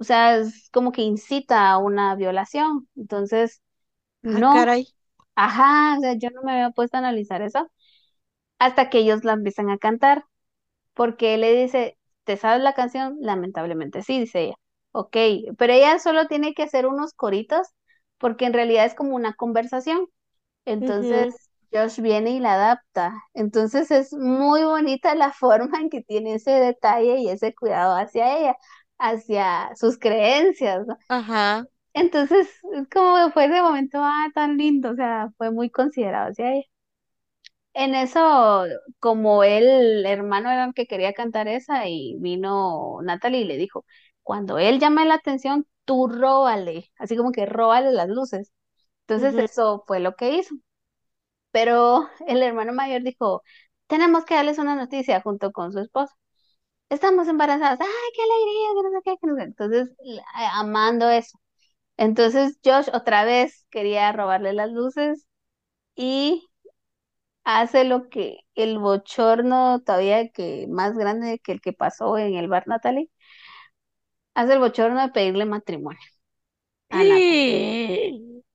O 0.00 0.04
sea, 0.04 0.38
es 0.38 0.70
como 0.72 0.92
que 0.92 1.02
incita 1.02 1.70
a 1.70 1.78
una 1.78 2.16
violación. 2.16 2.88
Entonces, 2.96 3.62
Ah, 4.32 4.42
no, 4.42 4.50
caray. 4.50 4.94
ajá, 5.36 5.98
o 5.98 6.00
sea, 6.02 6.14
yo 6.14 6.30
no 6.30 6.42
me 6.42 6.52
había 6.52 6.70
puesto 6.72 6.96
a 6.98 7.00
analizar 7.00 7.42
eso 7.42 7.70
hasta 8.58 8.90
que 8.90 8.98
ellos 8.98 9.24
la 9.24 9.32
empiezan 9.34 9.70
a 9.70 9.78
cantar, 9.78 10.24
porque 10.94 11.34
él 11.34 11.42
le 11.42 11.54
dice, 11.54 11.98
¿te 12.24 12.36
sabes 12.36 12.62
la 12.62 12.74
canción? 12.74 13.16
Lamentablemente 13.20 14.02
sí, 14.02 14.20
dice 14.20 14.42
ella. 14.44 14.54
Ok, 14.92 15.16
pero 15.58 15.72
ella 15.72 15.98
solo 15.98 16.26
tiene 16.28 16.54
que 16.54 16.64
hacer 16.64 16.86
unos 16.86 17.14
coritos, 17.14 17.68
porque 18.18 18.46
en 18.46 18.52
realidad 18.54 18.86
es 18.86 18.94
como 18.94 19.16
una 19.16 19.34
conversación. 19.34 20.06
Entonces, 20.64 21.50
Josh 21.72 22.00
viene 22.00 22.30
y 22.32 22.40
la 22.40 22.54
adapta. 22.54 23.14
Entonces, 23.34 23.90
es 23.90 24.12
muy 24.14 24.64
bonita 24.64 25.14
la 25.14 25.32
forma 25.34 25.80
en 25.80 25.90
que 25.90 26.02
tiene 26.02 26.34
ese 26.34 26.52
detalle 26.52 27.18
y 27.20 27.28
ese 27.30 27.54
cuidado 27.54 27.96
hacia 27.96 28.38
ella, 28.38 28.56
hacia 29.00 29.70
sus 29.76 29.98
creencias, 29.98 30.86
¿no? 30.86 30.98
Ajá. 31.08 31.66
Entonces, 31.94 32.48
es 32.74 32.88
como 32.90 33.30
fue 33.32 33.46
ese 33.46 33.62
momento, 33.62 33.98
ah, 34.02 34.28
tan 34.34 34.56
lindo, 34.58 34.90
o 34.92 34.96
sea, 34.96 35.30
fue 35.38 35.50
muy 35.52 35.70
considerado 35.70 36.30
hacia 36.30 36.52
ella. 36.54 36.66
En 37.72 37.94
eso, 37.94 38.64
como 38.98 39.44
el 39.44 40.04
hermano 40.06 40.50
era 40.50 40.64
el 40.66 40.74
que 40.74 40.86
quería 40.86 41.12
cantar 41.12 41.46
esa 41.48 41.88
y 41.88 42.16
vino 42.18 42.98
Natalie 43.02 43.40
y 43.42 43.44
le 43.44 43.56
dijo, 43.56 43.84
cuando 44.22 44.58
él 44.58 44.80
llame 44.80 45.04
la 45.06 45.14
atención, 45.14 45.66
tú 45.84 46.08
róbale, 46.08 46.90
así 46.98 47.16
como 47.16 47.30
que 47.32 47.46
róbale 47.46 47.92
las 47.92 48.08
luces. 48.08 48.52
Entonces 49.06 49.36
eso 49.38 49.84
fue 49.86 50.00
lo 50.00 50.16
que 50.16 50.34
hizo. 50.36 50.54
Pero 51.52 52.08
el 52.26 52.42
hermano 52.42 52.72
mayor 52.72 53.02
dijo, 53.02 53.42
tenemos 53.86 54.24
que 54.24 54.34
darles 54.34 54.58
una 54.58 54.76
noticia 54.76 55.20
junto 55.22 55.52
con 55.52 55.72
su 55.72 55.80
esposa. 55.80 56.14
Estamos 56.90 57.28
embarazadas. 57.28 57.80
¡Ay, 57.80 57.88
qué 58.14 58.22
alegría! 58.22 58.68
Que 58.76 58.82
no 58.82 58.90
sé 58.90 59.02
qué, 59.04 59.16
que 59.20 59.26
no 59.28 59.36
sé. 59.36 59.42
Entonces, 59.44 59.90
la- 60.02 60.58
amando 60.60 61.08
eso. 61.10 61.38
Entonces 61.98 62.58
Josh 62.64 62.88
otra 62.94 63.24
vez 63.24 63.66
quería 63.70 64.12
robarle 64.12 64.52
las 64.54 64.70
luces 64.72 65.26
y 65.96 66.48
hace 67.44 67.84
lo 67.84 68.08
que 68.10 68.38
el 68.54 68.78
bochorno 68.78 69.80
todavía 69.82 70.28
que 70.30 70.66
más 70.70 70.96
grande 70.96 71.40
que 71.40 71.52
el 71.52 71.60
que 71.60 71.72
pasó 71.74 72.18
en 72.18 72.34
el 72.36 72.48
bar 72.48 72.66
Natalie, 72.68 73.10
hace 74.34 74.54
el 74.54 74.58
bochorno 74.60 75.00
de 75.02 75.08
pedirle 75.12 75.44
matrimonio 75.46 76.00
a 76.90 77.04
Natalie. 77.04 77.78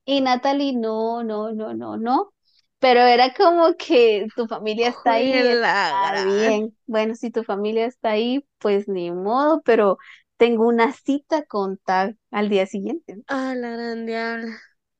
Y 0.04 0.20
Natalie, 0.20 0.72
no, 0.74 1.22
no, 1.24 1.52
no, 1.52 1.74
no, 1.74 1.96
no. 1.96 2.32
Pero 2.78 3.00
era 3.00 3.34
como 3.34 3.74
que 3.76 4.28
tu 4.36 4.46
familia 4.48 4.88
está 4.88 5.14
ahí, 5.14 5.48
está 5.48 6.16
bien. 6.18 6.76
Bueno, 6.86 7.14
si 7.14 7.30
tu 7.30 7.42
familia 7.44 7.86
está 7.86 8.10
ahí, 8.12 8.46
pues 8.58 8.88
ni 8.88 9.10
modo, 9.12 9.62
pero 9.64 9.98
tengo 10.36 10.66
una 10.68 10.92
cita 10.92 11.44
con 11.46 11.78
tal 11.78 12.18
al 12.30 12.48
día 12.50 12.66
siguiente. 12.66 13.16
Ah, 13.28 13.54
la 13.54 13.70
gran 13.70 14.04
diabla. 14.06 14.58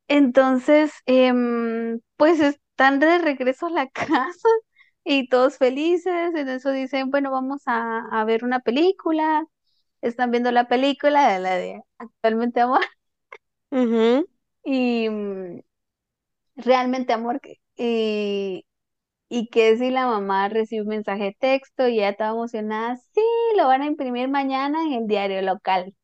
Entonces, 0.09 0.93
em, 1.07 2.01
pues 2.17 2.41
están 2.41 3.01
de 3.01 3.19
regreso 3.19 3.67
a 3.67 3.71
la 3.71 3.89
casa 3.91 4.49
y 5.05 5.29
todos 5.29 5.59
felices. 5.59 6.35
En 6.35 6.49
eso 6.49 6.71
dicen, 6.73 7.11
bueno, 7.11 7.31
vamos 7.31 7.63
a, 7.67 8.01
a 8.13 8.25
ver 8.25 8.45
una 8.45 8.61
película. 8.61 9.45
Están 10.03 10.31
viendo 10.31 10.53
la 10.53 10.69
película 10.69 11.33
de 11.33 11.41
la 11.41 11.57
de 11.57 11.83
Actualmente 11.99 12.61
Amor 12.61 12.81
Ujú. 13.71 14.27
y 14.65 15.09
mm, 15.09 15.61
Realmente 16.57 17.13
Amor. 17.15 17.41
que- 17.41 17.61
Y, 17.77 18.65
y 19.29 19.49
que 19.51 19.77
si 19.79 19.91
la 19.91 20.07
mamá 20.09 20.49
recibe 20.49 20.83
un 20.83 20.89
mensaje 20.89 21.25
de 21.27 21.37
texto 21.41 21.89
y 21.89 21.99
ya 21.99 22.11
estaba 22.11 22.33
emocionada, 22.33 22.97
sí, 22.97 23.23
lo 23.59 23.67
van 23.69 23.83
a 23.83 23.87
imprimir 23.87 24.29
mañana 24.31 24.83
en 24.85 24.95
el 24.95 25.07
diario 25.09 25.43
local. 25.43 25.95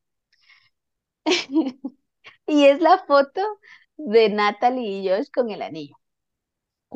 Y 2.47 2.65
es 2.65 2.79
la 2.81 2.99
foto 3.07 3.41
de 3.97 4.29
Natalie 4.29 5.01
y 5.01 5.09
Josh 5.09 5.29
con 5.33 5.51
el 5.51 5.61
anillo. 5.63 5.95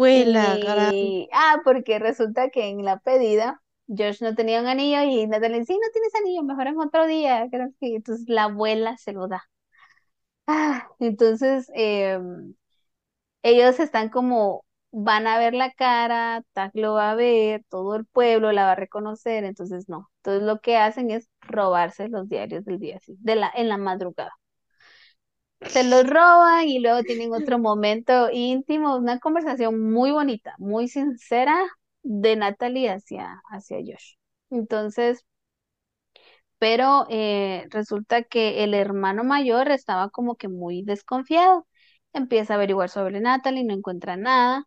Gran. 0.06 0.60
Y, 0.64 1.30
ah, 1.34 1.62
porque 1.64 2.00
resulta 2.00 2.50
que 2.50 2.68
en 2.70 2.84
la 2.86 3.00
pedida, 3.00 3.62
Josh 3.88 4.22
no 4.22 4.36
tenía 4.36 4.62
un 4.62 4.68
anillo 4.68 5.02
y 5.04 5.28
Natalie, 5.28 5.66
sí, 5.66 5.74
no 5.74 5.90
tienes 5.94 6.16
anillo, 6.16 6.44
mejor 6.44 6.68
en 6.68 6.80
otro 6.80 7.06
día. 7.08 7.48
Creo 7.52 7.70
que 7.80 7.96
entonces 7.96 8.26
la 8.30 8.44
abuela 8.46 8.98
se 8.98 9.14
lo 9.14 9.28
da. 9.28 9.44
Ah, 10.48 10.88
entonces 11.00 11.70
em, 11.74 12.56
ellos 13.44 13.80
están 13.82 14.10
como, 14.10 14.66
van 14.92 15.28
a 15.28 15.38
ver 15.40 15.54
la 15.54 15.72
cara, 15.74 16.44
Tag 16.54 16.72
lo 16.74 16.94
va 16.94 17.12
a 17.12 17.16
ver, 17.16 17.64
todo 17.70 17.96
el 17.96 18.06
pueblo 18.06 18.52
la 18.52 18.66
va 18.66 18.72
a 18.74 18.76
reconocer, 18.76 19.44
entonces 19.44 19.90
no. 19.90 20.10
Entonces 20.18 20.44
lo 20.44 20.60
que 20.62 20.78
hacen 20.78 21.12
es 21.12 21.30
robarse 21.42 22.10
los 22.10 22.28
diarios 22.30 22.66
del 22.66 22.80
día, 22.80 22.98
así, 22.98 23.16
de 23.20 23.36
la, 23.36 23.52
en 23.56 23.70
la 23.70 23.78
madrugada. 23.78 24.32
Se 25.62 25.84
los 25.84 26.08
roban 26.08 26.68
y 26.68 26.80
luego 26.80 27.04
tienen 27.04 27.34
otro 27.34 27.60
momento 27.60 28.30
íntimo, 28.32 28.96
una 28.98 29.20
conversación 29.20 29.82
muy 29.92 30.12
bonita, 30.12 30.56
muy 30.60 30.88
sincera 30.88 31.56
de 32.04 32.36
Natalie 32.36 32.90
hacia, 32.92 33.42
hacia 33.52 33.78
Josh. 33.80 34.16
Entonces, 34.50 35.26
pero 36.60 37.06
eh, 37.10 37.66
resulta 37.70 38.24
que 38.24 38.64
el 38.64 38.74
hermano 38.74 39.24
mayor 39.24 39.70
estaba 39.72 40.10
como 40.10 40.36
que 40.36 40.48
muy 40.48 40.84
desconfiado. 40.84 41.68
Empieza 42.14 42.54
a 42.54 42.58
averiguar 42.58 42.90
sobre 42.90 43.20
Natalie, 43.22 43.64
no 43.64 43.74
encuentra 43.74 44.18
nada, 44.18 44.66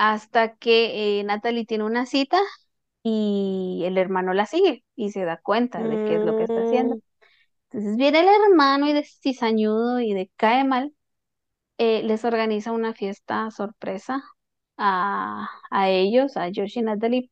hasta 0.00 0.56
que 0.56 1.20
eh, 1.20 1.24
Natalie 1.24 1.66
tiene 1.66 1.84
una 1.84 2.06
cita 2.06 2.38
y 3.04 3.82
el 3.86 3.98
hermano 3.98 4.34
la 4.34 4.46
sigue 4.46 4.84
y 4.96 5.10
se 5.12 5.24
da 5.24 5.38
cuenta 5.38 5.86
de 5.88 6.00
qué 6.00 6.16
es 6.16 6.24
lo 6.24 6.34
que 6.36 6.44
está 6.44 6.62
haciendo. 6.62 6.96
Mm, 6.96 7.00
Entonces 7.70 7.96
viene 7.98 8.20
el 8.20 8.28
hermano 8.50 8.88
y 8.88 8.92
de 8.94 9.04
cizañudo 9.04 10.00
y 10.00 10.14
de 10.14 10.30
cae 10.36 10.64
mal 10.64 10.94
eh, 11.78 12.02
les 12.04 12.24
organiza 12.24 12.72
una 12.72 12.94
fiesta 12.94 13.50
sorpresa 13.50 14.22
a, 14.78 15.48
a 15.70 15.88
ellos, 15.90 16.36
a 16.36 16.46
Josh 16.54 16.78
y 16.78 16.82
Natalie, 16.82 17.30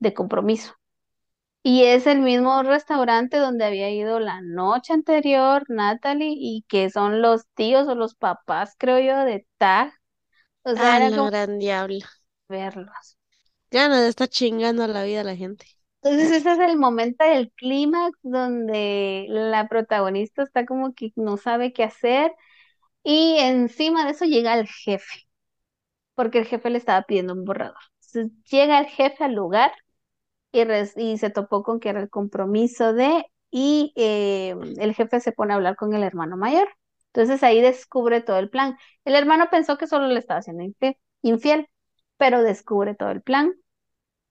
de 0.00 0.14
compromiso. 0.14 0.74
Y 1.62 1.84
es 1.84 2.06
el 2.08 2.20
mismo 2.20 2.62
restaurante 2.64 3.36
donde 3.38 3.64
había 3.66 3.90
ido 3.90 4.20
la 4.20 4.40
noche 4.42 4.92
anterior 4.94 5.64
Natalie 5.68 6.32
y 6.36 6.64
que 6.68 6.90
son 6.90 7.22
los 7.22 7.46
tíos 7.54 7.88
o 7.88 7.94
los 7.94 8.14
papás, 8.16 8.74
creo 8.78 8.98
yo, 9.00 9.24
de 9.24 9.46
Tag. 9.58 9.92
O 10.70 10.76
sea, 10.76 10.90
Ah, 10.90 10.96
era 10.98 11.10
la 11.10 11.18
como 11.18 11.30
gran 11.30 11.58
diabla. 11.58 12.06
verlos. 12.48 13.16
Ganas 13.70 14.02
de 14.02 14.08
estar 14.08 14.28
chingando 14.28 14.86
la 14.86 15.04
vida 15.04 15.22
a 15.22 15.24
la 15.24 15.34
gente. 15.36 15.66
Entonces 16.02 16.30
ese 16.30 16.52
es 16.52 16.58
el 16.60 16.78
momento 16.78 17.24
del 17.24 17.50
clímax 17.52 18.18
donde 18.22 19.26
la 19.28 19.68
protagonista 19.68 20.42
está 20.44 20.64
como 20.66 20.94
que 20.94 21.12
no 21.16 21.36
sabe 21.36 21.72
qué 21.72 21.84
hacer 21.84 22.32
y 23.04 23.38
encima 23.40 24.04
de 24.06 24.12
eso 24.12 24.24
llega 24.26 24.54
el 24.58 24.68
jefe. 24.68 25.26
porque 26.14 26.38
el 26.38 26.46
jefe 26.46 26.70
le 26.70 26.78
estaba 26.78 27.02
pidiendo 27.02 27.32
un 27.34 27.44
borrador. 27.44 27.76
Entonces, 28.14 28.32
llega 28.50 28.80
el 28.80 28.86
jefe 28.86 29.24
al 29.24 29.34
lugar 29.34 29.72
y, 30.52 30.64
res- 30.64 30.94
y 30.96 31.18
se 31.18 31.30
topó 31.30 31.62
con 31.64 31.80
que 31.80 31.90
era 31.90 32.00
el 32.02 32.10
compromiso 32.10 32.92
de, 32.94 33.24
y 33.50 33.92
eh, 33.96 34.56
el 34.78 34.94
jefe 34.94 35.20
se 35.20 35.32
pone 35.32 35.52
a 35.54 35.56
hablar 35.56 35.76
con 35.76 35.94
el 35.94 36.02
hermano 36.04 36.36
mayor. 36.38 36.68
Entonces 37.12 37.42
ahí 37.42 37.60
descubre 37.60 38.20
todo 38.22 38.38
el 38.38 38.50
plan. 38.50 38.76
El 39.04 39.14
hermano 39.16 39.48
pensó 39.50 39.78
que 39.78 39.86
solo 39.86 40.06
le 40.08 40.18
estaba 40.18 40.40
haciendo 40.40 40.62
infiel, 40.64 40.96
infiel, 41.22 41.68
pero 42.16 42.42
descubre 42.42 42.94
todo 42.94 43.10
el 43.10 43.22
plan. 43.22 43.52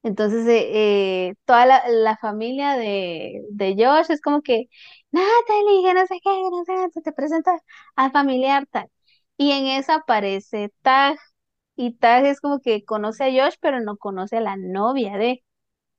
Entonces 0.04 0.48
eh, 0.48 1.30
eh, 1.30 1.36
toda 1.46 1.66
la, 1.66 1.84
la 1.90 2.18
familia 2.18 2.78
de, 2.78 3.42
de 3.52 3.76
Josh 3.78 4.12
es 4.12 4.22
como 4.22 4.42
que, 4.42 4.68
Natalie, 5.12 5.84
que 5.84 5.94
no 5.94 6.08
sé 6.08 6.16
qué, 6.24 6.30
que 6.30 6.50
no 6.52 6.64
sé, 6.66 6.74
qué", 6.94 7.02
te 7.02 7.12
presenta 7.12 7.52
al 7.96 8.12
familiar 8.12 8.66
tal. 8.72 8.90
Y 9.38 9.52
en 9.52 9.68
esa 9.68 9.96
aparece 9.96 10.72
Tag, 10.82 11.18
y 11.76 11.94
Tag 11.98 12.26
es 12.26 12.40
como 12.42 12.60
que 12.62 12.86
conoce 12.86 13.26
a 13.26 13.46
Josh, 13.46 13.56
pero 13.62 13.82
no 13.82 13.98
conoce 13.98 14.38
a 14.38 14.42
la 14.42 14.56
novia 14.58 15.18
de, 15.18 15.44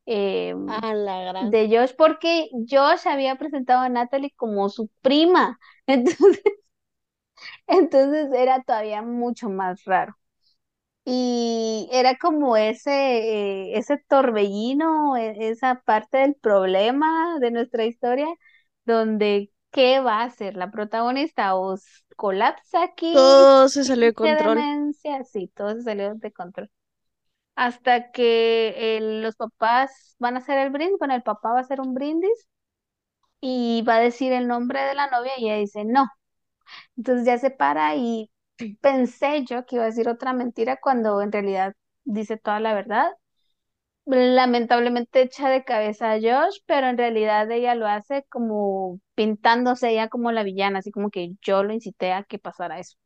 eh, 0.06 0.54
Ah, 0.66 0.94
la 0.94 1.20
gran. 1.24 1.50
de 1.50 1.68
Josh, 1.68 1.94
porque 1.96 2.48
Josh 2.68 3.06
había 3.08 3.36
presentado 3.36 3.80
a 3.82 3.88
Natalie 3.88 4.32
como 4.36 4.68
su 4.68 4.88
prima. 5.02 5.58
Entonces, 5.86 6.42
entonces 7.66 8.28
era 8.34 8.62
todavía 8.62 9.02
mucho 9.02 9.48
más 9.50 9.84
raro. 9.84 10.14
Y 11.04 11.88
era 11.92 12.16
como 12.18 12.56
ese, 12.56 12.90
eh, 13.72 13.78
ese 13.78 13.98
torbellino, 14.08 15.16
e- 15.16 15.48
esa 15.50 15.80
parte 15.82 16.18
del 16.18 16.34
problema 16.36 17.38
de 17.40 17.50
nuestra 17.50 17.84
historia, 17.86 18.26
donde 18.84 19.52
¿qué 19.70 20.00
va 20.00 20.20
a 20.22 20.24
hacer 20.24 20.56
la 20.56 20.70
protagonista? 20.70 21.56
¿O 21.56 21.76
colapsa 22.16 22.84
aquí? 22.84 23.08
Todo 23.10 23.68
se 23.68 23.84
salió 23.84 24.06
de 24.06 24.14
¿Qué 24.20 24.34
control. 24.34 24.66
demencia? 24.68 25.24
Sí, 25.24 25.48
todo 25.54 25.74
se 25.76 25.82
salió 25.82 26.14
de 26.14 26.32
control. 26.32 26.70
hasta 27.56 28.10
que 28.12 28.96
eh, 28.98 29.00
los 29.22 29.36
papás 29.36 30.16
van 30.18 30.36
a 30.36 30.38
hacer 30.38 30.58
el 30.58 30.70
brindis, 30.70 30.98
bueno, 30.98 31.14
el 31.14 31.22
papá 31.22 31.52
va 31.52 31.58
a 31.58 31.62
hacer 31.62 31.80
un 31.80 31.94
brindis 31.94 32.48
y 33.40 33.82
va 33.88 33.96
a 33.96 34.00
decir 34.00 34.32
el 34.32 34.48
nombre 34.48 34.80
de 34.82 34.94
la 34.94 35.08
novia 35.10 35.32
y 35.38 35.46
ella 35.46 35.56
dice 35.58 35.84
no. 35.84 36.06
Entonces 36.96 37.26
ya 37.26 37.38
se 37.38 37.50
para 37.50 37.96
y 37.96 38.30
pensé 38.80 39.44
yo 39.44 39.66
que 39.66 39.76
iba 39.76 39.84
a 39.84 39.88
decir 39.88 40.08
otra 40.08 40.32
mentira 40.32 40.78
cuando 40.80 41.20
en 41.22 41.32
realidad 41.32 41.74
dice 42.04 42.36
toda 42.38 42.60
la 42.60 42.74
verdad. 42.74 43.10
Lamentablemente 44.06 45.22
echa 45.22 45.50
de 45.50 45.64
cabeza 45.64 46.10
a 46.12 46.16
Josh, 46.20 46.60
pero 46.66 46.88
en 46.88 46.98
realidad 46.98 47.50
ella 47.52 47.74
lo 47.76 47.86
hace 47.86 48.24
como 48.30 49.00
pintándose 49.14 49.90
ella 49.90 50.08
como 50.08 50.32
la 50.32 50.42
villana, 50.44 50.80
así 50.80 50.90
como 50.90 51.10
que 51.10 51.34
yo 51.42 51.62
lo 51.62 51.72
incité 51.74 52.12
a 52.12 52.24
que 52.24 52.38
pasara 52.40 52.80
eso. 52.80 52.96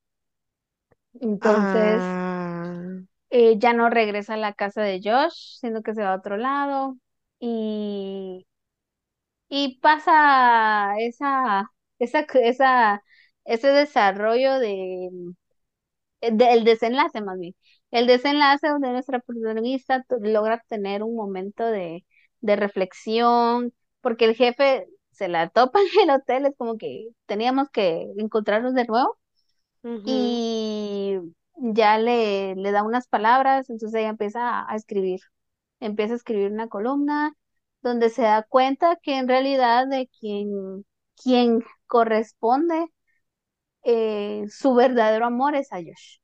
Entonces 1.20 2.18
Ah. 2.24 3.02
eh, 3.30 3.58
ya 3.58 3.72
no 3.72 3.88
regresa 3.90 4.34
a 4.34 4.36
la 4.36 4.52
casa 4.54 4.82
de 4.82 5.00
Josh, 5.02 5.58
sino 5.60 5.82
que 5.82 5.94
se 5.94 6.02
va 6.02 6.12
a 6.14 6.16
otro 6.16 6.36
lado 6.36 6.96
y, 7.40 8.46
y 9.48 9.78
pasa 9.80 10.94
esa, 10.98 11.70
esa, 11.98 12.26
esa, 12.34 13.02
ese 13.44 13.68
desarrollo 13.68 14.58
de, 14.58 15.10
del 16.20 16.64
desenlace 16.64 17.20
más 17.20 17.38
bien. 17.38 17.54
El 17.90 18.06
desenlace 18.06 18.68
donde 18.68 18.90
nuestra 18.92 19.20
protagonista 19.20 20.04
logra 20.20 20.62
tener 20.68 21.02
un 21.02 21.16
momento 21.16 21.64
de, 21.66 22.04
de 22.40 22.56
reflexión, 22.56 23.72
porque 24.00 24.24
el 24.26 24.34
jefe 24.36 24.86
se 25.10 25.28
la 25.28 25.48
topa 25.50 25.80
en 25.80 26.08
el 26.08 26.10
hotel, 26.16 26.46
es 26.46 26.56
como 26.56 26.78
que 26.78 27.08
teníamos 27.26 27.68
que 27.70 28.06
encontrarnos 28.18 28.74
de 28.74 28.86
nuevo 28.86 29.18
y 30.04 31.18
ya 31.56 31.98
le, 31.98 32.54
le 32.56 32.72
da 32.72 32.82
unas 32.84 33.08
palabras, 33.08 33.70
entonces 33.70 33.98
ella 34.00 34.10
empieza 34.10 34.48
a, 34.60 34.72
a 34.72 34.76
escribir, 34.76 35.20
empieza 35.80 36.14
a 36.14 36.16
escribir 36.16 36.52
una 36.52 36.68
columna 36.68 37.34
donde 37.82 38.10
se 38.10 38.22
da 38.22 38.42
cuenta 38.44 38.96
que 39.02 39.16
en 39.18 39.28
realidad 39.28 39.88
de 39.88 40.08
quien, 40.20 40.84
quien 41.22 41.64
corresponde 41.86 42.86
eh, 43.84 44.44
su 44.48 44.74
verdadero 44.74 45.26
amor 45.26 45.54
es 45.56 45.72
a 45.72 45.76
Josh. 45.78 46.18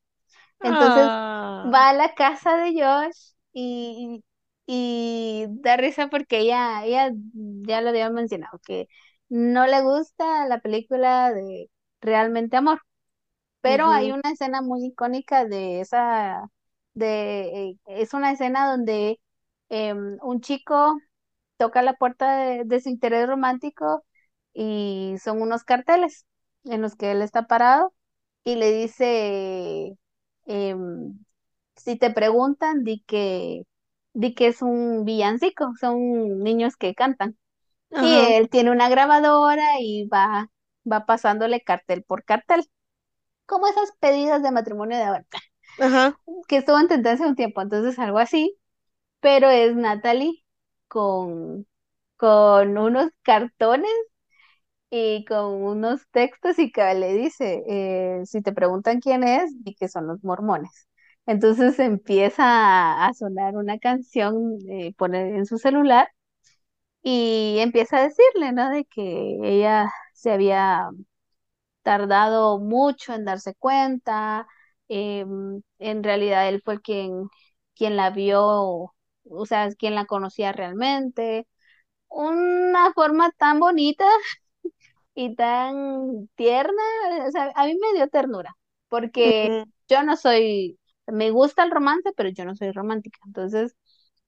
Entonces 0.62 1.12
Ah. 1.12 1.64
va 1.64 1.90
a 1.90 1.92
la 1.94 2.14
casa 2.14 2.56
de 2.58 2.72
Josh 2.82 3.34
y, 3.52 4.24
y 4.66 5.46
da 5.50 5.76
risa 5.76 6.08
porque 6.08 6.40
ella, 6.40 6.84
ella 6.84 7.12
ya 7.34 7.80
lo 7.80 7.90
había 7.90 8.10
mencionado, 8.10 8.58
que 8.66 8.88
no 9.28 9.66
le 9.66 9.82
gusta 9.82 10.46
la 10.48 10.60
película 10.60 11.32
de 11.32 11.70
Realmente 12.00 12.56
Amor, 12.56 12.80
pero 13.60 13.86
hay 13.90 14.10
una 14.12 14.30
escena 14.32 14.62
muy 14.62 14.86
icónica 14.86 15.44
de 15.46 15.80
esa, 15.80 16.50
de, 16.94 17.70
eh, 17.70 17.76
es 17.86 18.14
una 18.14 18.32
escena 18.32 18.70
donde 18.70 19.20
em, 19.68 20.18
un 20.22 20.40
chico 20.40 20.98
toca 21.58 21.82
la 21.82 21.94
puerta 21.96 22.38
de, 22.38 22.64
de 22.66 22.80
su 22.82 22.90
interés 22.90 23.28
romántico 23.28 24.04
y 24.54 25.16
son 25.24 25.42
unos 25.42 25.64
carteles 25.64 26.26
en 26.64 26.82
los 26.82 26.96
que 26.96 27.12
él 27.12 27.22
está 27.22 27.46
parado 27.46 27.94
y 28.44 28.56
le 28.56 28.72
dice, 28.72 29.96
em, 30.46 31.18
si 31.76 31.96
te 31.96 32.10
preguntan, 32.10 32.84
di 32.84 33.02
que, 33.06 33.62
di 34.14 34.34
que 34.34 34.48
es 34.48 34.62
un 34.62 35.04
villancico, 35.04 35.72
son 35.80 36.40
niños 36.42 36.76
que 36.76 36.94
cantan. 36.94 37.38
Y 37.98 38.16
él 38.18 38.50
tiene 38.50 38.70
una 38.72 38.88
grabadora 38.90 39.64
y 39.80 40.06
va, 40.08 40.50
va 40.90 41.06
pasándole 41.06 41.62
cartel 41.62 42.04
por 42.04 42.24
cartel, 42.24 42.64
como 43.46 43.66
esas 43.68 43.92
pedidas 44.00 44.42
de 44.42 44.52
matrimonio 44.52 44.98
de 44.98 45.04
ahora, 45.04 45.26
ajá, 45.78 46.18
que 46.48 46.56
estuvo 46.58 46.78
en 46.78 46.88
tendencia 46.88 47.26
un 47.26 47.36
tiempo, 47.36 47.60
entonces 47.62 47.98
algo 47.98 48.18
así, 48.18 48.56
pero 49.20 49.50
es 49.50 49.76
Natalie 49.76 50.44
con, 50.88 51.66
con 52.16 52.78
unos 52.78 53.10
cartones 53.22 53.90
y 54.90 55.24
con 55.26 55.46
unos 55.62 56.02
textos 56.10 56.58
y 56.58 56.72
que 56.72 56.94
le 56.94 57.12
dice, 57.14 57.62
eh, 57.68 58.22
si 58.24 58.42
te 58.42 58.52
preguntan 58.52 59.00
quién 59.00 59.22
es, 59.24 59.52
di 59.64 59.74
que 59.74 59.88
son 59.88 60.06
los 60.06 60.24
mormones. 60.24 60.88
Entonces 61.26 61.78
empieza 61.78 63.06
a, 63.06 63.12
sonar 63.14 63.56
una 63.56 63.78
canción, 63.78 64.58
eh, 64.70 64.94
en 65.12 65.46
su 65.46 65.58
celular 65.58 66.08
y 67.02 67.58
empieza 67.60 67.98
a 67.98 68.02
decirle, 68.04 68.52
¿no? 68.52 68.70
De 68.70 68.84
que 68.86 69.38
ella 69.42 69.90
se 70.14 70.32
había 70.32 70.88
tardado 71.82 72.58
mucho 72.58 73.14
en 73.14 73.24
darse 73.24 73.54
cuenta, 73.54 74.46
em, 74.88 75.62
en 75.78 76.02
realidad 76.04 76.48
él 76.48 76.62
fue 76.64 76.80
quien, 76.80 77.28
quien 77.74 77.96
la 77.96 78.10
vio, 78.10 78.94
o 79.30 79.46
sea, 79.46 79.70
quien 79.78 79.94
la 79.94 80.06
conocía 80.06 80.52
realmente. 80.52 81.46
Una 82.08 82.92
forma 82.94 83.30
tan 83.38 83.60
bonita 83.60 84.04
y 85.18 85.34
tan 85.36 86.28
tierna, 86.36 86.82
o 87.26 87.30
sea, 87.32 87.52
a 87.56 87.66
mí 87.66 87.74
me 87.80 87.94
dio 87.96 88.08
ternura, 88.08 88.54
porque 88.88 89.50
yo 89.88 90.02
no 90.04 90.16
soy, 90.16 90.78
me 91.06 91.30
gusta 91.32 91.64
el 91.64 91.70
romance, 91.72 92.12
pero 92.16 92.28
yo 92.30 92.44
no 92.44 92.54
soy 92.56 92.70
romántica. 92.72 93.18
Entonces, 93.26 93.76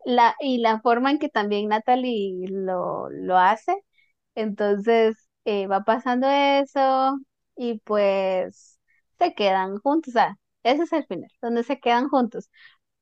la, 0.05 0.34
y 0.41 0.59
la 0.59 0.80
forma 0.80 1.11
en 1.11 1.18
que 1.18 1.28
también 1.28 1.68
Natalie 1.68 2.47
lo, 2.51 3.09
lo 3.11 3.38
hace, 3.38 3.76
entonces 4.34 5.28
eh, 5.45 5.66
va 5.66 5.84
pasando 5.84 6.28
eso 6.28 7.18
y 7.57 7.80
pues 7.80 8.78
se 9.18 9.34
quedan 9.34 9.78
juntos, 9.78 10.11
o 10.14 10.18
sea, 10.18 10.36
ese 10.64 10.84
es 10.84 10.93
el 10.93 11.07
final, 11.07 11.30
donde 11.43 11.64
se 11.64 11.80
quedan 11.80 12.09
juntos. 12.09 12.51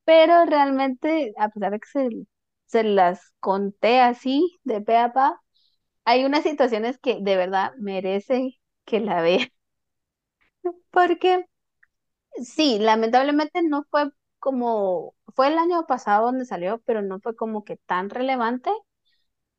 Pero 0.05 0.45
realmente, 0.47 1.33
a 1.39 1.49
pesar 1.51 1.73
de 1.73 1.81
que 1.81 1.89
se, 1.89 2.09
se 2.67 2.85
las 2.85 3.33
conté 3.41 4.01
así, 4.01 4.59
de 4.65 4.81
pe 4.81 4.97
a 4.97 5.13
pa, 5.13 5.41
hay 6.09 6.25
unas 6.25 6.43
situaciones 6.45 6.99
que 6.99 7.19
de 7.21 7.37
verdad 7.37 7.73
merecen 7.79 8.53
que 8.85 9.01
la 9.01 9.23
vean, 9.23 9.49
porque 10.91 11.47
sí, 12.45 12.79
lamentablemente 12.79 13.63
no 13.63 13.85
fue 13.91 14.11
como, 14.39 15.15
fue 15.35 15.49
el 15.49 15.59
año 15.59 15.87
pasado 15.87 16.27
donde 16.27 16.45
salió, 16.45 16.81
pero 16.87 17.03
no 17.03 17.21
fue 17.21 17.37
como 17.37 17.65
que 17.65 17.77
tan 17.79 18.11
relevante. 18.11 18.71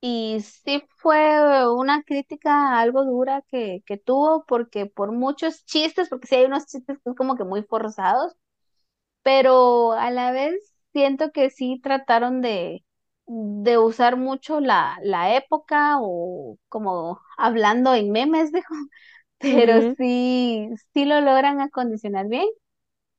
Y 0.01 0.39
sí 0.41 0.83
fue 0.97 1.67
una 1.73 2.03
crítica 2.03 2.79
algo 2.79 3.05
dura 3.05 3.43
que, 3.49 3.83
que 3.85 3.97
tuvo 3.97 4.45
porque 4.45 4.85
por 4.87 5.11
muchos 5.13 5.65
chistes, 5.65 6.09
porque 6.09 6.27
sí 6.27 6.35
hay 6.35 6.45
unos 6.45 6.67
chistes 6.67 6.99
que 7.03 7.11
es 7.11 7.15
como 7.17 7.35
que 7.37 7.43
muy 7.45 7.63
forzados, 7.63 8.35
pero 9.23 9.93
a 9.93 10.11
la 10.11 10.31
vez 10.31 10.55
siento 10.93 11.31
que 11.31 11.49
sí 11.49 11.79
trataron 11.83 12.41
de, 12.41 12.85
de 13.29 13.77
usar 13.77 14.17
mucho 14.17 14.59
la, 14.59 14.97
la 15.03 15.35
época 15.37 15.97
o 16.01 16.57
como 16.69 17.21
hablando 17.37 17.93
en 17.95 18.11
memes, 18.11 18.51
dijo, 18.53 18.73
pero 19.39 19.81
sí, 19.97 20.69
sí 20.93 21.05
lo 21.05 21.21
logran 21.21 21.61
acondicionar 21.61 22.27
bien. 22.27 22.47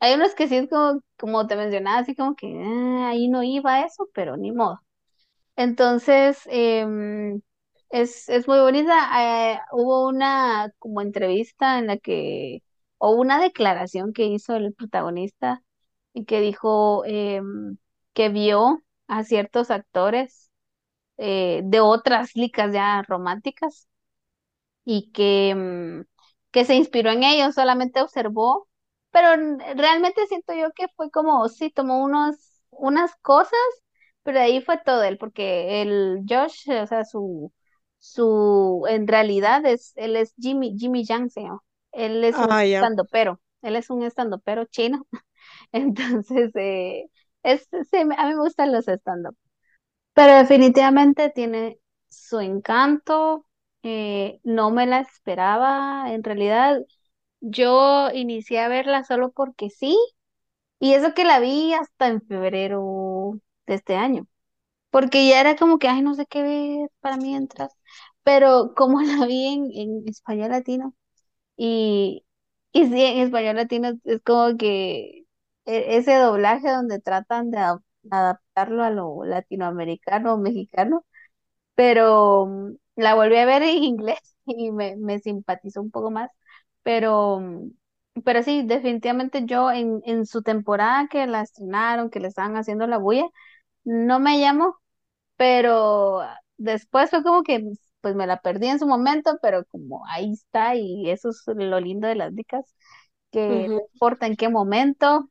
Hay 0.01 0.15
unos 0.15 0.35
que 0.35 0.49
sí 0.49 0.57
es 0.59 0.69
como, 0.71 1.03
como 1.19 1.47
te 1.47 1.57
mencionaba, 1.57 1.99
así 2.01 2.15
como 2.17 2.35
que 2.37 2.49
"Ah, 2.65 3.09
ahí 3.11 3.29
no 3.29 3.43
iba 3.45 3.85
eso, 3.87 4.09
pero 4.15 4.37
ni 4.37 4.53
modo. 4.53 4.81
Entonces, 5.57 6.41
em, 6.47 7.41
es, 7.91 8.29
es 8.29 8.49
muy 8.49 8.59
bonita. 8.61 9.53
Eh, 9.55 9.61
hubo 9.73 10.09
una 10.09 10.73
como 10.79 11.01
entrevista 11.03 11.79
en 11.79 11.87
la 11.89 11.99
que, 11.99 12.63
o 12.99 13.11
una 13.13 13.41
declaración 13.41 14.13
que 14.13 14.27
hizo 14.27 14.57
el 14.57 14.73
protagonista 14.75 15.63
y 16.15 16.25
que 16.25 16.41
dijo 16.41 17.05
em, 17.07 17.77
que 18.15 18.29
vio 18.31 18.81
a 19.11 19.25
ciertos 19.25 19.71
actores 19.73 20.51
eh, 21.19 21.63
de 21.65 21.81
otras 21.81 22.37
licas 22.37 22.73
ya 22.75 23.03
románticas 23.03 23.89
y 24.85 25.11
que, 25.13 25.55
mm, 25.55 26.03
que 26.51 26.65
se 26.65 26.75
inspiró 26.77 27.11
en 27.11 27.23
ellos, 27.25 27.55
solamente 27.55 28.01
observó, 28.03 28.69
pero 29.11 29.29
realmente 29.77 30.27
siento 30.29 30.55
yo 30.55 30.71
que 30.75 30.89
fue 30.97 31.11
como, 31.11 31.49
sí, 31.49 31.71
tomó 31.71 32.03
unos, 32.05 32.37
unas 32.71 33.15
cosas, 33.23 33.59
pero 34.23 34.39
de 34.39 34.45
ahí 34.45 34.61
fue 34.63 34.79
todo 34.85 35.03
él, 35.05 35.19
porque 35.19 35.83
el 35.83 36.23
Josh, 36.29 36.71
o 36.71 36.87
sea, 36.87 37.05
su, 37.05 37.53
su, 37.99 38.85
en 38.89 39.07
realidad 39.09 39.65
es, 39.67 39.93
él 39.97 40.17
es 40.17 40.35
Jimmy, 40.39 40.77
Jimmy 40.79 41.05
Yang, 41.05 41.31
se 41.31 41.41
llama. 41.43 41.61
Él 41.93 42.23
es 42.25 42.41
un 42.43 42.51
Ah, 42.51 42.63
ya. 42.65 42.89
estandopero, 42.89 43.41
él 43.63 43.77
es 43.77 43.91
un 43.91 44.03
estandopero 44.05 44.65
chino, 44.67 45.07
entonces, 45.73 46.53
eh, 46.57 47.07
es, 47.43 47.69
sí, 47.91 47.99
a 48.01 48.05
mí 48.05 48.35
me 48.35 48.37
gustan 48.41 48.73
los 48.73 48.87
stand 48.89 49.27
pero 50.15 50.35
definitivamente 50.39 51.31
tiene 51.31 51.79
su 52.09 52.41
encanto. 52.41 53.47
eh, 53.83 54.41
no 54.45 54.71
me 54.71 54.87
la 54.87 55.01
esperaba. 55.01 56.13
En 56.13 56.23
realidad, 56.25 56.81
yo 57.41 58.11
inicié 58.15 58.61
a 58.61 58.69
verla 58.69 59.05
solo 59.05 59.33
porque 59.33 59.71
sí. 59.71 59.97
Y 60.79 60.95
eso 60.95 61.15
que 61.15 61.25
la 61.25 61.41
vi 61.41 61.75
hasta 61.75 62.09
en 62.09 62.23
febrero 62.23 63.41
de 63.67 63.75
este 63.75 63.97
año. 63.97 64.27
Porque 64.91 65.29
ya 65.29 65.41
era 65.41 65.57
como 65.57 65.79
que, 65.79 65.89
ay, 65.89 66.03
no 66.03 66.15
sé 66.15 66.27
qué 66.27 66.43
ver 66.43 66.91
para 67.01 67.17
mientras. 67.19 67.73
Pero 68.25 68.75
como 68.77 69.01
la 69.03 69.27
vi 69.27 69.47
en, 69.49 69.71
en 69.73 70.09
español 70.09 70.51
latino. 70.51 70.95
Y, 71.57 72.25
y 72.73 72.87
sí, 72.89 73.03
en 73.05 73.19
español 73.21 73.57
latino 73.57 73.93
es 74.05 74.23
como 74.25 74.57
que 74.59 75.25
e- 75.67 75.97
ese 75.99 76.15
doblaje 76.17 76.71
donde 76.71 77.01
tratan 77.01 77.51
de 77.51 77.59
adap- 77.59 77.83
adaptarlo 78.11 78.83
a 78.85 78.91
lo 78.91 79.25
latinoamericano 79.25 80.35
o 80.35 80.39
mexicano 80.39 81.05
pero 81.75 82.47
mm, 82.47 82.75
la 82.97 83.15
volví 83.15 83.37
a 83.37 83.47
ver 83.47 83.63
en 83.63 83.83
inglés 83.85 84.19
y 84.47 84.73
me, 84.73 84.97
me 84.97 85.19
simpatizó 85.21 85.81
un 85.83 85.91
poco 85.91 86.11
más, 86.11 86.31
pero, 86.83 87.41
mm, 87.41 87.71
pero 88.25 88.43
sí, 88.43 88.63
definitivamente 88.67 89.45
yo 89.47 89.71
en, 89.73 90.01
en 90.05 90.27
su 90.27 90.43
temporada 90.43 91.09
que 91.09 91.27
la 91.27 91.43
estrenaron, 91.43 92.11
que 92.11 92.21
le 92.21 92.29
estaban 92.29 92.57
haciendo 92.57 92.87
la 92.87 92.99
bulla, 92.99 93.25
no 93.85 94.21
me 94.21 94.41
llamó, 94.41 94.77
pero 95.37 96.23
después 96.59 97.11
fue 97.11 97.23
como 97.23 97.43
que 97.43 97.63
pues 98.01 98.15
me 98.15 98.27
la 98.27 98.41
perdí 98.41 98.69
en 98.69 98.79
su 98.79 98.87
momento, 98.87 99.39
pero 99.43 99.65
como 99.67 100.07
ahí 100.09 100.33
está 100.33 100.77
y 100.77 101.11
eso 101.11 101.31
es 101.31 101.43
lo 101.47 101.81
lindo 101.81 102.09
de 102.09 102.15
las 102.17 102.35
dicas, 102.35 102.75
que 103.31 103.69
no 103.71 103.81
importa 103.95 104.27
en 104.27 104.37
qué 104.37 104.49
momento 104.49 105.31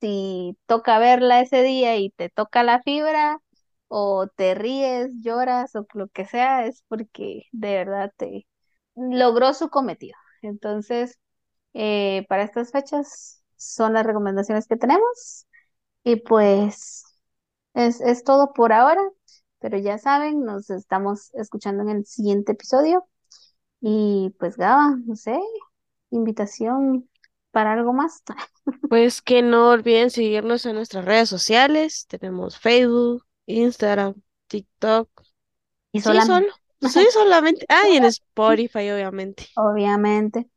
si 0.00 0.56
toca 0.66 0.98
verla 0.98 1.40
ese 1.40 1.62
día 1.62 1.96
y 1.96 2.10
te 2.10 2.28
toca 2.30 2.62
la 2.62 2.82
fibra, 2.82 3.40
o 3.88 4.28
te 4.28 4.54
ríes, 4.54 5.10
lloras, 5.22 5.74
o 5.76 5.86
lo 5.94 6.08
que 6.08 6.24
sea, 6.26 6.66
es 6.66 6.84
porque 6.88 7.44
de 7.52 7.74
verdad 7.76 8.12
te 8.16 8.46
logró 8.96 9.52
su 9.54 9.68
cometido. 9.70 10.16
Entonces, 10.42 11.18
eh, 11.74 12.26
para 12.28 12.44
estas 12.44 12.72
fechas 12.72 13.42
son 13.56 13.94
las 13.94 14.06
recomendaciones 14.06 14.66
que 14.68 14.76
tenemos. 14.76 15.46
Y 16.04 16.16
pues 16.16 17.04
es, 17.74 18.00
es 18.00 18.24
todo 18.24 18.52
por 18.52 18.72
ahora. 18.72 19.02
Pero 19.60 19.78
ya 19.78 19.98
saben, 19.98 20.44
nos 20.44 20.70
estamos 20.70 21.30
escuchando 21.34 21.82
en 21.84 21.90
el 21.90 22.06
siguiente 22.06 22.52
episodio. 22.52 23.06
Y 23.82 24.34
pues 24.40 24.56
Gaba, 24.58 24.96
no 25.06 25.16
sé, 25.16 25.38
invitación 26.10 27.09
para 27.50 27.72
algo 27.72 27.92
más. 27.92 28.22
Pues 28.88 29.22
que 29.22 29.42
no 29.42 29.70
olviden 29.70 30.10
seguirnos 30.10 30.66
en 30.66 30.76
nuestras 30.76 31.04
redes 31.04 31.28
sociales. 31.28 32.06
Tenemos 32.08 32.58
Facebook, 32.58 33.24
Instagram, 33.46 34.14
TikTok. 34.48 35.08
Y. 35.92 36.00
Sí, 36.00 36.20
solo. 36.22 36.46
Sí, 36.80 37.06
solamente. 37.12 37.66
Ah, 37.68 37.88
y 37.88 37.96
en 37.96 38.04
Spotify, 38.04 38.90
obviamente. 38.90 39.46
Obviamente. 39.56 40.48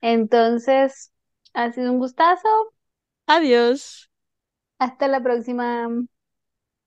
Entonces, 0.00 1.12
ha 1.54 1.72
sido 1.72 1.92
un 1.92 1.98
gustazo. 1.98 2.48
Adiós. 3.34 4.08
Hasta 4.78 5.08
la 5.08 5.22
próxima. 5.22 5.88